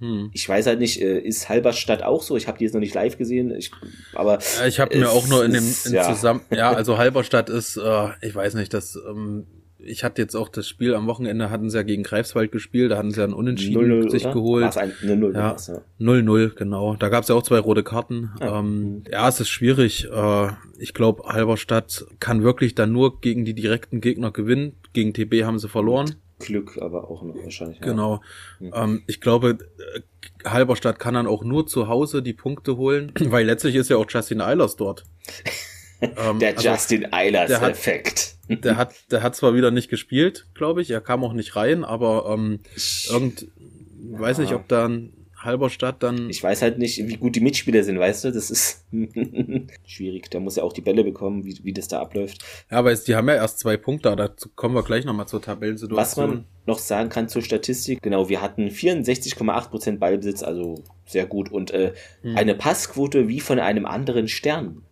Hm. 0.00 0.30
Ich 0.32 0.48
weiß 0.48 0.66
halt 0.66 0.80
nicht, 0.80 1.00
äh, 1.02 1.20
ist 1.20 1.50
Halberstadt 1.50 2.02
auch 2.02 2.22
so? 2.22 2.36
Ich 2.36 2.48
habe 2.48 2.58
die 2.58 2.64
jetzt 2.64 2.72
noch 2.72 2.80
nicht 2.80 2.94
live 2.94 3.18
gesehen, 3.18 3.54
ich, 3.54 3.70
aber 4.14 4.38
ja, 4.58 4.66
ich 4.66 4.80
habe 4.80 4.96
mir 4.98 5.10
auch 5.10 5.28
nur 5.28 5.44
in 5.44 5.52
dem 5.52 5.74
in 5.84 5.92
ja. 5.92 6.02
zusammen 6.02 6.40
ja, 6.50 6.72
also 6.72 6.98
Halberstadt 6.98 7.50
ist 7.50 7.76
äh, 7.76 8.08
ich 8.22 8.34
weiß 8.34 8.54
nicht, 8.54 8.72
das 8.72 8.96
ähm, 8.96 9.46
ich 9.84 10.04
hatte 10.04 10.22
jetzt 10.22 10.34
auch 10.34 10.48
das 10.48 10.68
Spiel 10.68 10.94
am 10.94 11.06
Wochenende 11.06 11.50
hatten 11.50 11.70
sie 11.70 11.76
ja 11.76 11.82
gegen 11.82 12.02
Greifswald 12.02 12.52
gespielt, 12.52 12.90
da 12.90 12.98
hatten 12.98 13.10
sie 13.10 13.20
ja 13.20 13.26
ein 13.26 13.32
Unentschieden 13.32 13.88
0 13.88 14.02
-0, 14.06 14.10
sich 14.10 14.24
oder? 14.24 14.34
geholt. 14.34 14.76
Ein 14.76 14.92
0-0, 15.02 15.34
ja, 15.34 15.56
0-0, 16.00 16.54
genau. 16.54 16.96
Da 16.96 17.08
gab 17.08 17.22
es 17.22 17.28
ja 17.28 17.34
auch 17.34 17.42
zwei 17.42 17.58
rote 17.58 17.82
Karten. 17.82 18.30
Ja, 18.40 18.58
ähm, 18.58 19.04
ja 19.10 19.28
es 19.28 19.40
ist 19.40 19.48
schwierig. 19.48 20.08
Äh, 20.10 20.48
ich 20.78 20.94
glaube, 20.94 21.24
Halberstadt 21.24 22.06
kann 22.20 22.42
wirklich 22.42 22.74
dann 22.74 22.92
nur 22.92 23.20
gegen 23.20 23.44
die 23.44 23.54
direkten 23.54 24.00
Gegner 24.00 24.30
gewinnen. 24.30 24.76
Gegen 24.92 25.12
TB 25.12 25.44
haben 25.44 25.58
sie 25.58 25.68
verloren. 25.68 26.16
Glück 26.38 26.78
aber 26.80 27.10
auch 27.10 27.22
noch 27.22 27.36
wahrscheinlich. 27.36 27.80
Genau. 27.80 28.20
Ja. 28.60 28.84
Ähm, 28.84 29.02
ich 29.06 29.20
glaube, 29.20 29.58
äh, 29.94 30.48
Halberstadt 30.48 30.98
kann 30.98 31.14
dann 31.14 31.26
auch 31.26 31.44
nur 31.44 31.66
zu 31.66 31.88
Hause 31.88 32.22
die 32.22 32.32
Punkte 32.32 32.76
holen, 32.76 33.12
weil 33.20 33.46
letztlich 33.46 33.74
ist 33.76 33.90
ja 33.90 33.96
auch 33.96 34.06
Justin 34.08 34.40
Eilers 34.40 34.76
dort. 34.76 35.04
ähm, 36.16 36.38
der 36.38 36.56
also 36.56 36.68
Justin 36.68 37.12
Eilers-Effekt. 37.12 38.36
Der 38.48 38.76
hat, 38.76 38.94
der 39.10 39.22
hat 39.22 39.34
zwar 39.34 39.54
wieder 39.54 39.70
nicht 39.70 39.88
gespielt, 39.88 40.46
glaube 40.54 40.82
ich, 40.82 40.90
er 40.90 41.00
kam 41.00 41.24
auch 41.24 41.32
nicht 41.32 41.56
rein, 41.56 41.82
aber 41.82 42.26
ähm, 42.32 42.60
irgend, 43.08 43.42
ja. 43.42 44.20
weiß 44.20 44.38
nicht, 44.38 44.52
ob 44.52 44.68
dann 44.68 45.12
Halberstadt 45.44 46.02
dann. 46.02 46.30
Ich 46.30 46.42
weiß 46.42 46.62
halt 46.62 46.78
nicht, 46.78 47.06
wie 47.06 47.16
gut 47.16 47.36
die 47.36 47.40
Mitspieler 47.40 47.84
sind, 47.84 47.98
weißt 47.98 48.24
du? 48.24 48.32
Das 48.32 48.50
ist 48.50 48.84
schwierig. 49.86 50.30
Da 50.30 50.40
muss 50.40 50.56
er 50.56 50.64
auch 50.64 50.72
die 50.72 50.80
Bälle 50.80 51.04
bekommen, 51.04 51.44
wie, 51.44 51.58
wie 51.62 51.72
das 51.72 51.88
da 51.88 52.00
abläuft. 52.00 52.44
Ja, 52.70 52.78
aber 52.78 52.94
die 52.94 53.14
haben 53.14 53.28
ja 53.28 53.34
erst 53.34 53.58
zwei 53.58 53.76
Punkte, 53.76 54.14
dazu 54.16 54.48
kommen 54.54 54.74
wir 54.74 54.82
gleich 54.82 55.04
nochmal 55.04 55.28
zur 55.28 55.42
Tabellensituation. 55.42 55.96
Was 55.96 56.16
man 56.16 56.44
noch 56.66 56.78
sagen 56.78 57.10
kann 57.10 57.28
zur 57.28 57.42
Statistik, 57.42 58.02
genau, 58.02 58.28
wir 58.28 58.40
hatten 58.40 58.68
64,8% 58.68 59.98
Ballbesitz, 59.98 60.42
also 60.42 60.82
sehr 61.06 61.26
gut. 61.26 61.52
Und 61.52 61.70
äh, 61.72 61.92
hm. 62.22 62.36
eine 62.36 62.54
Passquote 62.54 63.28
wie 63.28 63.40
von 63.40 63.58
einem 63.58 63.86
anderen 63.86 64.28
Stern, 64.28 64.82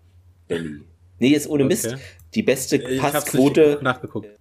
Benny. 0.48 0.80
Nee, 1.22 1.28
jetzt 1.30 1.48
ohne 1.48 1.64
Mist. 1.64 1.96
die 2.34 2.42
beste 2.42 2.80
Passquote 2.80 3.80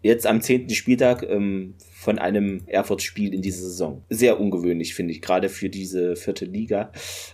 jetzt 0.02 0.26
am 0.26 0.42
zehnten 0.42 0.74
Spieltag 0.74 1.22
ähm, 1.24 1.76
von 1.94 2.18
einem 2.18 2.64
Erfurt-Spiel 2.66 3.34
in 3.36 3.44
dieser 3.44 3.62
Saison. 3.62 4.04
Sehr 4.10 4.40
ungewöhnlich, 4.40 4.96
finde 4.96 5.14
ich, 5.14 5.22
gerade 5.22 5.50
für 5.50 5.70
diese 5.70 6.16
vierte 6.16 6.46
Liga. 6.46 6.92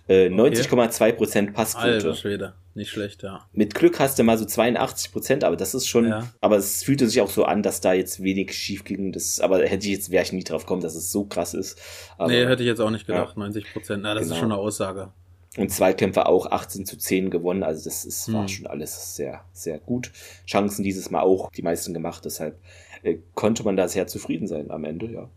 Äh, 0.09 0.27
90,2 0.27 1.11
Prozent 1.13 1.53
Passquote. 1.53 1.87
Alter 1.93 2.13
Schwede, 2.15 2.53
nicht 2.75 2.89
schlecht, 2.89 3.23
ja. 3.23 3.47
Mit 3.53 3.73
Glück 3.73 3.99
hast 4.01 4.19
du 4.19 4.23
mal 4.23 4.37
so 4.37 4.43
82 4.43 5.13
Prozent, 5.13 5.43
aber 5.45 5.55
das 5.55 5.73
ist 5.73 5.87
schon, 5.87 6.09
Ja. 6.09 6.29
aber 6.41 6.57
es 6.57 6.83
fühlte 6.83 7.07
sich 7.07 7.21
auch 7.21 7.29
so 7.29 7.45
an, 7.45 7.63
dass 7.63 7.79
da 7.79 7.93
jetzt 7.93 8.21
wenig 8.21 8.51
schief 8.53 8.83
ging. 8.83 9.13
Das, 9.13 9.39
aber 9.39 9.59
hätte 9.65 9.87
ich 9.87 9.93
jetzt, 9.93 10.11
wäre 10.11 10.23
ich 10.25 10.33
nie 10.33 10.43
drauf 10.43 10.63
gekommen, 10.63 10.81
dass 10.81 10.95
es 10.95 11.09
so 11.11 11.23
krass 11.23 11.53
ist. 11.53 11.79
Aber, 12.17 12.29
nee, 12.29 12.45
hätte 12.45 12.63
ich 12.63 12.67
jetzt 12.67 12.81
auch 12.81 12.89
nicht 12.91 13.07
gedacht, 13.07 13.37
90 13.37 13.71
Prozent. 13.71 14.03
Na, 14.03 14.13
das 14.13 14.23
Genau. 14.23 14.35
ist 14.35 14.39
schon 14.41 14.51
eine 14.51 14.59
Aussage. 14.59 15.13
Und 15.57 15.71
Zweikämpfe 15.71 16.27
auch 16.27 16.51
18 16.51 16.85
zu 16.85 16.97
10 16.97 17.29
gewonnen. 17.31 17.63
Also 17.63 17.83
das 17.85 18.05
ist, 18.05 18.31
war 18.31 18.41
Hm. 18.41 18.47
schon 18.47 18.67
alles 18.67 19.15
sehr, 19.15 19.43
sehr 19.53 19.79
gut. 19.79 20.11
Chancen 20.45 20.83
dieses 20.83 21.09
Mal 21.11 21.21
auch 21.21 21.51
die 21.51 21.63
meisten 21.63 21.93
gemacht. 21.93 22.23
Deshalb 22.25 22.59
äh, 23.03 23.17
konnte 23.33 23.63
man 23.63 23.75
da 23.75 23.87
sehr 23.87 24.07
zufrieden 24.07 24.47
sein 24.47 24.69
am 24.71 24.83
Ende, 24.83 25.11
ja. 25.11 25.29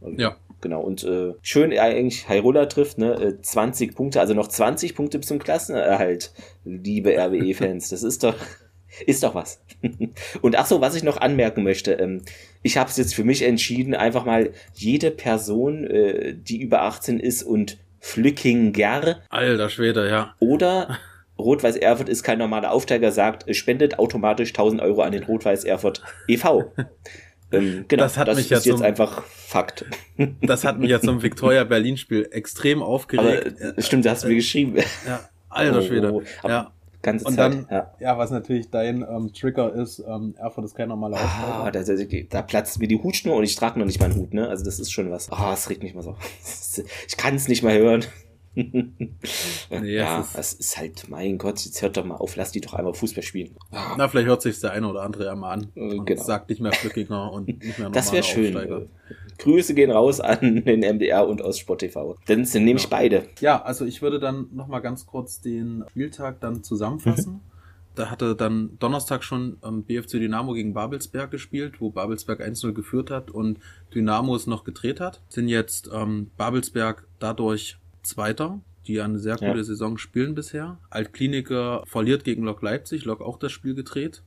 Also, 0.00 0.18
Ja. 0.18 0.36
Genau. 0.60 0.82
Und 0.82 1.04
äh, 1.04 1.32
schön 1.40 1.72
eigentlich, 1.78 2.28
Hairola 2.28 2.66
trifft, 2.66 2.98
ne? 2.98 3.14
Äh, 3.14 3.40
20 3.40 3.94
Punkte, 3.94 4.20
also 4.20 4.34
noch 4.34 4.48
20 4.48 4.94
Punkte 4.94 5.18
bis 5.18 5.28
zum 5.28 5.38
Klassenerhalt, 5.38 6.32
liebe 6.64 7.16
RWE-Fans. 7.16 7.88
Das 7.88 8.02
ist 8.02 8.24
doch, 8.24 8.34
ist 9.06 9.22
doch 9.22 9.34
was. 9.34 9.62
Und 10.42 10.56
ach 10.58 10.66
so, 10.66 10.80
was 10.82 10.94
ich 10.96 11.02
noch 11.02 11.16
anmerken 11.18 11.62
möchte, 11.62 11.92
ähm, 11.94 12.22
ich 12.62 12.76
habe 12.76 12.90
es 12.90 12.98
jetzt 12.98 13.14
für 13.14 13.24
mich 13.24 13.40
entschieden, 13.42 13.94
einfach 13.94 14.26
mal 14.26 14.50
jede 14.74 15.10
Person, 15.10 15.84
äh, 15.84 16.34
die 16.34 16.60
über 16.60 16.82
18 16.82 17.20
ist 17.20 17.42
und 17.42 17.78
Flückinger 18.00 19.20
Alter 19.28 19.68
Schwede, 19.68 20.08
ja. 20.08 20.34
oder 20.40 20.98
Rot-Weiß 21.38 21.76
Erfurt 21.76 22.08
ist 22.08 22.22
kein 22.22 22.38
normaler 22.38 22.70
Aufsteiger, 22.72 23.12
sagt, 23.12 23.44
es 23.48 23.56
spendet 23.56 23.98
automatisch 23.98 24.50
1000 24.50 24.82
Euro 24.82 25.02
an 25.02 25.12
den 25.12 25.22
Rot-Weiß 25.24 25.64
Erfurt 25.64 26.02
e.V. 26.28 26.72
ähm, 27.52 27.84
genau, 27.88 28.02
Das 28.02 28.16
hat 28.18 28.28
mich 28.28 28.38
ist 28.38 28.50
ja 28.50 28.56
jetzt 28.58 28.66
zum- 28.78 28.82
einfach 28.82 29.22
Fakt. 29.24 29.84
Das 30.42 30.64
hat 30.64 30.78
mich 30.78 30.90
ja 30.90 31.00
zum 31.00 31.22
Victoria 31.22 31.64
Berlin 31.64 31.96
Spiel 31.96 32.28
extrem 32.30 32.82
Aber 32.82 32.90
aufgeregt. 32.90 33.60
äh, 33.60 33.80
stimmt, 33.82 34.04
das 34.04 34.12
hast 34.12 34.24
du 34.24 34.28
mir 34.28 34.34
geschrieben. 34.36 34.76
ja, 35.06 35.20
alter 35.48 35.78
Oh, 35.78 35.82
Schwede. 35.82 36.12
oh, 36.12 36.22
aber 36.42 36.52
ja. 36.52 36.72
Ganze 37.02 37.24
Und 37.26 37.34
Zeit. 37.34 37.52
dann, 37.52 37.66
ja. 37.70 37.94
ja. 37.98 38.18
was 38.18 38.30
natürlich 38.30 38.70
dein 38.70 39.02
ähm, 39.02 39.32
Trigger 39.32 39.72
ist, 39.74 40.00
ähm, 40.06 40.34
Erfurt 40.38 40.64
ist 40.66 40.74
kein 40.74 40.88
normaler 40.90 41.16
Ah, 41.18 41.62
Aufsteiger. 41.68 41.96
da, 41.96 42.04
da, 42.04 42.18
da 42.28 42.42
platzt 42.42 42.78
mir 42.78 42.88
die 42.88 43.02
Hutschnur 43.02 43.36
und 43.36 43.44
ich 43.44 43.56
trage 43.56 43.78
noch 43.78 43.86
nicht 43.86 44.00
meinen 44.00 44.16
Hut, 44.16 44.34
ne? 44.34 44.48
Also 44.48 44.64
das 44.64 44.78
ist 44.78 44.90
schon 44.92 45.10
was. 45.10 45.30
Ah, 45.32 45.52
es 45.54 45.70
regt 45.70 45.82
mich 45.82 45.94
mal 45.94 46.02
so. 46.02 46.16
Ich 47.08 47.16
kann 47.16 47.34
es 47.34 47.48
nicht 47.48 47.62
mehr 47.62 47.76
hören. 47.78 48.04
Ja, 48.54 50.20
es 50.20 50.26
ist- 50.28 50.38
das 50.38 50.52
ist 50.54 50.78
halt, 50.78 51.08
mein 51.08 51.38
Gott, 51.38 51.64
jetzt 51.64 51.80
hört 51.82 51.96
doch 51.96 52.04
mal 52.04 52.16
auf, 52.16 52.36
lass 52.36 52.52
die 52.52 52.60
doch 52.60 52.74
einmal 52.74 52.94
Fußball 52.94 53.22
spielen. 53.22 53.56
Na, 53.70 54.08
vielleicht 54.08 54.28
hört 54.28 54.42
sich 54.42 54.58
der 54.60 54.72
eine 54.72 54.88
oder 54.88 55.02
andere 55.02 55.26
ja 55.26 55.34
mal 55.34 55.52
an 55.52 55.68
Äh, 55.74 55.80
und 55.98 56.06
genau. 56.06 56.22
sagt 56.22 56.50
nicht 56.50 56.60
mehr 56.60 56.72
Flückiger 56.72 57.32
und 57.32 57.48
nicht 57.48 57.78
mehr 57.78 57.90
Das 57.90 58.12
wäre 58.12 58.22
schön. 58.22 58.54
Aufsteiger. 58.56 58.86
Grüße 59.38 59.74
gehen 59.74 59.90
raus 59.90 60.20
an 60.20 60.64
den 60.64 60.80
MDR 60.82 61.26
und 61.26 61.42
aus 61.42 61.58
Sport 61.58 61.80
TV. 61.80 62.16
Dann 62.26 62.44
sind 62.44 62.64
nämlich 62.64 62.84
Ja. 62.84 62.90
beide. 62.90 63.26
Ja, 63.40 63.62
also 63.62 63.84
ich 63.86 64.02
würde 64.02 64.20
dann 64.20 64.48
nochmal 64.52 64.82
ganz 64.82 65.06
kurz 65.06 65.40
den 65.40 65.84
Spieltag 65.90 66.40
dann 66.40 66.62
zusammenfassen. 66.62 67.40
Da 67.96 68.08
hatte 68.08 68.36
dann 68.36 68.76
Donnerstag 68.78 69.24
schon 69.24 69.56
ähm, 69.64 69.82
BFC 69.82 70.12
Dynamo 70.20 70.52
gegen 70.52 70.74
Babelsberg 70.74 71.30
gespielt, 71.30 71.80
wo 71.80 71.90
Babelsberg 71.90 72.40
1-0 72.40 72.72
geführt 72.72 73.10
hat 73.10 73.30
und 73.32 73.58
Dynamo 73.94 74.36
es 74.36 74.46
noch 74.46 74.62
gedreht 74.64 75.00
hat. 75.00 75.22
Sind 75.28 75.48
jetzt 75.48 75.90
ähm, 75.92 76.30
Babelsberg 76.36 77.06
dadurch 77.18 77.78
Zweiter, 78.02 78.60
die 78.86 78.94
ja 78.94 79.04
eine 79.04 79.18
sehr 79.18 79.36
Ja. 79.40 79.48
gute 79.50 79.64
Saison 79.64 79.98
spielen 79.98 80.34
bisher. 80.34 80.78
Altkliniker 80.90 81.82
verliert 81.86 82.24
gegen 82.24 82.42
Lok 82.44 82.62
Leipzig, 82.62 83.04
Lok 83.04 83.20
auch 83.20 83.38
das 83.38 83.52
Spiel 83.52 83.74
gedreht. 83.74 84.22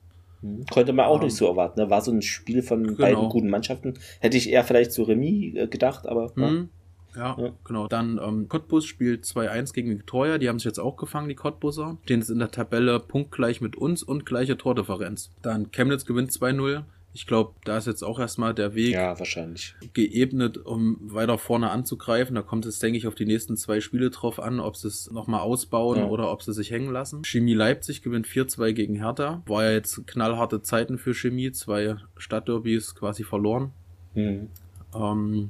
Konnte 0.71 0.91
man 0.91 1.05
auch 1.05 1.19
Ähm, 1.19 1.25
nicht 1.27 1.35
so 1.37 1.47
erwarten. 1.47 1.79
Ne? 1.79 1.89
War 1.89 2.01
so 2.01 2.11
ein 2.11 2.21
Spiel 2.21 2.61
von 2.61 2.83
Genau. 2.83 2.97
beiden 2.97 3.29
guten 3.29 3.49
Mannschaften. 3.49 3.93
Hätte 4.19 4.35
ich 4.37 4.49
eher 4.49 4.63
vielleicht 4.65 4.91
zu 4.91 5.03
Remis 5.03 5.55
äh, 5.55 5.67
gedacht, 5.67 6.05
aber 6.07 6.33
ja. 6.35 6.49
Hm. 6.49 6.69
Ja, 7.15 7.37
Ja. 7.39 7.51
genau. 7.63 7.87
Dann 7.87 8.19
ähm, 8.21 8.49
Cottbus 8.49 8.85
spielt 8.85 9.23
2-1 9.23 9.71
gegen 9.73 9.89
Viktoria. 9.91 10.37
Die 10.39 10.49
haben 10.49 10.57
sich 10.59 10.65
jetzt 10.65 10.79
auch 10.79 10.97
gefangen, 10.97 11.29
die 11.29 11.35
Cottbuser. 11.35 11.97
Stehen 12.03 12.19
jetzt 12.19 12.29
in 12.29 12.39
der 12.39 12.49
Tabelle 12.51 12.99
punktgleich 12.99 13.61
mit 13.61 13.75
uns 13.75 14.01
und 14.03 14.25
gleiche 14.25 14.57
Tordifferenz. 14.57 15.29
Dann 15.43 15.71
Chemnitz 15.71 16.05
gewinnt 16.05 16.31
2-0. 16.31 16.83
Ich 17.15 17.27
glaube, 17.27 17.53
da 17.63 17.77
ist 17.77 17.85
jetzt 17.85 18.03
auch 18.03 18.19
erstmal 18.19 18.55
der 18.55 18.73
Weg 18.73 18.93
ja, 18.93 19.17
wahrscheinlich. 19.19 19.75
geebnet, 19.93 20.57
um 20.57 20.97
weiter 21.01 21.37
vorne 21.37 21.69
anzugreifen. 21.69 22.33
Da 22.35 22.41
kommt 22.41 22.65
es, 22.65 22.79
denke 22.79 22.97
ich, 22.97 23.05
auf 23.05 23.13
die 23.13 23.25
nächsten 23.27 23.55
zwei 23.55 23.81
Spiele 23.81 24.09
drauf 24.09 24.39
an, 24.39 24.59
ob 24.59 24.75
sie 24.75 24.87
es 24.87 25.11
nochmal 25.11 25.41
ausbauen 25.41 25.99
Ja. 25.99 26.05
oder 26.07 26.31
ob 26.31 26.41
sie 26.41 26.53
sich 26.53 26.71
hängen 26.71 26.91
lassen. 26.91 27.23
Chemie 27.23 27.53
Leipzig 27.53 28.01
gewinnt 28.01 28.25
4-2 28.27 28.71
gegen 28.73 28.95
Hertha. 28.95 29.43
War 29.45 29.63
ja 29.65 29.71
jetzt 29.73 30.07
knallharte 30.07 30.63
Zeiten 30.63 30.97
für 30.97 31.13
Chemie. 31.13 31.51
Zwei 31.51 31.97
Stadtderbys 32.17 32.95
quasi 32.95 33.23
verloren. 33.23 33.71
Hm. 34.15 34.47
Ähm, 34.95 35.49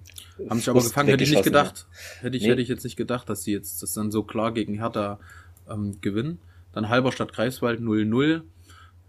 haben 0.50 0.60
sich 0.60 0.70
aber 0.70 0.82
gefangen, 0.82 1.10
hätte 1.10 1.24
ich 1.24 1.32
nicht 1.32 1.44
gedacht. 1.44 1.88
Hätte 2.22 2.36
ich, 2.38 2.44
Nee. 2.44 2.50
hätte 2.50 2.62
ich 2.62 2.68
jetzt 2.70 2.84
nicht 2.84 2.96
gedacht, 2.98 3.30
dass 3.30 3.44
sie 3.44 3.52
jetzt 3.54 3.82
das 3.84 3.94
dann 3.94 4.12
so 4.12 4.24
klar 4.24 4.52
gegen 4.54 4.76
Hertha 4.76 5.20
ähm, 5.70 6.00
gewinnen. 6.02 6.40
Dann 6.74 6.90
Halberstadt 6.90 7.32
Greifswald 7.34 7.80
0-0. 7.80 8.42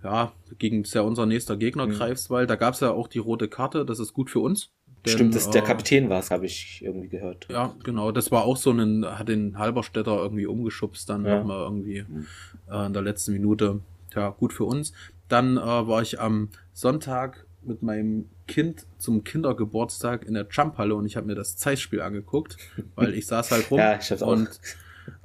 Ja, 0.05 0.33
gegen 0.59 0.85
ja 0.85 1.01
unser 1.01 1.25
nächster 1.27 1.57
Gegner 1.57 1.87
Mhm. 1.87 1.93
Greifswald. 1.93 2.49
Da 2.51 2.57
gab 2.57 2.75
es 2.75 2.81
ja 2.81 2.91
auch 2.91 3.09
die 3.09 3.19
rote 3.19 3.49
Karte, 3.49 3.85
das 3.87 3.99
ist 3.99 4.13
gut 4.13 4.31
für 4.31 4.41
uns. 4.41 4.71
Denn, 5.07 5.13
Stimmt, 5.15 5.35
dass 5.35 5.51
der 5.51 5.63
äh, 5.63 5.67
Kapitän 5.67 6.09
war 6.09 6.21
es, 6.21 6.31
habe 6.31 6.47
ich 6.47 6.81
irgendwie 6.85 7.09
gehört. 7.09 7.47
Ja, 7.51 7.75
genau. 7.83 8.13
Das 8.13 8.31
war 8.31 8.45
auch 8.45 8.57
so 8.57 8.71
ein, 8.71 9.05
hat 9.05 9.29
den 9.29 9.59
Halberstädter 9.59 10.17
irgendwie 10.17 10.47
umgeschubst, 10.47 11.09
dann 11.09 11.25
Ja. 11.25 11.39
nochmal 11.39 11.61
irgendwie 11.63 12.05
Mhm. 12.09 12.27
äh, 12.71 12.87
in 12.87 12.93
der 12.93 13.03
letzten 13.03 13.33
Minute. 13.33 13.81
Ja, 14.15 14.29
gut 14.31 14.53
für 14.53 14.65
uns. 14.65 14.93
Dann 15.29 15.57
äh, 15.57 15.61
war 15.61 16.01
ich 16.03 16.21
am 16.21 16.51
Sonntag 16.73 17.47
mit 17.63 17.83
meinem 17.83 18.29
Kind 18.47 18.87
zum 18.99 19.25
Kindergeburtstag 19.25 20.27
in 20.27 20.35
der 20.35 20.47
Jumphalle 20.51 20.95
und 20.95 21.07
ich 21.07 21.17
habe 21.17 21.27
mir 21.27 21.35
das 21.35 21.57
Zeitspiel 21.57 22.03
angeguckt, 22.03 22.59
weil 22.95 23.15
ich 23.15 23.27
saß 23.27 23.51
halt 23.53 23.71
rum 23.71 23.79
Ja, 23.81 23.99
ich 23.99 24.11
hab's 24.11 24.23
auch 24.23 24.29
und. 24.33 24.61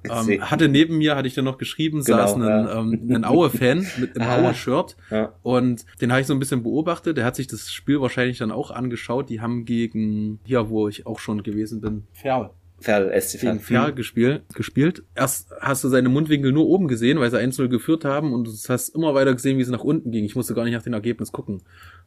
Ähm, 0.04 0.42
hatte 0.50 0.68
neben 0.70 0.98
mir, 0.98 1.16
hatte 1.16 1.28
ich 1.28 1.34
dir 1.34 1.42
noch 1.42 1.58
geschrieben, 1.58 2.04
Genau, 2.04 2.18
saß 2.18 2.34
ein, 2.36 2.42
ja. 2.42 2.80
ähm, 2.80 3.08
ein 3.10 3.26
Aue-Fan 3.26 3.86
mit 4.00 4.20
einem 4.20 4.30
Ah. 4.30 4.48
Aue-Shirt 4.50 4.96
Ja. 5.12 5.34
und 5.44 5.86
den 6.02 6.12
habe 6.12 6.22
ich 6.22 6.28
so 6.28 6.34
ein 6.34 6.40
bisschen 6.40 6.64
beobachtet. 6.64 7.18
Der 7.18 7.26
hat 7.26 7.36
sich 7.36 7.48
das 7.48 7.72
Spiel 7.72 8.00
wahrscheinlich 8.02 8.38
dann 8.38 8.52
auch 8.52 8.72
angeschaut. 8.72 9.30
Die 9.30 9.42
haben 9.42 9.66
gegen, 9.66 10.40
hier 10.46 10.70
wo 10.70 10.88
ich 10.88 11.06
auch 11.06 11.20
schon 11.20 11.44
gewesen 11.44 11.82
bin, 11.82 12.04
Ferl 12.14 12.52
Ferl, 12.82 13.12
SC 13.20 13.42
gegen 13.42 13.60
Ferl. 13.60 13.82
Ferl 13.84 13.94
gespielt, 13.94 14.44
gespielt. 14.56 15.04
Erst 15.14 15.52
hast 15.60 15.84
du 15.84 15.90
seine 15.90 16.08
Mundwinkel 16.08 16.54
nur 16.54 16.66
oben 16.68 16.88
gesehen, 16.88 17.20
weil 17.20 17.30
sie 17.30 17.38
1-0 17.38 17.68
geführt 17.68 18.06
haben 18.06 18.32
und 18.34 18.46
du 18.48 18.52
hast 18.70 18.90
immer 18.96 19.14
weiter 19.14 19.34
gesehen, 19.34 19.58
wie 19.58 19.66
sie 19.66 19.72
nach 19.74 19.84
unten 19.84 20.12
ging. 20.12 20.24
Ich 20.24 20.36
musste 20.38 20.54
gar 20.54 20.64
nicht 20.64 20.74
nach 20.76 20.84
dem 20.84 20.94
Ergebnis 20.94 21.34
gucken. 21.34 21.62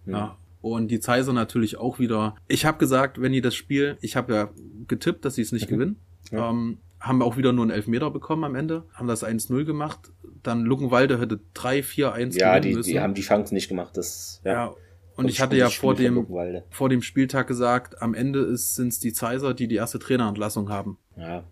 Mhm. 0.06 0.12
Ja. 0.14 0.36
Und 0.62 0.90
die 0.90 1.00
Zeiser 1.00 1.32
natürlich 1.34 1.76
auch 1.76 1.98
wieder. 1.98 2.36
Ich 2.48 2.64
habe 2.64 2.78
gesagt, 2.78 3.20
wenn 3.20 3.32
die 3.32 3.42
das 3.42 3.54
Spiel, 3.54 3.98
ich 4.00 4.16
habe 4.16 4.32
ja 4.32 4.50
getippt, 4.88 5.24
dass 5.26 5.34
sie 5.34 5.42
es 5.42 5.52
nicht 5.52 5.66
Mhm. 5.70 5.74
gewinnen. 5.74 5.96
Ja. 6.30 6.48
Ähm, 6.48 6.78
haben 7.02 7.20
auch 7.22 7.36
wieder 7.36 7.52
nur 7.52 7.64
einen 7.64 7.70
Elfmeter 7.72 8.10
bekommen 8.10 8.44
am 8.44 8.54
Ende, 8.54 8.84
haben 8.94 9.08
das 9.08 9.24
1-0 9.24 9.64
gemacht. 9.64 10.12
Dann 10.42 10.62
Luckenwalde 10.62 11.18
hätte 11.20 11.40
3-4-1 11.54 12.38
Ja, 12.38 12.60
die, 12.60 12.74
müssen. 12.74 12.90
die 12.90 13.00
haben 13.00 13.14
die 13.14 13.22
Chancen 13.22 13.54
nicht 13.54 13.68
gemacht. 13.68 13.96
Das, 13.96 14.40
ja. 14.44 14.52
ja. 14.52 14.74
Und 15.16 15.24
Das 15.26 15.32
ich 15.34 15.40
hatte 15.42 15.56
ja 15.56 15.68
vor 15.68 15.94
dem, 15.94 16.26
vor 16.70 16.88
dem 16.88 17.02
Spieltag 17.02 17.46
gesagt, 17.46 18.00
am 18.00 18.14
Ende 18.14 18.56
sind 18.56 18.88
es 18.88 18.98
die 18.98 19.12
Zeiser, 19.12 19.52
die 19.52 19.68
die 19.68 19.74
erste 19.74 19.98
Trainerentlassung 19.98 20.70
haben. 20.70 20.96
Ja, 21.16 21.44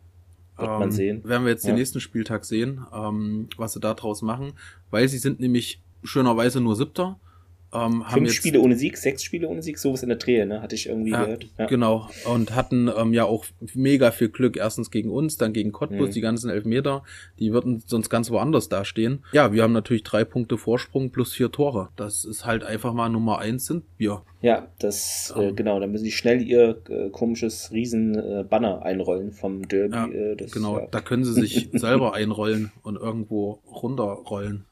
wird 0.57 0.71
man 0.79 0.91
sehen. 0.93 1.23
Werden 1.25 1.45
wir 1.45 1.51
jetzt 1.51 1.65
den 1.65 1.71
Ja. 1.71 1.77
nächsten 1.77 2.01
Spieltag 2.01 2.45
sehen, 2.45 2.87
ähm, 2.93 3.49
was 3.59 3.75
sie 3.75 3.81
da 3.81 3.93
draus 3.95 4.23
machen, 4.23 4.53
weil 4.91 5.09
sie 5.09 5.19
sind 5.19 5.41
nämlich 5.41 5.83
schönerweise 6.05 6.61
nur 6.61 6.75
Siebter. 6.77 7.19
Ähm, 7.73 8.05
haben 8.05 8.13
Fünf 8.15 8.29
jetzt, 8.29 8.37
Spiele 8.37 8.61
ohne 8.61 8.75
Sieg, 8.77 8.97
sechs 8.97 9.23
Spiele 9.23 9.47
ohne 9.49 9.63
Sieg, 9.63 9.79
sowas 9.79 10.03
in 10.03 10.09
der 10.09 10.19
Drehe, 10.19 10.45
ne? 10.45 10.61
Hatte 10.61 10.75
ich 10.75 10.89
irgendwie 10.89 11.13
Ja, 11.13 11.23
gehört. 11.25 11.47
Ja. 11.57 11.67
Genau, 11.67 12.09
und 12.29 12.55
hatten 12.57 12.91
ähm, 12.97 13.13
ja 13.13 13.25
auch 13.27 13.45
mega 13.75 14.11
viel 14.11 14.29
Glück. 14.29 14.57
Erstens 14.57 14.91
gegen 14.91 15.11
uns, 15.11 15.37
dann 15.37 15.53
gegen 15.53 15.71
Cottbus, 15.71 16.09
Mhm. 16.09 16.13
die 16.13 16.21
ganzen 16.21 16.51
Elfmeter. 16.51 17.05
Die 17.39 17.53
würden 17.53 17.81
sonst 17.87 18.11
ganz 18.11 18.31
woanders 18.31 18.69
dastehen. 18.69 19.25
Ja, 19.33 19.53
wir 19.53 19.63
haben 19.63 19.73
natürlich 19.73 20.03
drei 20.03 20.25
Punkte 20.25 20.59
Vorsprung 20.59 21.11
plus 21.11 21.33
vier 21.33 21.53
Tore. 21.53 21.91
Das 21.97 22.25
ist 22.25 22.45
halt 22.45 22.65
einfach 22.65 22.93
mal 22.93 23.09
Nummer 23.09 23.39
eins 23.39 23.67
sind 23.67 23.85
wir. 23.99 24.23
Ja, 24.43 24.67
das, 24.81 25.33
äh, 25.37 25.49
Ähm. 25.51 25.57
genau, 25.57 25.79
dann 25.79 25.93
müssen 25.93 26.05
die 26.05 26.11
schnell 26.13 26.43
ihr 26.43 26.81
äh, 26.89 27.11
komisches 27.11 27.71
Riesen-Banner 27.73 28.83
einrollen 28.85 29.31
vom 29.33 29.69
Derby. 29.69 29.95
Ja, 29.95 30.07
äh, 30.09 30.35
das, 30.37 30.51
genau, 30.51 30.79
Ja. 30.79 30.87
da 30.91 31.01
können 31.01 31.25
sie 31.25 31.35
sich 31.35 31.69
selber 31.73 32.15
einrollen 32.15 32.73
und 32.83 32.97
irgendwo 32.97 33.61
runterrollen. 33.71 34.65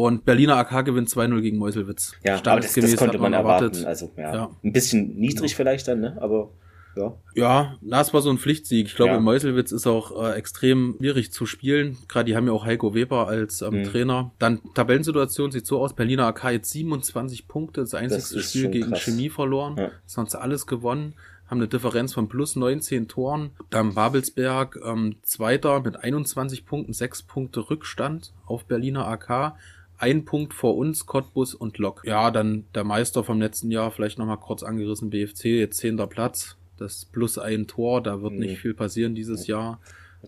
Und 0.00 0.24
Berliner 0.24 0.56
AK 0.58 0.84
gewinnt 0.84 1.08
2-0 1.08 1.40
gegen 1.40 1.58
Meuselwitz. 1.58 2.12
Ja, 2.22 2.36
aber 2.36 2.60
das, 2.60 2.72
das 2.74 2.94
konnte 2.96 3.14
hat 3.14 3.20
man 3.20 3.32
erwarten. 3.32 3.84
Also, 3.84 4.12
ja. 4.16 4.32
Ja. 4.32 4.50
Ein 4.62 4.72
bisschen 4.72 5.16
niedrig 5.16 5.56
vielleicht 5.56 5.88
dann, 5.88 5.98
ne? 6.00 6.16
Aber, 6.20 6.50
ja. 6.94 7.14
Ja, 7.34 7.74
das 7.80 8.14
war 8.14 8.20
so 8.22 8.30
ein 8.30 8.38
Pflichtsieg. 8.38 8.86
Ich 8.86 8.94
glaube, 8.94 9.10
Ja. 9.10 9.16
in 9.18 9.24
Meuselwitz 9.24 9.72
ist 9.72 9.88
auch 9.88 10.22
äh, 10.24 10.34
extrem 10.36 10.94
schwierig 10.98 11.32
zu 11.32 11.46
spielen. 11.46 11.98
Gerade 12.06 12.26
die 12.26 12.36
haben 12.36 12.46
ja 12.46 12.52
auch 12.52 12.64
Heiko 12.64 12.94
Weber 12.94 13.26
als 13.26 13.60
ähm, 13.60 13.80
Mhm. 13.80 13.84
Trainer. 13.86 14.30
Dann 14.38 14.60
Tabellensituation 14.74 15.50
sieht 15.50 15.66
so 15.66 15.80
aus. 15.80 15.94
Berliner 15.96 16.26
AK 16.28 16.50
jetzt 16.52 16.70
27 16.70 17.48
Punkte, 17.48 17.80
das 17.80 17.94
einzige 17.94 18.22
ist 18.38 18.50
Spiel 18.50 18.68
gegen 18.68 18.90
krass. 18.90 19.02
Chemie 19.02 19.30
verloren. 19.30 19.76
Ja. 19.78 19.90
Sonst 20.06 20.36
alles 20.36 20.68
gewonnen. 20.68 21.14
haben 21.50 21.58
eine 21.58 21.66
Differenz 21.68 22.12
von 22.12 22.28
plus 22.28 22.54
19 22.56 23.08
Toren. 23.08 23.50
Dann 23.70 23.94
Babelsberg 23.94 24.78
ähm, 24.84 25.16
Zweiter 25.22 25.80
mit 25.80 25.96
21 25.96 26.66
Punkten, 26.66 26.92
6 26.92 27.22
Punkte 27.22 27.68
Rückstand 27.70 28.32
auf 28.46 28.66
Berliner 28.66 29.08
AK. 29.08 29.54
Ein 29.98 30.24
Punkt 30.24 30.54
vor 30.54 30.76
uns, 30.76 31.06
Cottbus 31.06 31.54
und 31.54 31.78
Lok. 31.78 32.02
Ja, 32.04 32.30
dann 32.30 32.64
der 32.74 32.84
Meister 32.84 33.24
vom 33.24 33.40
letzten 33.40 33.70
Jahr, 33.70 33.90
vielleicht 33.90 34.18
nochmal 34.18 34.38
kurz 34.38 34.62
angerissen, 34.62 35.10
BFC, 35.10 35.46
jetzt 35.46 35.78
zehnter 35.78 36.06
Platz. 36.06 36.56
Das 36.76 37.04
plus 37.04 37.38
ein 37.38 37.66
Tor, 37.66 38.00
da 38.02 38.22
wird 38.22 38.34
mhm. 38.34 38.38
nicht 38.38 38.58
viel 38.58 38.74
passieren 38.74 39.16
dieses 39.16 39.48
Jahr. 39.48 39.80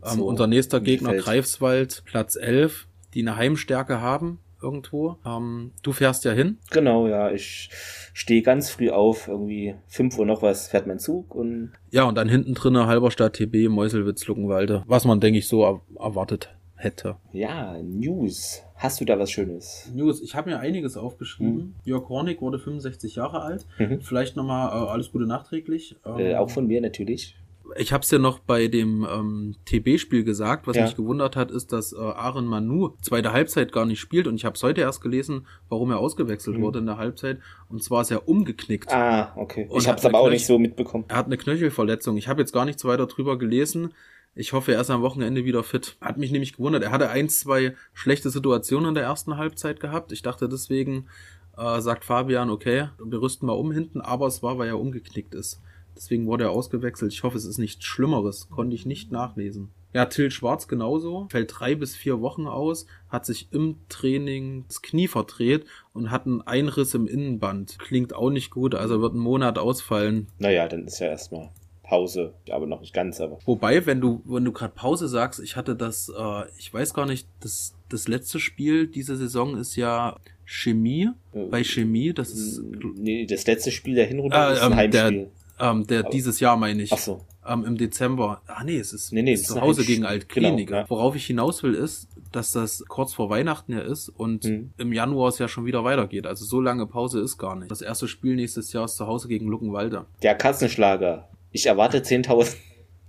Ähm, 0.05 0.21
unser 0.21 0.47
nächster 0.47 0.81
Gegner 0.81 1.15
Greifswald, 1.15 2.03
Platz 2.05 2.37
11, 2.37 2.87
die 3.15 3.21
eine 3.21 3.37
Heimstärke 3.37 4.01
haben 4.01 4.41
irgendwo. 4.63 5.17
Ähm, 5.25 5.73
du 5.83 5.93
fährst 5.93 6.25
ja 6.25 6.33
hin. 6.33 6.59
Genau, 6.71 7.09
ja. 7.09 7.31
Ich 7.31 7.71
stehe 8.13 8.43
ganz 8.43 8.71
früh 8.71 8.91
auf, 8.91 9.29
irgendwie 9.29 9.75
5 9.89 10.19
Uhr 10.19 10.27
noch 10.27 10.43
was 10.43 10.69
fährt 10.69 10.87
mein 10.87 10.99
Zug 10.99 11.35
und. 11.35 11.73
Ja, 11.91 12.05
und 12.05 12.17
dann 12.17 12.29
hinten 12.29 12.55
drinne 12.55 12.87
Halberstadt, 12.87 13.35
TB, 13.35 13.69
Meuselwitz, 13.69 14.27
Luckenwalde. 14.27 14.85
Was 14.87 15.05
man, 15.05 15.21
denke 15.21 15.39
ich, 15.39 15.49
so 15.49 15.81
erwartet 15.99 16.51
hätte. 16.77 17.17
Ja, 17.33 17.77
News. 17.83 18.63
Hast 18.81 18.99
du 18.99 19.05
da 19.05 19.19
was 19.19 19.31
Schönes? 19.31 19.91
News. 19.95 20.23
Ich 20.23 20.35
habe 20.35 20.49
mir 20.49 20.59
einiges 20.59 20.97
aufgeschrieben. 20.97 21.55
Mhm. 21.55 21.75
Jörg 21.85 22.09
Hornig 22.09 22.41
wurde 22.41 22.59
65 22.59 23.17
Jahre 23.17 23.43
alt. 23.43 23.67
Mhm. 23.79 24.01
Vielleicht 24.01 24.37
nochmal 24.37 24.69
äh, 24.69 24.89
alles 24.89 25.13
Gute 25.13 25.27
nachträglich. 25.27 25.97
Äh, 26.05 26.35
auch 26.37 26.49
von 26.49 26.67
mir 26.67 26.81
natürlich 26.81 27.37
ich 27.77 27.93
habe 27.93 28.03
es 28.03 28.11
ja 28.11 28.19
noch 28.19 28.39
bei 28.39 28.69
dem 28.69 29.07
ähm, 29.11 29.55
TB-Spiel 29.65 30.25
gesagt. 30.25 30.67
Was 30.67 30.77
ja. 30.77 30.85
mich 30.85 30.97
gewundert 30.97 31.37
hat, 31.37 31.51
ist, 31.51 31.73
dass 31.73 31.93
äh, 31.93 31.99
Aaron 31.99 32.47
Manu 32.47 32.97
zweite 33.03 33.33
Halbzeit 33.33 33.73
gar 33.73 33.87
nicht 33.87 34.01
spielt. 34.01 34.27
Und 34.27 34.37
ich 34.37 34.45
habe 34.45 34.55
es 34.55 34.63
heute 34.63 34.81
erst 34.81 35.03
gelesen, 35.03 35.47
warum 35.69 35.91
er 35.91 35.99
ausgewechselt 35.99 36.59
mhm. 36.59 36.63
wurde 36.63 36.79
in 36.81 36.87
der 36.87 36.99
Halbzeit. 36.99 37.39
Und 37.69 37.83
zwar 37.83 38.03
ist 38.03 38.11
er 38.11 38.29
umgeknickt. 38.29 38.93
Ah, 38.93 39.33
okay. 39.37 39.67
Und 39.69 39.81
ich 39.81 39.89
habe 39.89 39.99
es 39.99 40.05
aber 40.05 40.19
auch 40.21 40.31
nicht 40.31 40.47
so 40.47 40.59
mitbekommen. 40.59 41.05
Er 41.09 41.17
hat 41.17 41.27
eine 41.27 41.37
Knöchelverletzung. 41.37 42.17
Ich 42.17 42.29
habe 42.29 42.41
jetzt 42.41 42.53
gar 42.53 42.65
nichts 42.65 42.85
weiter 42.85 43.07
drüber 43.07 43.39
gelesen. 43.39 43.95
Ich 44.35 44.53
hoffe, 44.53 44.73
er 44.73 44.81
ist 44.81 44.91
am 44.91 45.03
Wochenende 45.03 45.45
wieder 45.45 45.63
fit. 45.65 45.97
Hat 46.01 46.17
mich 46.17 46.31
nämlich 46.31 46.55
gewundert. 46.55 46.85
Er 46.85 46.93
hatte 46.93 47.11
ein, 47.11 47.29
zwei 47.29 47.75
schlechte 47.93 48.31
Situationen 48.31 48.91
in 48.91 48.95
der 48.95 49.05
ersten 49.05 49.37
Halbzeit 49.37 49.81
gehabt. 49.81 50.13
Ich 50.13 50.23
dachte 50.23 50.49
deswegen, 50.49 51.09
äh, 51.57 51.81
sagt 51.81 52.05
Fabian, 52.05 52.51
okay, 52.51 52.89
wir 53.05 53.21
rüsten 53.21 53.47
mal 53.47 53.55
um 53.55 53.73
hinten, 53.73 54.01
aber 54.01 54.27
es 54.29 54.43
war, 54.43 54.57
weil 54.59 54.69
er 54.69 54.79
umgeknickt 54.79 55.35
ist. 55.35 55.61
Deswegen 55.97 56.27
wurde 56.27 56.45
er 56.45 56.51
ausgewechselt. 56.53 57.13
Ich 57.13 57.25
hoffe, 57.25 57.37
es 57.37 57.45
ist 57.45 57.59
nichts 57.59 57.85
Schlimmeres. 57.85 58.49
Konnte 58.49 58.75
ich 58.75 58.87
nicht 58.87 59.11
nachlesen. 59.11 59.71
Ja, 59.93 60.07
Till 60.07 60.31
Schwarz 60.31 60.69
genauso. 60.69 61.27
Fällt 61.31 61.53
drei 61.59 61.75
bis 61.75 61.97
vier 61.97 62.21
Wochen 62.21 62.47
aus, 62.47 62.87
hat 63.09 63.27
sich 63.27 63.49
im 63.53 63.77
Training 63.89 64.65
das 64.69 64.83
Knie 64.83 65.09
verdreht 65.09 65.67
und 65.93 66.13
hat 66.13 66.27
einen 66.27 66.43
Einriss 66.43 66.95
im 66.95 67.09
Innenband. 67.09 67.79
Klingt 67.81 68.15
auch 68.15 68.31
nicht 68.31 68.51
gut, 68.51 68.77
also 68.77 69.03
wird 69.03 69.15
ein 69.15 69.19
Monat 69.19 69.59
ausfallen. 69.59 70.29
Naja, 70.39 70.69
dann 70.69 70.87
ist 70.87 71.01
ja 71.01 71.09
erstmal 71.09 71.51
Pause, 71.91 72.35
aber 72.51 72.69
noch 72.69 72.81
nicht 72.81 72.95
ganz, 72.95 73.21
aber. 73.21 73.41
Wobei, 73.47 73.85
wenn 73.85 74.01
du, 74.01 74.23
wenn 74.25 74.45
du 74.45 74.53
gerade 74.53 74.73
Pause 74.73 75.09
sagst, 75.09 75.41
ich 75.41 75.57
hatte 75.57 75.75
das, 75.75 76.09
äh, 76.09 76.43
ich 76.57 76.73
weiß 76.73 76.95
gar 76.95 77.05
nicht, 77.05 77.27
das, 77.41 77.75
das 77.89 78.07
letzte 78.07 78.39
Spiel 78.39 78.87
dieser 78.87 79.17
Saison 79.17 79.57
ist 79.57 79.75
ja 79.75 80.17
Chemie. 80.45 81.09
Äh, 81.33 81.47
bei 81.47 81.65
Chemie, 81.65 82.13
das 82.15 82.31
ist. 82.31 82.63
Nee, 82.95 83.27
das 83.27 83.45
letzte 83.45 83.73
Spiel 83.73 83.97
der 83.97 84.07
Hinrunde 84.07 84.37
äh, 84.37 84.53
ist 84.53 84.61
ein 84.61 84.71
ähm, 84.71 84.79
Heimspiel. 84.79 85.31
Der, 85.59 85.69
ähm, 85.69 85.87
der 85.89 86.01
Aber 86.01 86.11
dieses 86.11 86.39
Jahr 86.39 86.57
meine 86.57 86.81
ich. 86.81 86.93
Ach 86.93 86.99
so. 86.99 87.27
Ähm, 87.45 87.65
Im 87.65 87.77
Dezember. 87.77 88.43
Ah 88.47 88.63
nee, 88.63 88.79
es 88.79 88.93
ist, 88.93 89.13
nee, 89.13 89.23
nee, 89.23 89.33
ist 89.33 89.49
zu 89.49 89.61
Hause 89.61 89.85
gegen 89.85 90.05
Altklinik. 90.05 90.69
Genau, 90.69 90.81
ja. 90.83 90.91
Worauf 90.91 91.17
ich 91.17 91.27
hinaus 91.27 91.65
will, 91.65 91.75
ist, 91.75 92.09
dass 92.31 92.53
das 92.53 92.85
kurz 92.87 93.15
vor 93.15 93.31
Weihnachten 93.31 93.73
ja 93.73 93.81
ist 93.81 94.11
und 94.11 94.45
mhm. 94.45 94.71
im 94.79 94.93
Januar 94.93 95.31
es 95.31 95.39
ja 95.39 95.49
schon 95.49 95.65
wieder 95.65 95.83
weitergeht. 95.83 96.27
Also 96.27 96.45
so 96.45 96.61
lange 96.61 96.87
Pause 96.87 97.19
ist 97.19 97.37
gar 97.37 97.57
nicht. 97.57 97.71
Das 97.71 97.83
erste 97.83 98.07
Spiel 98.07 98.37
nächstes 98.37 98.73
Jahr 98.73 98.85
ist 98.85 98.97
zu 98.97 99.09
Hause 99.09 99.27
gegen 99.27 99.49
Luckenwalde. 99.49 100.07
Der 100.23 100.37
Kassenschlager. 100.37 101.29
Ich 101.53 101.67
erwarte 101.67 101.99
10.000. 101.99 102.57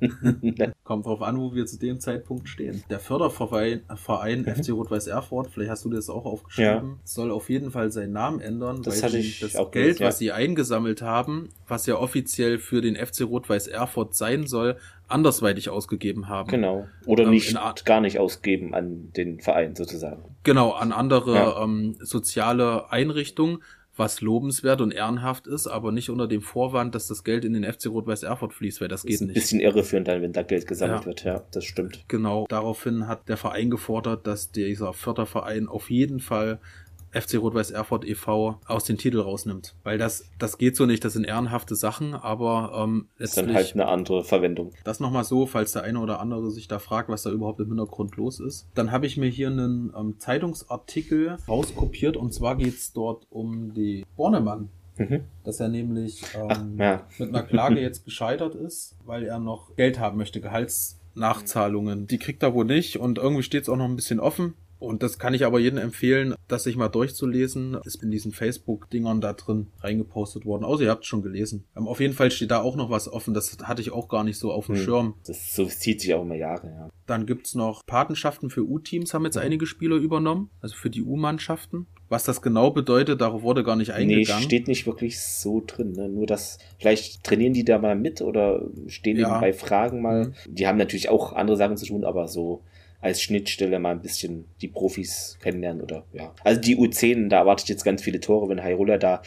Kommt 0.84 1.06
drauf 1.06 1.22
an, 1.22 1.40
wo 1.40 1.54
wir 1.54 1.66
zu 1.66 1.78
dem 1.78 2.00
Zeitpunkt 2.00 2.50
stehen. 2.50 2.84
Der 2.90 3.00
Förderverein 3.00 3.82
Verein 3.96 4.42
mhm. 4.42 4.56
FC 4.56 4.72
Rot-Weiß 4.72 5.08
Erfurt, 5.08 5.52
vielleicht 5.52 5.70
hast 5.70 5.86
du 5.86 5.90
das 5.90 6.10
auch 6.10 6.26
aufgeschrieben, 6.26 6.90
ja. 6.90 7.00
soll 7.04 7.32
auf 7.32 7.50
jeden 7.50 7.72
Fall 7.72 7.92
seinen 7.92 8.14
Namen 8.14 8.40
ändern, 8.40 8.82
das 8.82 9.04
weil 9.04 9.12
sie 9.12 9.36
das 9.40 9.54
Geld, 9.54 9.72
gelesen, 9.72 10.02
ja. 10.02 10.08
was 10.08 10.18
sie 10.18 10.32
eingesammelt 10.32 11.02
haben, 11.02 11.50
was 11.68 11.86
ja 11.86 11.98
offiziell 11.98 12.58
für 12.58 12.82
den 12.82 12.96
FC 12.96 13.22
Rot-Weiß 13.22 13.68
Erfurt 13.68 14.16
sein 14.16 14.48
soll, 14.48 14.78
andersweitig 15.08 15.70
ausgegeben 15.70 16.28
haben. 16.28 16.50
Genau. 16.50 16.88
Oder 17.06 17.26
ähm, 17.26 17.32
nicht 17.32 17.86
gar 17.86 18.02
nicht 18.02 18.18
ausgeben 18.18 18.74
an 18.74 19.12
den 19.16 19.40
Verein 19.40 19.76
sozusagen. 19.76 20.24
Genau, 20.44 20.72
an 20.72 20.92
andere 20.92 21.36
ja. 21.36 21.64
ähm, 21.64 21.96
soziale 22.00 22.92
Einrichtungen 22.92 23.60
was 23.96 24.22
lobenswert 24.22 24.82
und 24.82 24.92
ehrenhaft 24.92 25.48
ist, 25.48 25.68
aber 25.68 25.92
nicht 25.92 26.10
unter 26.10 26.28
dem 26.28 26.42
Vorwand, 26.42 26.96
dass 26.96 27.08
das 27.08 27.24
Geld 27.24 27.44
in 27.44 27.54
den 27.54 27.64
FC 27.64 27.88
Rot-Weiß 27.88 28.24
Erfurt 28.24 28.54
fließt, 28.54 28.82
weil 28.82 28.88
das, 28.88 29.02
das 29.02 29.10
geht 29.10 29.22
nicht. 29.22 29.30
Ein 29.32 29.34
bisschen 29.34 29.60
irreführend 29.60 30.08
dann, 30.08 30.22
wenn 30.22 30.32
da 30.32 30.44
Geld 30.44 30.66
gesammelt 30.68 31.02
ja. 31.02 31.06
wird, 31.06 31.24
ja, 31.24 31.44
das 31.52 31.66
stimmt. 31.66 32.06
Genau, 32.08 32.46
daraufhin 32.48 33.08
hat 33.08 33.28
der 33.28 33.38
Verein 33.38 33.70
gefordert, 33.70 34.26
dass 34.28 34.52
dieser 34.52 34.94
Förderverein 34.94 35.68
auf 35.68 35.90
jeden 35.90 36.20
Fall 36.20 36.60
FC 37.12 37.36
Rot-Weiß 37.36 37.72
Erfurt 37.72 38.06
e.V. 38.06 38.60
aus 38.66 38.84
den 38.86 38.98
Titel 38.98 39.20
rausnimmt. 39.20 39.76
Weil 39.84 39.98
das, 39.98 40.30
das 40.40 40.58
geht 40.58 40.76
so 40.76 40.86
nicht, 40.86 41.04
das 41.04 41.14
sind 41.14 41.26
ehrenhafte 41.26 41.76
Sachen, 41.76 42.14
aber 42.14 42.72
ähm, 42.76 43.08
letztlich... 43.18 43.24
ist 43.24 43.38
dann 43.38 43.56
halt 43.56 43.74
eine 43.74 43.88
andere 43.88 44.24
Verwendung. 44.24 44.72
Das 44.84 45.00
nochmal 45.00 45.24
so, 45.24 45.46
falls 45.46 45.74
der 45.74 45.84
eine 45.84 46.00
oder 46.00 46.20
andere 46.20 46.52
sich 46.52 46.68
da 46.68 46.80
fragt, 46.80 47.10
was 47.10 47.24
da 47.24 47.32
überhaupt 47.32 47.60
im 47.60 47.68
Hintergrund 47.68 48.16
los 48.16 48.40
ist. 48.40 48.68
Dann 48.76 48.92
habe 48.92 49.06
ich 49.06 49.18
mir 49.18 49.30
hier 49.30 49.48
einen 49.48 49.94
ähm, 49.98 50.16
Zeitungsartikel 50.20 51.38
rauskopiert 51.48 52.18
und 52.18 52.34
zwar 52.34 52.56
geht's 52.56 52.94
dort 52.94 53.28
um 53.30 53.74
die 53.74 54.06
Bornemann. 54.16 54.70
Mhm. 54.98 55.22
Dass 55.44 55.60
er 55.60 55.70
nämlich 55.70 56.24
ähm, 56.36 56.50
Ach, 56.50 56.80
ja. 56.80 57.08
mit 57.18 57.30
einer 57.30 57.44
Klage 57.44 57.80
jetzt 57.82 58.06
gescheitert 58.06 58.56
ist, 58.56 58.96
weil 59.06 59.24
er 59.24 59.40
noch 59.40 59.76
Geld 59.76 60.00
haben 60.00 60.18
möchte, 60.18 60.42
Gehaltsnachzahlungen. 60.42 62.08
Die 62.08 62.18
kriegt 62.20 62.44
er 62.44 62.54
wohl 62.54 62.66
nicht 62.66 62.98
und 62.98 63.18
irgendwie 63.18 63.44
steht 63.44 63.64
es 63.64 63.70
auch 63.70 63.78
noch 63.78 63.86
ein 63.86 63.96
bisschen 63.96 64.20
offen. 64.20 64.54
Und 64.82 65.04
das 65.04 65.20
kann 65.20 65.36
ich 65.36 65.46
aber 65.46 65.60
jedem 65.60 65.78
empfehlen, 65.78 66.34
das 66.48 66.64
sich 66.64 66.76
mal 66.76 66.90
durchzulesen. 66.90 67.78
Ist 67.86 68.02
in 68.02 68.10
diesen 68.10 68.32
Facebook-Dingern 68.32 69.22
da 69.22 69.34
drin 69.34 69.68
reingepostet 69.82 70.44
worden. 70.44 70.64
Außer 70.66 70.84
ihr 70.84 70.90
habt 70.90 71.04
es 71.04 71.08
schon 71.08 71.22
gelesen. 71.22 71.66
Ähm, 71.78 71.88
auf 71.88 72.00
jeden 72.00 72.16
Fall 72.16 72.32
steht 72.32 72.50
da 72.50 72.62
auch 72.62 72.76
noch 72.76 72.90
was 72.90 73.08
offen. 73.08 73.36
Das 73.36 73.56
hatte 73.62 73.82
ich 73.84 73.92
auch 73.92 74.10
gar 74.10 74.24
nicht 74.24 74.40
so 74.40 74.52
auf 74.52 74.66
dem 74.66 74.76
hm. 74.76 74.84
Schirm. 74.84 75.14
Das 75.28 75.56
so 75.56 75.66
zieht 75.66 76.02
sich 76.02 76.16
auch 76.16 76.24
immer 76.24 76.36
Jahre, 76.36 76.68
ja. 76.68 76.90
Dann 77.06 77.28
gibt's 77.28 77.54
noch 77.54 77.86
Patenschaften 77.86 78.50
für 78.50 78.68
U-Teams, 78.68 79.14
haben 79.14 79.26
jetzt 79.26 79.36
mhm. 79.36 79.44
einige 79.44 79.68
Spieler 79.68 79.98
übernommen. 79.98 80.50
Also 80.62 80.76
für 80.76 80.90
die 80.90 81.04
U-Mannschaften. 81.04 81.86
Was 82.10 82.24
das 82.24 82.42
genau 82.42 82.72
bedeutet, 82.72 83.22
darauf 83.22 83.44
wurde 83.44 83.64
gar 83.64 83.76
nicht 83.76 83.92
eingegangen. 83.92 84.42
Nee, 84.42 84.46
steht 84.46 84.68
nicht 84.68 84.88
wirklich 84.88 85.22
so 85.22 85.64
drin. 85.66 85.92
Ne? 85.92 86.10
Nur 86.10 86.26
das, 86.26 86.58
vielleicht 86.80 87.24
trainieren 87.24 87.54
die 87.54 87.66
da 87.66 87.78
mal 87.78 87.96
mit 87.96 88.22
oder 88.22 88.64
stehen 88.88 89.18
ja. 89.18 89.40
bei 89.40 89.54
Fragen 89.54 90.02
mal. 90.02 90.28
Mhm. 90.28 90.56
Die 90.56 90.68
haben 90.68 90.78
natürlich 90.78 91.10
auch 91.10 91.34
andere 91.34 91.58
Sachen 91.58 91.78
zu 91.78 91.86
tun, 91.86 92.04
aber 92.04 92.28
so 92.28 92.64
als 93.02 93.22
Schnittstelle 93.22 93.80
mal 93.80 93.92
ein 93.92 94.02
bisschen 94.02 94.46
die 94.62 94.68
Profis 94.68 95.38
kennenlernen 95.42 95.82
oder 95.82 96.06
ja. 96.14 96.34
Also 96.44 96.62
die 96.62 96.78
U10, 96.78 97.30
da 97.30 97.40
erwarte 97.40 97.64
ich 97.64 97.70
jetzt 97.70 97.84
ganz 97.84 98.04
viele 98.04 98.20
Tore, 98.20 98.48
wenn 98.50 98.64
Hyrule 98.64 99.00
da 99.00 99.22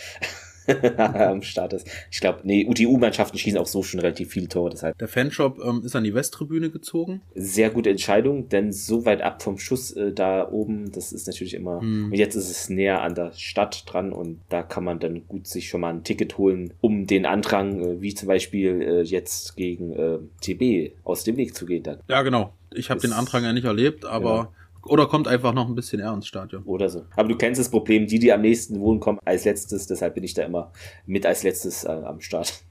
am 0.96 1.42
Start 1.42 1.72
ist. 1.72 1.88
Ich 2.10 2.20
glaube, 2.20 2.40
nee, 2.44 2.64
die 2.64 2.86
U-Mannschaften 2.86 3.38
schießen 3.38 3.58
auch 3.58 3.66
so 3.66 3.82
schon 3.82 4.00
relativ 4.00 4.30
viele 4.30 4.48
Tore, 4.48 4.70
deshalb. 4.70 4.98
Der 4.98 5.08
Fanshop 5.08 5.58
ähm, 5.64 5.82
ist 5.84 5.96
an 5.96 6.04
die 6.04 6.14
Westtribüne 6.14 6.70
gezogen. 6.70 7.22
Sehr 7.34 7.70
gute 7.70 7.90
Entscheidung, 7.90 8.48
denn 8.48 8.72
so 8.72 9.04
weit 9.04 9.22
ab 9.22 9.42
vom 9.42 9.58
Schuss 9.58 9.92
äh, 9.92 10.12
da 10.12 10.48
oben, 10.50 10.92
das 10.92 11.12
ist 11.12 11.26
natürlich 11.26 11.54
immer. 11.54 11.80
Hm. 11.80 12.06
Und 12.06 12.14
jetzt 12.14 12.34
ist 12.34 12.50
es 12.50 12.68
näher 12.68 13.02
an 13.02 13.14
der 13.14 13.32
Stadt 13.32 13.84
dran 13.86 14.12
und 14.12 14.40
da 14.48 14.62
kann 14.62 14.84
man 14.84 14.98
dann 14.98 15.26
gut 15.28 15.46
sich 15.46 15.68
schon 15.68 15.80
mal 15.80 15.92
ein 15.92 16.04
Ticket 16.04 16.38
holen, 16.38 16.72
um 16.80 17.06
den 17.06 17.26
Andrang, 17.26 17.80
äh, 17.80 18.00
wie 18.00 18.14
zum 18.14 18.28
Beispiel 18.28 18.82
äh, 18.82 19.02
jetzt 19.02 19.56
gegen 19.56 19.92
äh, 19.92 20.18
TB, 20.40 20.94
aus 21.04 21.24
dem 21.24 21.36
Weg 21.36 21.54
zu 21.54 21.66
gehen 21.66 21.82
dann. 21.82 21.98
Ja, 22.08 22.22
genau. 22.22 22.52
Ich 22.72 22.90
habe 22.90 23.00
den 23.00 23.12
Antrag 23.12 23.42
ja 23.42 23.52
nicht 23.52 23.64
erlebt, 23.64 24.04
aber 24.04 24.34
ja. 24.34 24.52
Oder 24.86 25.06
kommt 25.06 25.28
einfach 25.28 25.52
noch 25.52 25.68
ein 25.68 25.74
bisschen 25.74 26.00
eher 26.00 26.12
ins 26.12 26.26
Stadion. 26.26 26.62
Oder 26.64 26.88
so. 26.88 27.06
Aber 27.16 27.28
du 27.28 27.36
kennst 27.36 27.60
das 27.60 27.70
Problem, 27.70 28.06
die, 28.06 28.18
die 28.18 28.32
am 28.32 28.40
nächsten 28.42 28.80
wohnen, 28.80 29.00
kommen 29.00 29.18
als 29.24 29.44
letztes, 29.44 29.86
deshalb 29.86 30.14
bin 30.14 30.24
ich 30.24 30.34
da 30.34 30.42
immer 30.42 30.72
mit 31.06 31.26
als 31.26 31.42
letztes 31.42 31.84
äh, 31.84 31.88
am 31.88 32.20
Start. 32.20 32.64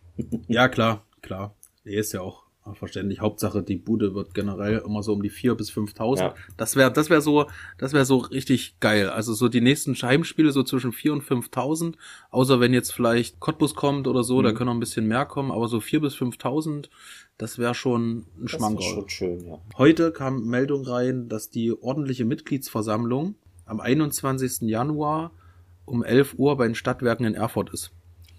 ja, 0.48 0.68
klar, 0.68 1.06
klar. 1.22 1.56
Er 1.84 2.00
ist 2.00 2.14
ja 2.14 2.22
auch 2.22 2.43
verständlich. 2.74 3.20
Hauptsache, 3.20 3.62
die 3.62 3.76
Bude 3.76 4.16
wird 4.16 4.34
generell 4.34 4.82
immer 4.86 5.04
so 5.04 5.14
um 5.14 5.22
die 5.22 5.30
vier 5.30 5.56
bis 5.56 5.70
5.000. 5.72 6.20
Ja. 6.20 6.34
Das 6.56 6.76
wäre, 6.76 6.92
das 6.92 7.10
wäre 7.10 7.22
so, 7.22 7.48
das 7.78 7.92
wäre 7.94 8.06
so 8.06 8.18
richtig 8.18 8.80
geil. 8.80 9.10
Also 9.10 9.34
so 9.34 9.50
die 9.50 9.62
nächsten 9.62 9.94
Heimspiele 9.96 10.52
so 10.52 10.64
zwischen 10.64 10.94
vier 10.94 11.14
und 11.14 11.24
5.000. 11.24 11.96
Außer 12.32 12.60
wenn 12.60 12.74
jetzt 12.74 12.94
vielleicht 12.94 13.40
Cottbus 13.40 13.76
kommt 13.76 14.08
oder 14.08 14.24
so, 14.24 14.40
mhm. 14.40 14.44
da 14.44 14.52
können 14.54 14.68
noch 14.68 14.74
ein 14.74 14.80
bisschen 14.80 15.08
mehr 15.08 15.26
kommen. 15.26 15.52
Aber 15.52 15.68
so 15.68 15.82
vier 15.82 16.00
bis 16.00 16.16
5.000, 16.16 16.90
das 17.38 17.58
wäre 17.58 17.76
schon 17.76 18.26
ein 18.42 18.48
Schmankerl. 18.48 18.78
Das 18.78 18.86
ist 18.86 18.94
schon 18.94 19.10
schön, 19.10 19.46
ja. 19.46 19.60
Heute 19.78 20.12
kam 20.12 20.46
Meldung 20.46 20.86
rein, 20.86 21.28
dass 21.28 21.50
die 21.50 21.74
ordentliche 21.74 22.24
Mitgliedsversammlung 22.24 23.36
am 23.66 23.82
21. 23.82 24.62
Januar 24.70 25.32
um 25.86 26.04
11 26.04 26.36
Uhr 26.38 26.56
bei 26.56 26.66
den 26.66 26.76
Stadtwerken 26.76 27.26
in 27.26 27.36
Erfurt 27.36 27.74
ist. 27.74 27.92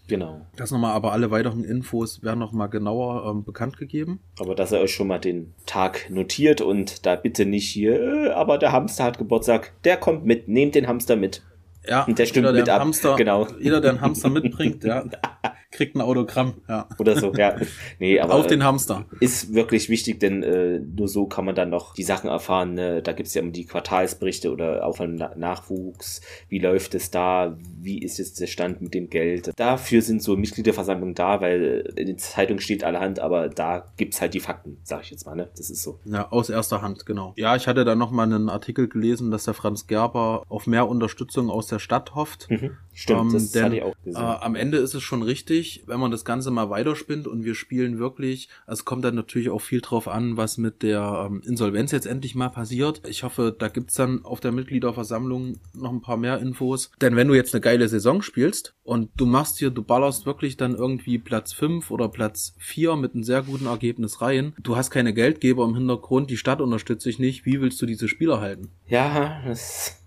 Genau. 0.07 0.47
Das 0.57 0.71
nochmal, 0.71 0.93
aber 0.93 1.13
alle 1.13 1.31
weiteren 1.31 1.65
Infos 1.65 2.23
werden 2.23 2.39
nochmal 2.39 2.69
genauer 2.69 3.31
ähm, 3.31 3.45
bekannt 3.45 3.79
gegeben. 3.79 4.21
Aber 4.39 4.55
dass 4.55 4.73
ihr 4.73 4.81
euch 4.81 4.93
schon 4.93 5.07
mal 5.09 5.19
den 5.19 5.55
Tag 5.65 6.11
notiert 6.11 6.61
und 6.61 7.07
da 7.07 7.17
bitte 7.17 7.47
nicht 7.47 7.69
hier, 7.69 8.01
äh, 8.01 8.29
aber 8.31 8.59
der 8.59 8.73
Hamster 8.73 9.05
hat 9.05 9.19
Geburtstag, 9.19 9.73
der 9.85 9.97
kommt 9.97 10.27
mit, 10.27 10.49
nehmt 10.49 10.75
den 10.75 10.87
Hamster 10.87 11.17
mit. 11.17 11.43
Ja, 11.87 12.05
und 12.05 12.19
der 12.19 12.27
stimmt 12.27 12.47
jeder, 12.47 12.59
mit 12.59 12.69
ab. 12.69 12.81
Hamster, 12.81 13.17
genau. 13.17 13.47
Jeder, 13.59 13.81
der 13.81 13.93
einen 13.93 14.01
Hamster 14.01 14.31
mitbringt, 14.31 14.85
ja. 14.85 15.05
Kriegt 15.75 15.97
ein 15.97 16.01
Autogramm, 16.01 16.55
ja. 16.69 16.89
Oder 16.99 17.19
so, 17.19 17.33
ja. 17.35 17.57
Nee, 17.99 18.21
aber. 18.21 18.35
Auf 18.35 18.47
den 18.47 18.63
Hamster. 18.63 19.07
Ist 19.19 19.55
wirklich 19.55 19.89
wichtig, 19.89 20.21
denn 20.21 20.45
äh, 20.45 20.79
nur 20.79 21.09
so 21.09 21.27
kann 21.27 21.45
man 21.45 21.57
dann 21.57 21.71
noch 21.71 21.95
die 21.95 22.05
Sachen 22.05 22.31
erfahren. 22.31 22.75
Ne? 22.75 23.03
Da 23.03 23.13
gibt's 23.13 23.35
ja 23.35 23.43
immer 23.43 23.51
die 23.51 23.65
Quartalsberichte 23.65 24.53
oder 24.53 24.87
auch 24.87 24.97
von 24.97 25.17
Na 25.17 25.35
Nachwuchs. 25.35 26.21
Wie 26.49 26.61
läuft 26.61 26.95
es 26.95 27.11
da? 27.11 27.57
Wie 27.83 27.99
ist 27.99 28.19
jetzt 28.19 28.41
der 28.41 28.47
Stand 28.47 28.83
mit 28.83 28.95
dem 28.95 29.11
Geld? 29.11 29.51
Dafür 29.57 30.01
sind 30.01 30.23
so 30.23 30.37
Mitgliederversammlungen 30.37 31.17
da, 31.17 31.41
weil 31.41 31.93
in 31.97 32.07
den 32.07 32.19
Zeitungen 32.19 32.61
steht 32.61 32.85
allerhand, 32.85 33.19
aber 33.19 33.49
da 33.49 33.87
gibt's 33.97 34.21
halt 34.21 34.35
die 34.35 34.41
Fakten, 34.41 34.79
sag 34.85 35.03
ich 35.03 35.11
jetzt 35.11 35.27
mal. 35.27 35.35
Ne? 35.35 35.49
Das 35.57 35.71
ist 35.71 35.83
so. 35.83 35.99
Ja, 36.05 36.31
aus 36.31 36.51
erster 36.51 36.83
Hand, 36.83 37.05
genau. 37.05 37.33
Ja, 37.37 37.57
ich 37.57 37.67
hatte 37.67 37.85
da 37.85 37.97
noch 37.97 38.13
mal 38.13 38.23
einen 38.23 38.49
Artikel 38.49 38.87
gelesen, 38.89 39.33
dass 39.33 39.45
der 39.45 39.55
Franz 39.55 39.89
Gerber 39.89 40.45
auf 40.49 40.69
mehr 40.69 40.89
Unterstützung 40.89 41.51
aus 41.51 41.67
der 41.67 41.81
Stadt 41.81 42.15
hofft. 42.15 42.49
Mhm. 42.49 42.77
Stimmt, 42.93 43.21
Ähm, 43.21 43.33
das 43.33 43.51
denn, 43.51 43.65
hatte 43.65 43.77
ich 43.77 43.83
auch 43.83 43.95
gesehen. 44.05 44.23
Äh, 44.23 44.27
am 44.27 44.55
Ende 44.55 44.79
ist 44.79 44.95
es 44.95 45.03
schon 45.03 45.23
richtig, 45.23 45.64
wenn 45.87 46.01
man 46.01 46.11
das 46.11 46.25
Ganze 46.25 46.51
mal 46.51 46.71
weiterspinnt 46.71 47.27
und 47.27 47.45
wir 47.45 47.55
spielen 47.55 47.99
wirklich, 47.99 48.49
es 48.67 48.85
kommt 48.85 49.05
dann 49.05 49.15
natürlich 49.15 49.51
auch 49.51 49.61
viel 49.61 49.81
drauf 49.81 50.09
an, 50.09 50.37
was 50.37 50.59
mit 50.59 50.83
der 50.83 51.27
ähm, 51.27 51.43
Insolvenz 51.45 51.93
jetzt 51.93 52.07
endlich 52.07 52.35
mal 52.35 52.49
passiert. 52.49 53.03
Ich 53.09 53.23
hoffe, 53.23 53.55
da 53.57 53.69
gibt's 53.69 53.95
dann 53.95 54.25
auf 54.25 54.41
der 54.41 54.53
Mitgliederversammlung 54.53 55.59
noch 55.75 55.93
ein 55.93 56.03
paar 56.03 56.17
mehr 56.17 56.39
Infos. 56.39 56.91
Denn 57.01 57.17
wenn 57.17 57.29
du 57.29 57.35
jetzt 57.35 57.55
eine 57.55 57.61
geile 57.61 57.89
Saison 57.89 58.23
spielst 58.23 58.75
und 58.83 59.11
du 59.17 59.27
machst 59.27 59.59
hier, 59.59 59.71
du 59.71 59.83
ballerst 59.83 60.27
wirklich 60.27 60.57
dann 60.57 60.75
irgendwie 60.75 61.19
Platz 61.19 61.53
5 61.53 61.91
oder 61.91 62.09
Platz 62.09 62.55
4 62.59 62.97
mit 62.97 63.15
einem 63.15 63.25
sehr 63.25 63.43
guten 63.43 63.67
Ergebnis 63.67 64.21
rein, 64.21 64.55
du 64.63 64.77
hast 64.77 64.91
keine 64.91 65.15
Geldgeber 65.15 65.65
im 65.65 65.75
Hintergrund, 65.75 66.31
die 66.31 66.37
Stadt 66.37 66.61
unterstützt 66.61 67.07
dich 67.07 67.19
nicht, 67.19 67.47
wie 67.47 67.61
willst 67.61 67.81
du 67.81 67.87
diese 67.87 68.09
Spieler 68.09 68.41
halten? 68.41 68.71
ja, 68.87 69.43
das. 69.45 70.04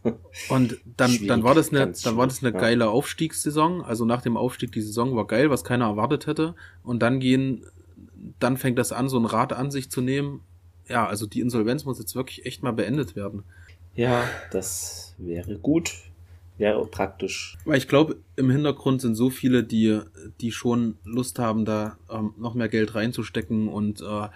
Und 0.49 0.77
dann, 0.95 1.27
dann 1.27 1.43
war 1.43 1.55
das 1.55 1.69
eine, 1.69 1.91
dann 1.91 2.17
war 2.17 2.27
das 2.27 2.43
eine 2.43 2.53
geile 2.53 2.89
Aufstiegssaison. 2.89 3.81
Also 3.83 4.05
nach 4.05 4.21
dem 4.21 4.37
Aufstieg 4.37 4.71
die 4.71 4.81
Saison 4.81 5.15
war 5.15 5.27
geil, 5.27 5.49
was 5.49 5.63
keiner 5.63 5.85
erwartet 5.85 6.27
hätte. 6.27 6.55
Und 6.83 7.01
dann 7.01 7.19
gehen, 7.19 7.65
dann 8.39 8.57
fängt 8.57 8.77
das 8.77 8.91
an, 8.91 9.09
so 9.09 9.17
ein 9.19 9.25
Rad 9.25 9.53
an 9.53 9.71
sich 9.71 9.89
zu 9.89 10.01
nehmen. 10.01 10.41
Ja, 10.87 11.07
also 11.07 11.25
die 11.25 11.41
Insolvenz 11.41 11.85
muss 11.85 11.99
jetzt 11.99 12.15
wirklich 12.15 12.45
echt 12.45 12.63
mal 12.63 12.71
beendet 12.71 13.15
werden. 13.15 13.43
Ja, 13.95 14.23
das 14.51 15.15
wäre 15.17 15.57
gut. 15.57 15.91
Wäre 16.57 16.85
praktisch. 16.85 17.57
Weil 17.65 17.77
ich 17.77 17.87
glaube, 17.87 18.17
im 18.35 18.49
Hintergrund 18.49 19.01
sind 19.01 19.15
so 19.15 19.29
viele, 19.29 19.63
die, 19.63 19.99
die 20.41 20.51
schon 20.51 20.97
Lust 21.03 21.37
haben, 21.37 21.65
da 21.65 21.97
ähm, 22.09 22.33
noch 22.37 22.55
mehr 22.55 22.67
Geld 22.67 22.95
reinzustecken 22.95 23.67
und 23.67 24.01
äh, 24.01 24.27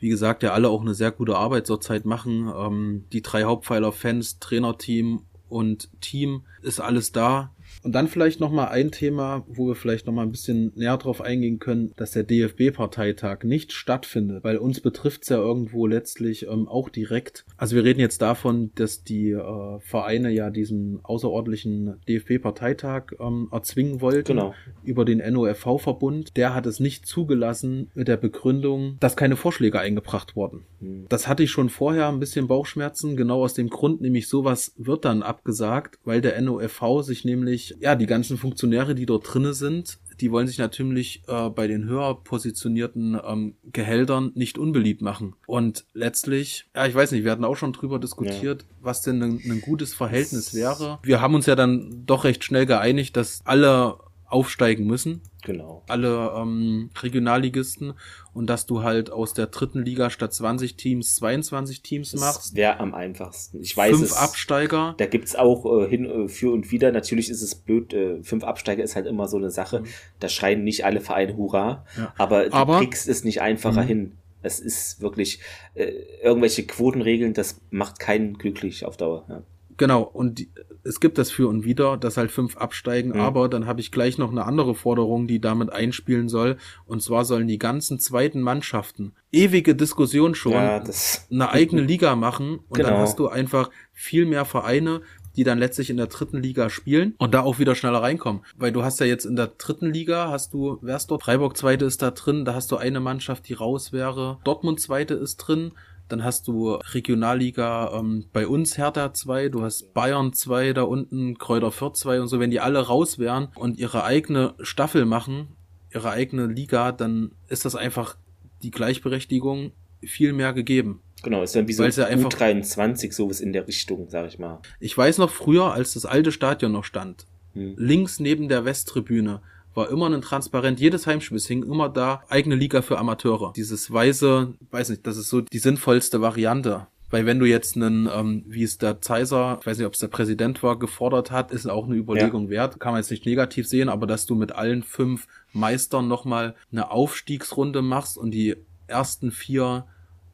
wie 0.00 0.08
gesagt, 0.08 0.42
ja 0.42 0.52
alle 0.52 0.68
auch 0.68 0.80
eine 0.80 0.94
sehr 0.94 1.12
gute 1.12 1.36
Arbeit 1.36 1.66
zurzeit 1.66 2.06
machen. 2.06 2.50
Ähm, 2.54 3.04
die 3.12 3.22
drei 3.22 3.44
Hauptpfeiler 3.44 3.92
Fans, 3.92 4.38
Trainerteam 4.40 5.22
und 5.48 5.90
Team 6.00 6.42
ist 6.62 6.80
alles 6.80 7.12
da. 7.12 7.52
Und 7.82 7.92
dann 7.92 8.08
vielleicht 8.08 8.40
noch 8.40 8.50
mal 8.50 8.68
ein 8.68 8.90
Thema, 8.90 9.44
wo 9.48 9.68
wir 9.68 9.74
vielleicht 9.74 10.06
noch 10.06 10.12
mal 10.12 10.22
ein 10.22 10.32
bisschen 10.32 10.72
näher 10.74 10.96
drauf 10.96 11.20
eingehen 11.20 11.58
können, 11.58 11.92
dass 11.96 12.12
der 12.12 12.24
DFB-Parteitag 12.24 13.44
nicht 13.44 13.72
stattfindet, 13.72 14.44
weil 14.44 14.56
uns 14.58 14.80
betrifft's 14.80 15.28
ja 15.28 15.38
irgendwo 15.38 15.86
letztlich 15.86 16.46
ähm, 16.46 16.68
auch 16.68 16.88
direkt. 16.88 17.44
Also 17.56 17.76
wir 17.76 17.84
reden 17.84 18.00
jetzt 18.00 18.22
davon, 18.22 18.70
dass 18.74 19.02
die 19.02 19.30
äh, 19.30 19.78
Vereine 19.80 20.30
ja 20.30 20.50
diesen 20.50 21.00
außerordentlichen 21.02 21.96
DFB-Parteitag 22.08 23.12
ähm, 23.20 23.48
erzwingen 23.50 24.00
wollten 24.00 24.30
Genau. 24.30 24.54
über 24.84 25.04
den 25.04 25.18
NOFV-Verbund. 25.18 26.36
Der 26.36 26.54
hat 26.54 26.66
es 26.66 26.80
nicht 26.80 27.06
zugelassen 27.06 27.90
mit 27.94 28.08
der 28.08 28.16
Begründung, 28.16 28.96
dass 29.00 29.16
keine 29.16 29.36
Vorschläge 29.36 29.80
eingebracht 29.80 30.36
wurden. 30.36 30.64
Hm. 30.80 31.06
Das 31.08 31.28
hatte 31.28 31.42
ich 31.42 31.50
schon 31.50 31.68
vorher 31.68 32.08
ein 32.08 32.20
bisschen 32.20 32.46
Bauchschmerzen, 32.48 33.16
genau 33.16 33.42
aus 33.42 33.54
dem 33.54 33.68
Grund, 33.68 34.00
nämlich 34.00 34.28
sowas 34.28 34.74
wird 34.76 35.04
dann 35.04 35.22
abgesagt, 35.22 35.98
weil 36.04 36.20
der 36.20 36.40
NOFV 36.40 37.02
sich 37.02 37.24
nämlich, 37.24 37.69
ja, 37.78 37.94
die 37.94 38.06
ganzen 38.06 38.36
Funktionäre, 38.36 38.94
die 38.94 39.06
dort 39.06 39.32
drinne 39.32 39.54
sind, 39.54 39.98
die 40.20 40.30
wollen 40.30 40.46
sich 40.46 40.58
natürlich 40.58 41.22
äh, 41.28 41.48
bei 41.48 41.66
den 41.66 41.84
höher 41.84 42.22
positionierten 42.22 43.18
ähm, 43.24 43.54
Gehältern 43.72 44.32
nicht 44.34 44.58
unbeliebt 44.58 45.02
machen. 45.02 45.34
Und 45.46 45.84
letztlich, 45.94 46.66
ja, 46.74 46.86
ich 46.86 46.94
weiß 46.94 47.12
nicht, 47.12 47.24
wir 47.24 47.32
hatten 47.32 47.44
auch 47.44 47.56
schon 47.56 47.72
drüber 47.72 47.98
diskutiert, 47.98 48.66
was 48.80 49.02
denn 49.02 49.22
ein, 49.22 49.40
ein 49.44 49.60
gutes 49.60 49.94
Verhältnis 49.94 50.54
wäre. 50.54 50.98
Wir 51.02 51.20
haben 51.20 51.34
uns 51.34 51.46
ja 51.46 51.56
dann 51.56 52.04
doch 52.06 52.24
recht 52.24 52.44
schnell 52.44 52.66
geeinigt, 52.66 53.16
dass 53.16 53.40
alle 53.44 53.96
aufsteigen 54.26 54.86
müssen 54.86 55.22
Genau. 55.42 55.82
alle 55.88 56.32
ähm, 56.36 56.90
Regionalligisten 57.00 57.94
und 58.32 58.46
dass 58.48 58.66
du 58.66 58.82
halt 58.82 59.10
aus 59.10 59.34
der 59.34 59.46
dritten 59.46 59.82
Liga 59.84 60.10
statt 60.10 60.32
20 60.32 60.76
Teams 60.76 61.16
22 61.16 61.82
Teams 61.82 62.10
Das 62.12 62.20
machst. 62.20 62.54
wäre 62.54 62.78
am 62.80 62.94
einfachsten. 62.94 63.60
Ich 63.60 63.76
weiß 63.76 63.90
Fünf 63.96 64.02
es. 64.10 64.16
Absteiger. 64.16 64.94
Da 64.98 65.06
gibt's 65.06 65.34
auch 65.36 65.64
äh, 65.82 65.88
hin 65.88 66.04
äh, 66.06 66.28
für 66.28 66.52
und 66.52 66.70
wieder. 66.70 66.92
Natürlich 66.92 67.30
ist 67.30 67.42
es 67.42 67.54
blöd. 67.54 67.92
Äh, 67.92 68.22
fünf 68.22 68.44
Absteiger 68.44 68.82
ist 68.82 68.96
halt 68.96 69.06
immer 69.06 69.28
so 69.28 69.36
eine 69.36 69.50
Sache. 69.50 69.80
Mhm. 69.80 69.86
Da 70.20 70.28
schreien 70.28 70.64
nicht 70.64 70.84
alle 70.84 71.00
Vereine 71.00 71.36
Hurra. 71.36 71.84
Ja. 71.96 72.12
Aber 72.18 72.44
du 72.48 72.52
Aber- 72.52 72.78
kriegst 72.78 73.08
es 73.08 73.24
nicht 73.24 73.40
einfacher 73.40 73.82
Mhm. 73.82 73.86
hin. 73.88 74.12
Es 74.42 74.58
ist 74.58 75.00
wirklich 75.02 75.40
äh, 75.74 75.92
irgendwelche 76.22 76.64
Quotenregeln. 76.66 77.34
Das 77.34 77.60
macht 77.70 77.98
keinen 77.98 78.38
glücklich 78.38 78.84
auf 78.86 78.96
Dauer. 78.96 79.24
Ja. 79.28 79.42
Genau, 79.80 80.02
und 80.02 80.46
es 80.84 81.00
gibt 81.00 81.16
das 81.16 81.30
für 81.30 81.48
und 81.48 81.64
wieder, 81.64 81.96
dass 81.96 82.18
halt 82.18 82.30
fünf 82.30 82.58
absteigen, 82.58 83.12
Mhm. 83.12 83.20
aber 83.20 83.48
dann 83.48 83.64
habe 83.66 83.80
ich 83.80 83.90
gleich 83.90 84.18
noch 84.18 84.30
eine 84.30 84.44
andere 84.44 84.74
Forderung, 84.74 85.26
die 85.26 85.40
damit 85.40 85.72
einspielen 85.72 86.28
soll. 86.28 86.58
Und 86.84 87.02
zwar 87.02 87.24
sollen 87.24 87.48
die 87.48 87.56
ganzen 87.58 87.98
zweiten 87.98 88.42
Mannschaften, 88.42 89.14
ewige 89.32 89.74
Diskussion 89.74 90.34
schon, 90.34 90.52
ja, 90.52 90.84
eine 91.30 91.50
eigene 91.50 91.80
Liga 91.80 92.14
machen 92.14 92.58
und 92.68 92.78
dann 92.78 92.88
Genau. 92.88 92.98
hast 92.98 93.18
du 93.18 93.28
einfach 93.28 93.70
viel 93.94 94.26
mehr 94.26 94.44
Vereine, 94.44 95.00
die 95.36 95.44
dann 95.44 95.58
letztlich 95.58 95.88
in 95.88 95.96
der 95.96 96.08
dritten 96.08 96.42
Liga 96.42 96.68
spielen 96.68 97.14
und 97.16 97.32
da 97.32 97.40
auch 97.40 97.58
wieder 97.58 97.74
schneller 97.74 98.02
reinkommen. 98.02 98.42
Weil 98.58 98.72
du 98.72 98.82
hast 98.82 99.00
ja 99.00 99.06
jetzt 99.06 99.24
in 99.24 99.36
der 99.36 99.46
dritten 99.46 99.86
Liga, 99.90 100.28
hast 100.30 100.52
du, 100.52 100.76
wer 100.82 100.96
ist 100.96 101.06
dort? 101.10 101.22
Freiburg 101.22 101.56
zweite 101.56 101.86
ist 101.86 102.02
da 102.02 102.10
drin, 102.10 102.44
da 102.44 102.52
hast 102.52 102.70
du 102.70 102.76
eine 102.76 103.00
Mannschaft, 103.00 103.48
die 103.48 103.54
raus 103.54 103.94
wäre. 103.94 104.40
Dortmund 104.44 104.78
zweite 104.80 105.14
ist 105.14 105.38
drin. 105.38 105.72
Dann 106.10 106.24
hast 106.24 106.48
du 106.48 106.72
Regionalliga 106.74 107.92
ähm, 107.98 108.26
bei 108.32 108.46
uns 108.48 108.76
Hertha 108.76 109.14
2, 109.14 109.48
du 109.48 109.62
hast 109.62 109.94
Bayern 109.94 110.32
2 110.32 110.72
da 110.72 110.82
unten, 110.82 111.38
Kräuter 111.38 111.70
Fürth 111.70 111.96
2 111.96 112.20
und 112.20 112.26
so, 112.28 112.40
wenn 112.40 112.50
die 112.50 112.58
alle 112.60 112.80
raus 112.80 113.18
wären 113.20 113.48
und 113.54 113.78
ihre 113.78 114.02
eigene 114.04 114.54
Staffel 114.60 115.04
machen, 115.04 115.48
ihre 115.94 116.10
eigene 116.10 116.46
Liga, 116.46 116.90
dann 116.92 117.30
ist 117.48 117.64
das 117.64 117.76
einfach 117.76 118.16
die 118.62 118.70
Gleichberechtigung 118.72 119.70
viel 120.02 120.32
mehr 120.32 120.52
gegeben. 120.52 121.00
Genau, 121.22 121.42
ist 121.42 121.54
dann 121.54 121.68
wie 121.68 121.72
so 121.74 121.84
ja 121.84 122.06
einfach- 122.06 122.30
U23, 122.30 123.12
sowas 123.12 123.40
in 123.40 123.52
der 123.52 123.68
Richtung, 123.68 124.08
sag 124.08 124.26
ich 124.26 124.38
mal. 124.38 124.60
Ich 124.80 124.96
weiß 124.96 125.18
noch 125.18 125.30
früher, 125.30 125.72
als 125.72 125.94
das 125.94 126.06
alte 126.06 126.32
Stadion 126.32 126.72
noch 126.72 126.84
stand, 126.84 127.26
Hm. 127.52 127.74
links 127.76 128.18
neben 128.20 128.48
der 128.48 128.64
Westtribüne 128.64 129.42
war 129.74 129.88
immer 129.90 130.08
ein 130.10 130.22
Transparent, 130.22 130.80
jedes 130.80 131.06
Heimspiel, 131.06 131.38
hing 131.40 131.62
immer 131.62 131.88
da, 131.88 132.22
eigene 132.28 132.54
Liga 132.54 132.82
für 132.82 132.98
Amateure. 132.98 133.52
Dieses 133.54 133.90
weiße, 133.90 134.54
weiß 134.70 134.90
nicht, 134.90 135.06
das 135.06 135.16
ist 135.16 135.30
so 135.30 135.40
die 135.40 135.58
sinnvollste 135.58 136.20
Variante. 136.20 136.86
Weil 137.10 137.26
wenn 137.26 137.40
du 137.40 137.46
jetzt 137.46 137.76
einen, 137.76 138.08
ähm, 138.12 138.44
wie 138.46 138.62
es 138.62 138.78
der 138.78 139.00
Zeiser, 139.00 139.58
ich 139.60 139.66
weiß 139.66 139.78
nicht, 139.78 139.86
ob 139.86 139.94
es 139.94 139.98
der 139.98 140.08
Präsident 140.08 140.62
war, 140.62 140.78
gefordert 140.78 141.32
hat, 141.32 141.50
ist 141.50 141.66
auch 141.66 141.86
eine 141.86 141.96
Überlegung 141.96 142.48
wert. 142.50 142.78
Kann 142.78 142.92
man 142.92 143.00
jetzt 143.00 143.10
nicht 143.10 143.26
negativ 143.26 143.66
sehen, 143.66 143.88
aber 143.88 144.06
dass 144.06 144.26
du 144.26 144.36
mit 144.36 144.52
allen 144.52 144.84
fünf 144.84 145.26
Meistern 145.52 146.06
nochmal 146.06 146.54
eine 146.70 146.92
Aufstiegsrunde 146.92 147.82
machst 147.82 148.16
und 148.16 148.30
die 148.30 148.56
ersten 148.86 149.32
vier 149.32 149.86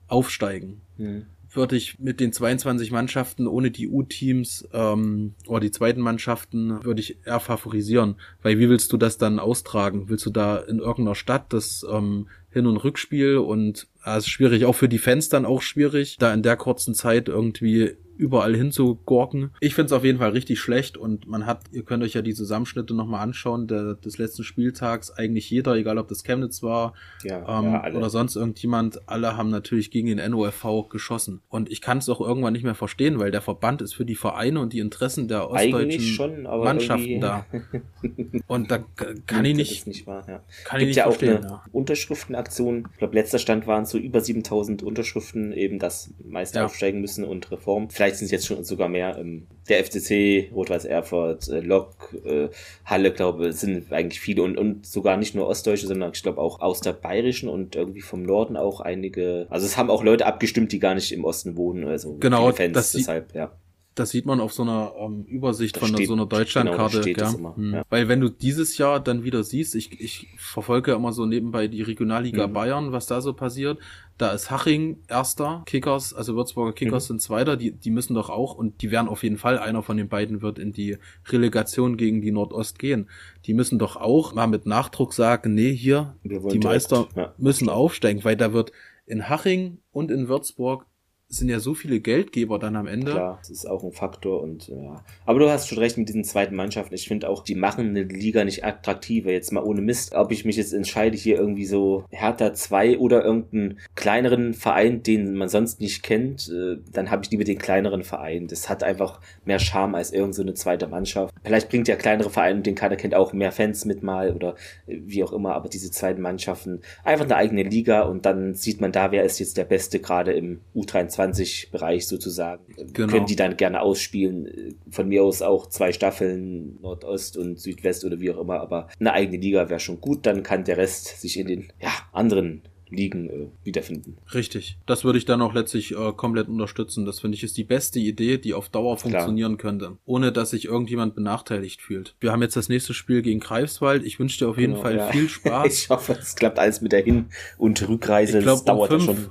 aufsteigen 0.07 0.83
Hm. 0.97 1.27
Würde 1.57 1.77
ich 1.77 1.99
mit 1.99 2.21
den 2.21 2.33
22 2.33 2.91
Mannschaften 2.93 3.47
ohne 3.47 3.71
die 3.71 3.89
U-Teams 3.89 4.69
ähm, 4.73 5.35
oder 5.47 5.61
die 5.61 5.71
zweiten 5.71 6.01
Mannschaften 6.01 6.85
würde 6.85 7.01
ich 7.01 7.19
eher 7.25 7.41
favorisieren. 7.41 8.17
Weil 8.43 8.59
wie 8.59 8.69
willst 8.69 8.93
du 8.93 8.97
das 8.97 9.19
dann 9.19 9.39
austragen? 9.39 10.09
Willst 10.09 10.27
du 10.27 10.31
da 10.31 10.59
in 10.59 10.79
irgendeiner 10.79 11.15
Stadt 11.15 11.53
das 11.53 11.85
ähm, 11.91 12.29
Hin- 12.51 12.67
und 12.67 12.79
Rückspiel 12.79 13.39
und 13.39 13.87
äh, 14.05 14.17
es 14.17 14.25
ist 14.25 14.31
schwierig, 14.31 14.65
auch 14.65 14.75
für 14.75 14.89
die 14.89 14.99
Fans 14.99 15.29
dann 15.29 15.45
auch 15.45 15.63
schwierig, 15.63 16.17
da 16.19 16.33
in 16.33 16.43
der 16.43 16.57
kurzen 16.57 16.95
Zeit 16.95 17.29
irgendwie 17.29 17.97
überall 18.17 18.55
hinzugorken. 18.55 19.51
Ich 19.61 19.75
finde 19.75 19.87
es 19.87 19.93
auf 19.93 20.05
jeden 20.05 20.19
Fall 20.19 20.31
richtig 20.31 20.61
schlecht 20.61 20.97
und 20.97 21.27
man 21.27 21.47
hat, 21.47 21.65
ihr 21.73 21.83
könnt 21.83 22.03
euch 22.03 22.15
ja 22.15 22.23
die 22.23 22.35
Zusammenschnitte 22.35 22.95
nochmal 22.95 23.23
anschauen, 23.23 23.67
der, 23.67 23.95
des 23.95 24.19
letzten 24.19 24.45
Spieltags, 24.45 25.11
eigentlich 25.11 25.51
jeder, 25.51 25.75
egal 25.75 25.99
ob 25.99 26.09
das 26.09 26.23
Chemnitz 26.25 26.63
war, 26.63 26.95
Ja, 27.23 27.61
ähm, 27.61 27.73
ja, 27.73 27.95
oder 27.95 28.11
sonst 28.11 28.37
irgendjemand, 28.37 29.09
alle 29.09 29.37
haben 29.37 29.51
natürlich 29.51 29.91
gegen 29.91 30.09
den 30.09 30.31
NOFV 30.31 30.89
geschossen. 30.89 31.43
Und 31.49 31.71
ich 31.71 31.81
kann 31.81 31.99
es 31.99 32.09
auch 32.09 32.21
irgendwann 32.21 32.53
nicht 32.53 32.65
mehr 32.65 32.75
verstehen, 32.75 33.19
weil 33.19 33.31
der 33.31 33.43
Verband 33.43 33.83
ist 33.83 33.95
für 33.95 34.05
die 34.05 34.15
Vereine 34.15 34.61
und 34.61 34.73
die 34.73 34.79
Interessen 34.79 35.29
der 35.29 35.51
ostdeutschen 35.51 36.01
schon, 36.03 36.43
Mannschaften 36.43 37.21
da. 37.21 37.47
Und 38.47 38.71
da 38.71 38.85
kann 39.27 39.45
ich 39.45 39.57
nicht, 39.57 39.87
nicht 39.87 40.07
wahr, 40.07 40.25
ja. 40.29 40.43
kann 40.65 40.81
ich 40.81 40.87
Gibt 40.87 40.89
nicht 40.89 40.97
ja 40.97 41.05
auch 41.07 41.11
verstehen. 41.11 41.39
eine 41.39 41.47
Ja. 41.47 41.65
Unterschriftenaktion. 41.73 42.89
Ich 42.93 42.99
glaube, 42.99 43.15
letzter 43.15 43.39
Stand 43.39 43.67
waren 43.67 43.85
so 43.85 43.99
über 43.99 44.21
7000 44.21 44.83
Unterschriften, 44.83 45.53
eben 45.53 45.79
dass 45.79 46.13
Meister 46.25 46.65
aufsteigen 46.67 47.01
müssen 47.01 47.25
und 47.25 47.51
Reform. 47.51 47.91
Vielleicht 47.91 48.06
sind 48.15 48.27
es 48.27 48.31
jetzt 48.31 48.47
schon 48.47 48.63
sogar 48.65 48.89
mehr. 48.89 49.17
Ähm, 49.19 49.47
Der 49.69 49.81
FCC, 49.85 50.51
Rot-Weiß 50.55 50.85
Erfurt, 50.85 51.49
äh, 51.49 51.59
Lok, 51.61 52.15
äh, 52.25 52.49
Halle, 52.85 53.13
glaube 53.13 53.49
ich, 53.49 53.57
sind 53.57 53.93
eigentlich 53.93 54.21
viele 54.21 54.43
und, 54.43 54.57
und 54.57 54.87
sogar 54.87 55.17
nicht 55.17 55.35
nur 55.35 55.49
Ostdeutsche, 55.49 55.87
sondern 55.89 56.13
ich 56.15 56.23
glaube 56.23 56.41
auch 56.41 56.61
aus 56.61 56.81
der 56.81 56.93
Bayerischen 56.93 57.49
und 57.49 57.75
irgendwie 57.75 58.01
vom 58.03 58.23
Norden 58.23 58.57
auch 58.57 58.81
einige. 58.81 59.47
Also 59.51 59.67
es 59.67 59.77
haben 59.77 59.91
auch 59.91 60.05
Leute 60.05 60.27
abgestimmt, 60.27 60.71
die 60.73 60.79
gar 60.79 60.95
nicht 60.95 61.11
im 61.13 61.25
Osten 61.25 61.57
wohnen. 61.57 61.87
Also 61.89 62.17
Genau, 62.19 62.53
Fans, 62.53 62.93
sie- 62.93 62.99
deshalb, 62.99 63.35
ja. 63.35 63.53
Das 63.97 64.11
sieht 64.11 64.27
man 64.27 64.41
auf 64.41 64.53
so 64.53 64.63
einer 64.63 64.93
ähm, 65.01 65.25
Übersicht 65.25 65.77
das 65.77 65.81
von 65.81 65.95
steht, 65.95 66.07
so 66.07 66.13
einer 66.13 66.27
Deutschlandkarte. 66.27 67.01
Genau, 67.01 67.57
hm. 67.57 67.75
ja. 67.75 67.83
Weil 67.89 68.09
wenn 68.09 68.21
du 68.21 68.29
dieses 68.29 68.77
Jahr 68.77 69.01
dann 69.01 69.25
wieder 69.25 69.43
siehst, 69.43 69.75
ich, 69.75 70.01
ich 70.01 70.29
verfolge 70.37 70.93
immer 70.93 71.13
so 71.13 71.25
nebenbei 71.25 71.67
die 71.67 71.81
Regionalliga 71.81 72.47
mhm. 72.47 72.53
Bayern, 72.53 72.93
was 72.93 73.07
da 73.07 73.23
so 73.23 73.33
passiert. 73.33 73.79
Da 74.19 74.33
ist 74.33 74.51
Haching 74.51 74.99
erster, 75.09 75.63
Kickers, 75.67 76.15
also 76.15 76.37
Würzburger 76.37 76.73
Kickers 76.73 77.05
mhm. 77.05 77.15
sind 77.15 77.23
zweiter, 77.23 77.57
die, 77.57 77.73
die 77.73 77.91
müssen 77.91 78.15
doch 78.15 78.31
auch 78.31 78.55
und 78.55 78.83
die 78.83 78.91
werden 78.91 79.09
auf 79.09 79.23
jeden 79.23 79.39
Fall, 79.39 79.59
einer 79.59 79.83
von 79.83 79.97
den 79.97 80.09
beiden 80.09 80.43
wird 80.43 80.59
in 80.59 80.73
die 80.73 80.99
Relegation 81.29 81.97
gegen 81.97 82.21
die 82.21 82.33
Nordost 82.33 82.79
gehen. 82.79 83.09
Die 83.47 83.55
müssen 83.55 83.79
doch 83.79 83.97
auch 83.97 84.35
mal 84.35 84.47
mit 84.47 84.67
Nachdruck 84.67 85.15
sagen, 85.15 85.55
nee, 85.55 85.75
hier, 85.75 86.17
die 86.23 86.59
Meister 86.59 87.09
ja, 87.15 87.35
müssen 87.39 87.69
aufsteigen, 87.69 88.25
weil 88.25 88.37
da 88.37 88.53
wird 88.53 88.73
in 89.07 89.29
Haching 89.29 89.79
und 89.93 90.11
in 90.11 90.29
Würzburg 90.29 90.87
sind 91.29 91.49
ja 91.49 91.59
so 91.59 91.75
viele 91.75 91.99
Geldgeber 92.01 92.59
dann 92.61 92.77
am 92.77 92.87
Ende. 92.87 93.11
Klar, 93.11 93.39
das 93.41 93.51
ist 93.51 93.67
auch 93.67 93.83
ein 93.83 93.91
Faktor 93.91 94.43
und 94.43 94.69
ja. 94.69 95.05
Aber 95.25 95.41
du 95.41 95.51
hast 95.51 95.69
schon 95.69 95.79
recht 95.79 95.99
mit 95.99 96.09
diesen 96.09 96.23
zweiten 96.23 96.55
Mannschaften. 96.55 96.95
Ich 96.95 97.09
finde 97.09 97.29
auch, 97.29 97.43
die 97.43 97.57
machen 97.57 97.89
eine 97.89 98.05
Liga 98.05 98.45
nicht 98.45 98.65
attraktiver. 98.65 99.33
Jetzt 99.33 99.53
mal 99.53 99.65
ohne 99.65 99.81
Mist. 99.81 100.15
Ob 100.15 100.31
ich 100.31 100.45
mich 100.45 100.57
jetzt 100.57 100.73
entscheide, 100.73 101.17
hier 101.17 101.37
irgendwie 101.37 101.67
so 101.67 102.05
Hertha 102.11 102.55
2 102.55 102.99
oder 102.99 103.25
irgendeinen 103.25 103.81
kleineren 103.97 104.55
Verein, 104.55 105.03
den 105.03 105.35
man 105.35 105.49
sonst 105.49 105.81
nicht 105.81 106.05
kennt, 106.05 106.49
äh, 106.49 106.77
dann 106.93 107.11
habe 107.11 107.25
ich 107.25 107.31
lieber 107.33 107.45
den 107.45 107.59
kleineren 107.59 108.05
Verein. 108.05 108.47
Das 108.47 108.69
hat 108.69 108.85
einfach 108.85 109.21
mehr 109.45 109.59
Charme 109.59 109.97
als 109.97 110.13
irgendeine 110.13 110.51
so 110.51 110.63
zweite 110.63 110.87
Mannschaft. 110.87 111.35
Vielleicht 111.43 111.69
bringt 111.71 111.89
der 111.89 111.97
kleinere 111.97 112.31
Verein, 112.31 112.63
den 112.63 112.77
keiner 112.77 112.97
kennt, 112.97 113.17
auch 113.17 113.33
mehr 113.33 113.51
Fans 113.51 113.85
mit 113.85 114.05
mal 114.05 114.33
oder 114.33 114.55
äh, 114.87 114.99
wie 115.05 115.25
auch 115.25 115.33
immer. 115.33 115.55
Aber 115.55 115.69
diese 115.69 115.91
zweiten 115.91 116.23
Mannschaften, 116.23 116.83
einfach 117.03 117.25
eine 117.25 117.35
eigene 117.35 117.65
Liga 117.65 118.03
und 118.03 118.27
dann 118.27 118.55
sieht 118.55 118.81
man 118.81 118.93
da, 118.93 119.11
wer 119.11 119.25
ist 119.25 119.41
jetzt 119.41 119.57
der 119.57 119.65
Beste 119.65 119.99
gerade 119.99 120.33
im 120.33 120.61
U23 120.77 121.16
20-Bereich 121.17 122.07
sozusagen. 122.07 122.65
Genau. 122.93 123.13
Können 123.13 123.27
die 123.27 123.37
dann 123.37 123.57
gerne 123.57 123.81
ausspielen. 123.81 124.77
Von 124.91 125.09
mir 125.09 125.25
aus 125.25 125.43
auch 125.43 125.69
zwei 125.69 125.93
Staffeln, 125.93 126.79
Nordost 126.81 127.37
und 127.37 127.59
Südwest 127.59 128.05
oder 128.05 128.21
wie 128.21 128.31
auch 128.31 128.41
immer, 128.41 128.61
aber 128.61 128.89
eine 128.99 129.13
eigene 129.13 129.39
Liga 129.39 129.69
wäre 129.69 129.81
schon 129.81 130.01
gut, 130.01 130.27
dann 130.27 130.43
kann 130.43 130.65
der 130.65 130.77
Rest 130.77 131.21
sich 131.21 131.39
in 131.39 131.47
den 131.47 131.73
ja, 131.81 131.91
anderen 132.13 132.63
Ligen 132.89 133.29
äh, 133.29 133.47
wiederfinden. 133.65 134.17
Richtig. 134.33 134.79
Das 134.87 135.05
würde 135.05 135.19
ich 135.19 135.25
dann 135.25 135.43
auch 135.43 135.55
letztlich 135.55 135.93
äh, 135.93 136.13
komplett 136.13 136.49
unterstützen. 136.49 137.05
Das 137.05 137.21
finde 137.21 137.37
ich 137.37 137.43
ist 137.43 137.57
die 137.57 137.65
beste 137.65 137.99
Idee, 137.99 138.39
die 138.39 138.55
auf 138.55 138.69
Dauer 138.69 138.97
funktionieren 138.97 139.59
Klar. 139.59 139.73
könnte, 139.73 139.99
ohne 140.05 140.33
dass 140.33 140.51
sich 140.51 140.67
irgendjemand 140.67 141.15
benachteiligt 141.15 141.83
fühlt. 141.83 142.15
Wir 142.21 142.33
haben 142.33 142.43
jetzt 142.43 142.57
das 142.57 142.69
nächste 142.69 142.95
Spiel 142.95 143.23
gegen 143.23 143.41
Greifswald. 143.41 144.05
Ich 144.05 144.19
wünsche 144.19 144.39
dir 144.39 144.49
auf 144.49 144.59
jeden 144.59 144.75
genau, 144.75 144.83
Fall 144.83 144.97
ja. 144.97 145.09
viel 145.09 145.29
Spaß. 145.29 145.67
ich 145.67 145.91
hoffe, 145.91 146.17
es 146.21 146.37
klappt 146.37 146.59
alles 146.59 146.81
mit 146.81 146.93
der 146.93 147.03
Hin- 147.03 147.27
und 147.59 147.89
Rückreise. 147.89 148.39
Ich 148.39 148.45
glaub, 148.45 148.59
das 148.59 148.65
dauert 148.65 148.93
um 148.93 149.01
fünf, 149.01 149.21
schon. 149.21 149.31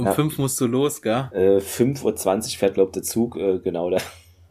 Um 0.00 0.06
ja. 0.06 0.12
fünf 0.12 0.38
musst 0.38 0.58
du 0.60 0.66
los, 0.66 1.02
gell? 1.02 1.28
Äh, 1.32 1.58
5.20 1.58 2.04
Uhr 2.04 2.58
fährt, 2.58 2.74
glaub 2.74 2.92
der 2.92 3.02
Zug, 3.02 3.36
äh, 3.36 3.58
genau 3.58 3.90
da. 3.90 3.98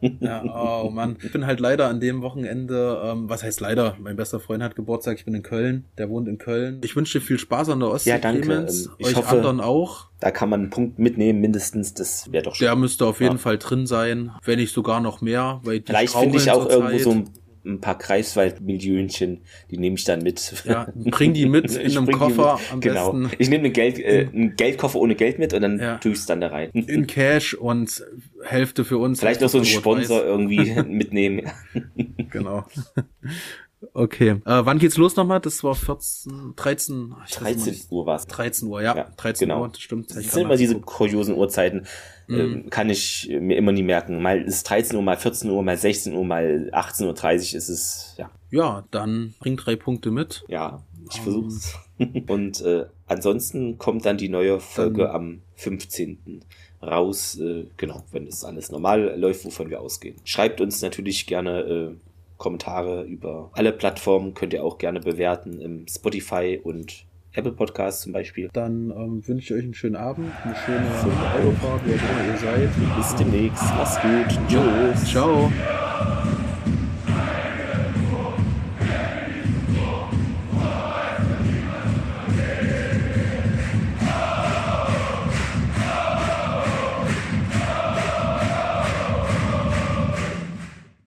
ja, 0.00 0.84
oh 0.84 0.90
Mann. 0.90 1.16
Ich 1.22 1.32
bin 1.32 1.44
halt 1.44 1.60
leider 1.60 1.88
an 1.88 2.00
dem 2.00 2.22
Wochenende, 2.22 3.02
ähm, 3.04 3.28
was 3.28 3.42
heißt 3.42 3.60
leider? 3.60 3.96
Mein 3.98 4.16
bester 4.16 4.40
Freund 4.40 4.62
hat 4.62 4.76
Geburtstag, 4.76 5.18
ich 5.18 5.24
bin 5.24 5.34
in 5.34 5.42
Köln, 5.42 5.86
der 5.98 6.08
wohnt 6.08 6.28
in 6.28 6.38
Köln. 6.38 6.80
Ich 6.84 6.96
wünsche 6.96 7.18
dir 7.18 7.24
viel 7.24 7.38
Spaß 7.38 7.70
an 7.70 7.80
der 7.80 7.90
Ostsee, 7.90 8.10
ja, 8.10 8.18
danke. 8.18 8.42
Clemens, 8.42 8.86
ähm, 8.86 8.92
ich 8.98 9.06
euch 9.08 9.16
hoffe, 9.16 9.30
anderen 9.30 9.60
auch. 9.60 10.06
Da 10.20 10.30
kann 10.30 10.48
man 10.48 10.60
einen 10.60 10.70
Punkt 10.70 10.98
mitnehmen, 10.98 11.40
mindestens, 11.40 11.94
das 11.94 12.30
wäre 12.32 12.44
doch 12.44 12.54
schon. 12.54 12.64
Der 12.64 12.76
müsste 12.76 13.06
auf 13.06 13.20
jeden 13.20 13.32
ja. 13.32 13.38
Fall 13.38 13.58
drin 13.58 13.86
sein, 13.86 14.30
wenn 14.44 14.58
nicht 14.58 14.72
sogar 14.72 15.00
noch 15.00 15.20
mehr. 15.20 15.60
Weil 15.64 15.80
die 15.80 15.86
Vielleicht 15.86 16.14
finde 16.14 16.36
ich 16.38 16.50
auch 16.50 16.68
irgendwo 16.68 16.90
Zeit. 16.90 17.00
so 17.00 17.10
ein 17.10 17.30
ein 17.64 17.80
paar 17.80 17.98
Kreiswald-Millionchen, 17.98 19.42
die 19.70 19.78
nehme 19.78 19.96
ich 19.96 20.04
dann 20.04 20.22
mit. 20.22 20.64
Ja, 20.64 20.88
bring 20.94 21.34
die 21.34 21.46
mit 21.46 21.74
in 21.76 21.96
einem 21.96 22.10
Koffer 22.10 22.58
am 22.72 22.80
genau. 22.80 23.12
besten. 23.12 23.36
Ich 23.38 23.50
nehme 23.50 23.64
einen, 23.64 23.72
Geld, 23.72 23.98
äh, 23.98 24.28
einen 24.32 24.56
Geldkoffer 24.56 24.98
ohne 24.98 25.14
Geld 25.14 25.38
mit 25.38 25.52
und 25.52 25.62
dann 25.62 25.78
ja. 25.78 25.98
tue 25.98 26.12
ich 26.12 26.18
es 26.18 26.26
dann 26.26 26.40
da 26.40 26.48
rein. 26.48 26.70
In 26.72 27.06
Cash 27.08 27.54
und 27.54 28.04
Hälfte 28.44 28.84
für 28.84 28.98
uns. 28.98 29.20
Vielleicht 29.20 29.40
noch 29.40 29.48
so 29.48 29.58
einen 29.58 29.66
Sponsor 29.66 30.24
irgendwie 30.24 30.72
mitnehmen. 30.86 31.50
genau. 32.30 32.64
Okay. 33.94 34.30
Äh, 34.30 34.40
wann 34.44 34.78
geht's 34.78 34.96
los 34.96 35.16
nochmal? 35.16 35.40
Das 35.40 35.64
war 35.64 35.74
14, 35.74 36.52
13. 36.56 37.14
13 37.30 37.76
Uhr 37.90 38.06
war's. 38.06 38.26
13 38.26 38.68
Uhr, 38.68 38.82
ja. 38.82 38.94
ja 38.94 39.10
13 39.16 39.48
genau. 39.48 39.62
Uhr, 39.62 39.68
das 39.68 39.80
stimmt. 39.80 40.10
Das 40.10 40.16
sind 40.16 40.42
immer 40.42 40.56
diese 40.56 40.78
kuriosen 40.80 41.34
Uhrzeiten. 41.34 41.86
Mhm. 42.26 42.40
Ähm, 42.40 42.70
kann 42.70 42.90
ich 42.90 43.28
mir 43.40 43.56
immer 43.56 43.72
nie 43.72 43.82
merken. 43.82 44.20
Mal 44.22 44.42
ist 44.42 44.68
13 44.68 44.96
Uhr, 44.96 45.02
mal 45.02 45.16
14 45.16 45.50
Uhr, 45.50 45.62
mal 45.62 45.76
16 45.76 46.14
Uhr, 46.14 46.24
mal 46.24 46.70
18.30 46.72 47.06
Uhr 47.06 47.58
ist 47.58 47.68
es, 47.68 48.14
ja. 48.18 48.30
Ja, 48.50 48.84
dann 48.90 49.34
bring 49.40 49.56
drei 49.56 49.76
Punkte 49.76 50.10
mit. 50.10 50.44
Ja, 50.48 50.82
ich 51.10 51.18
um. 51.18 51.24
versuch's. 51.24 51.78
Und 52.28 52.60
äh, 52.62 52.86
ansonsten 53.06 53.78
kommt 53.78 54.04
dann 54.04 54.16
die 54.16 54.28
neue 54.28 54.60
Folge 54.60 55.04
dann. 55.04 55.14
am 55.14 55.42
15 55.56 56.44
raus, 56.82 57.38
äh, 57.38 57.66
genau, 57.76 58.04
wenn 58.10 58.26
es 58.26 58.44
alles 58.44 58.70
normal 58.70 59.18
läuft, 59.18 59.44
wovon 59.44 59.70
wir 59.70 59.80
ausgehen. 59.80 60.16
Schreibt 60.24 60.60
uns 60.60 60.80
natürlich 60.82 61.26
gerne 61.26 61.60
äh, 61.60 61.94
Kommentare 62.40 63.04
über 63.04 63.50
alle 63.52 63.72
Plattformen 63.72 64.34
könnt 64.34 64.52
ihr 64.52 64.64
auch 64.64 64.78
gerne 64.78 64.98
bewerten 64.98 65.60
im 65.60 65.86
Spotify 65.86 66.58
und 66.60 67.06
Apple 67.32 67.52
Podcast 67.52 68.02
zum 68.02 68.12
Beispiel. 68.12 68.48
Dann 68.52 68.90
ähm, 68.90 69.26
wünsche 69.28 69.54
ich 69.54 69.58
euch 69.60 69.64
einen 69.64 69.74
schönen 69.74 69.96
Abend, 69.96 70.32
eine 70.42 70.56
schöne 70.56 70.88
Autofahrt, 70.88 71.82
wo 71.84 71.90
ihr 71.90 72.36
seid. 72.38 72.96
Bis 72.96 73.14
demnächst. 73.14 73.62
Mach's 73.76 74.00
gut. 74.00 74.48
Tschüss. 74.48 75.12
Ciao. 75.12 75.52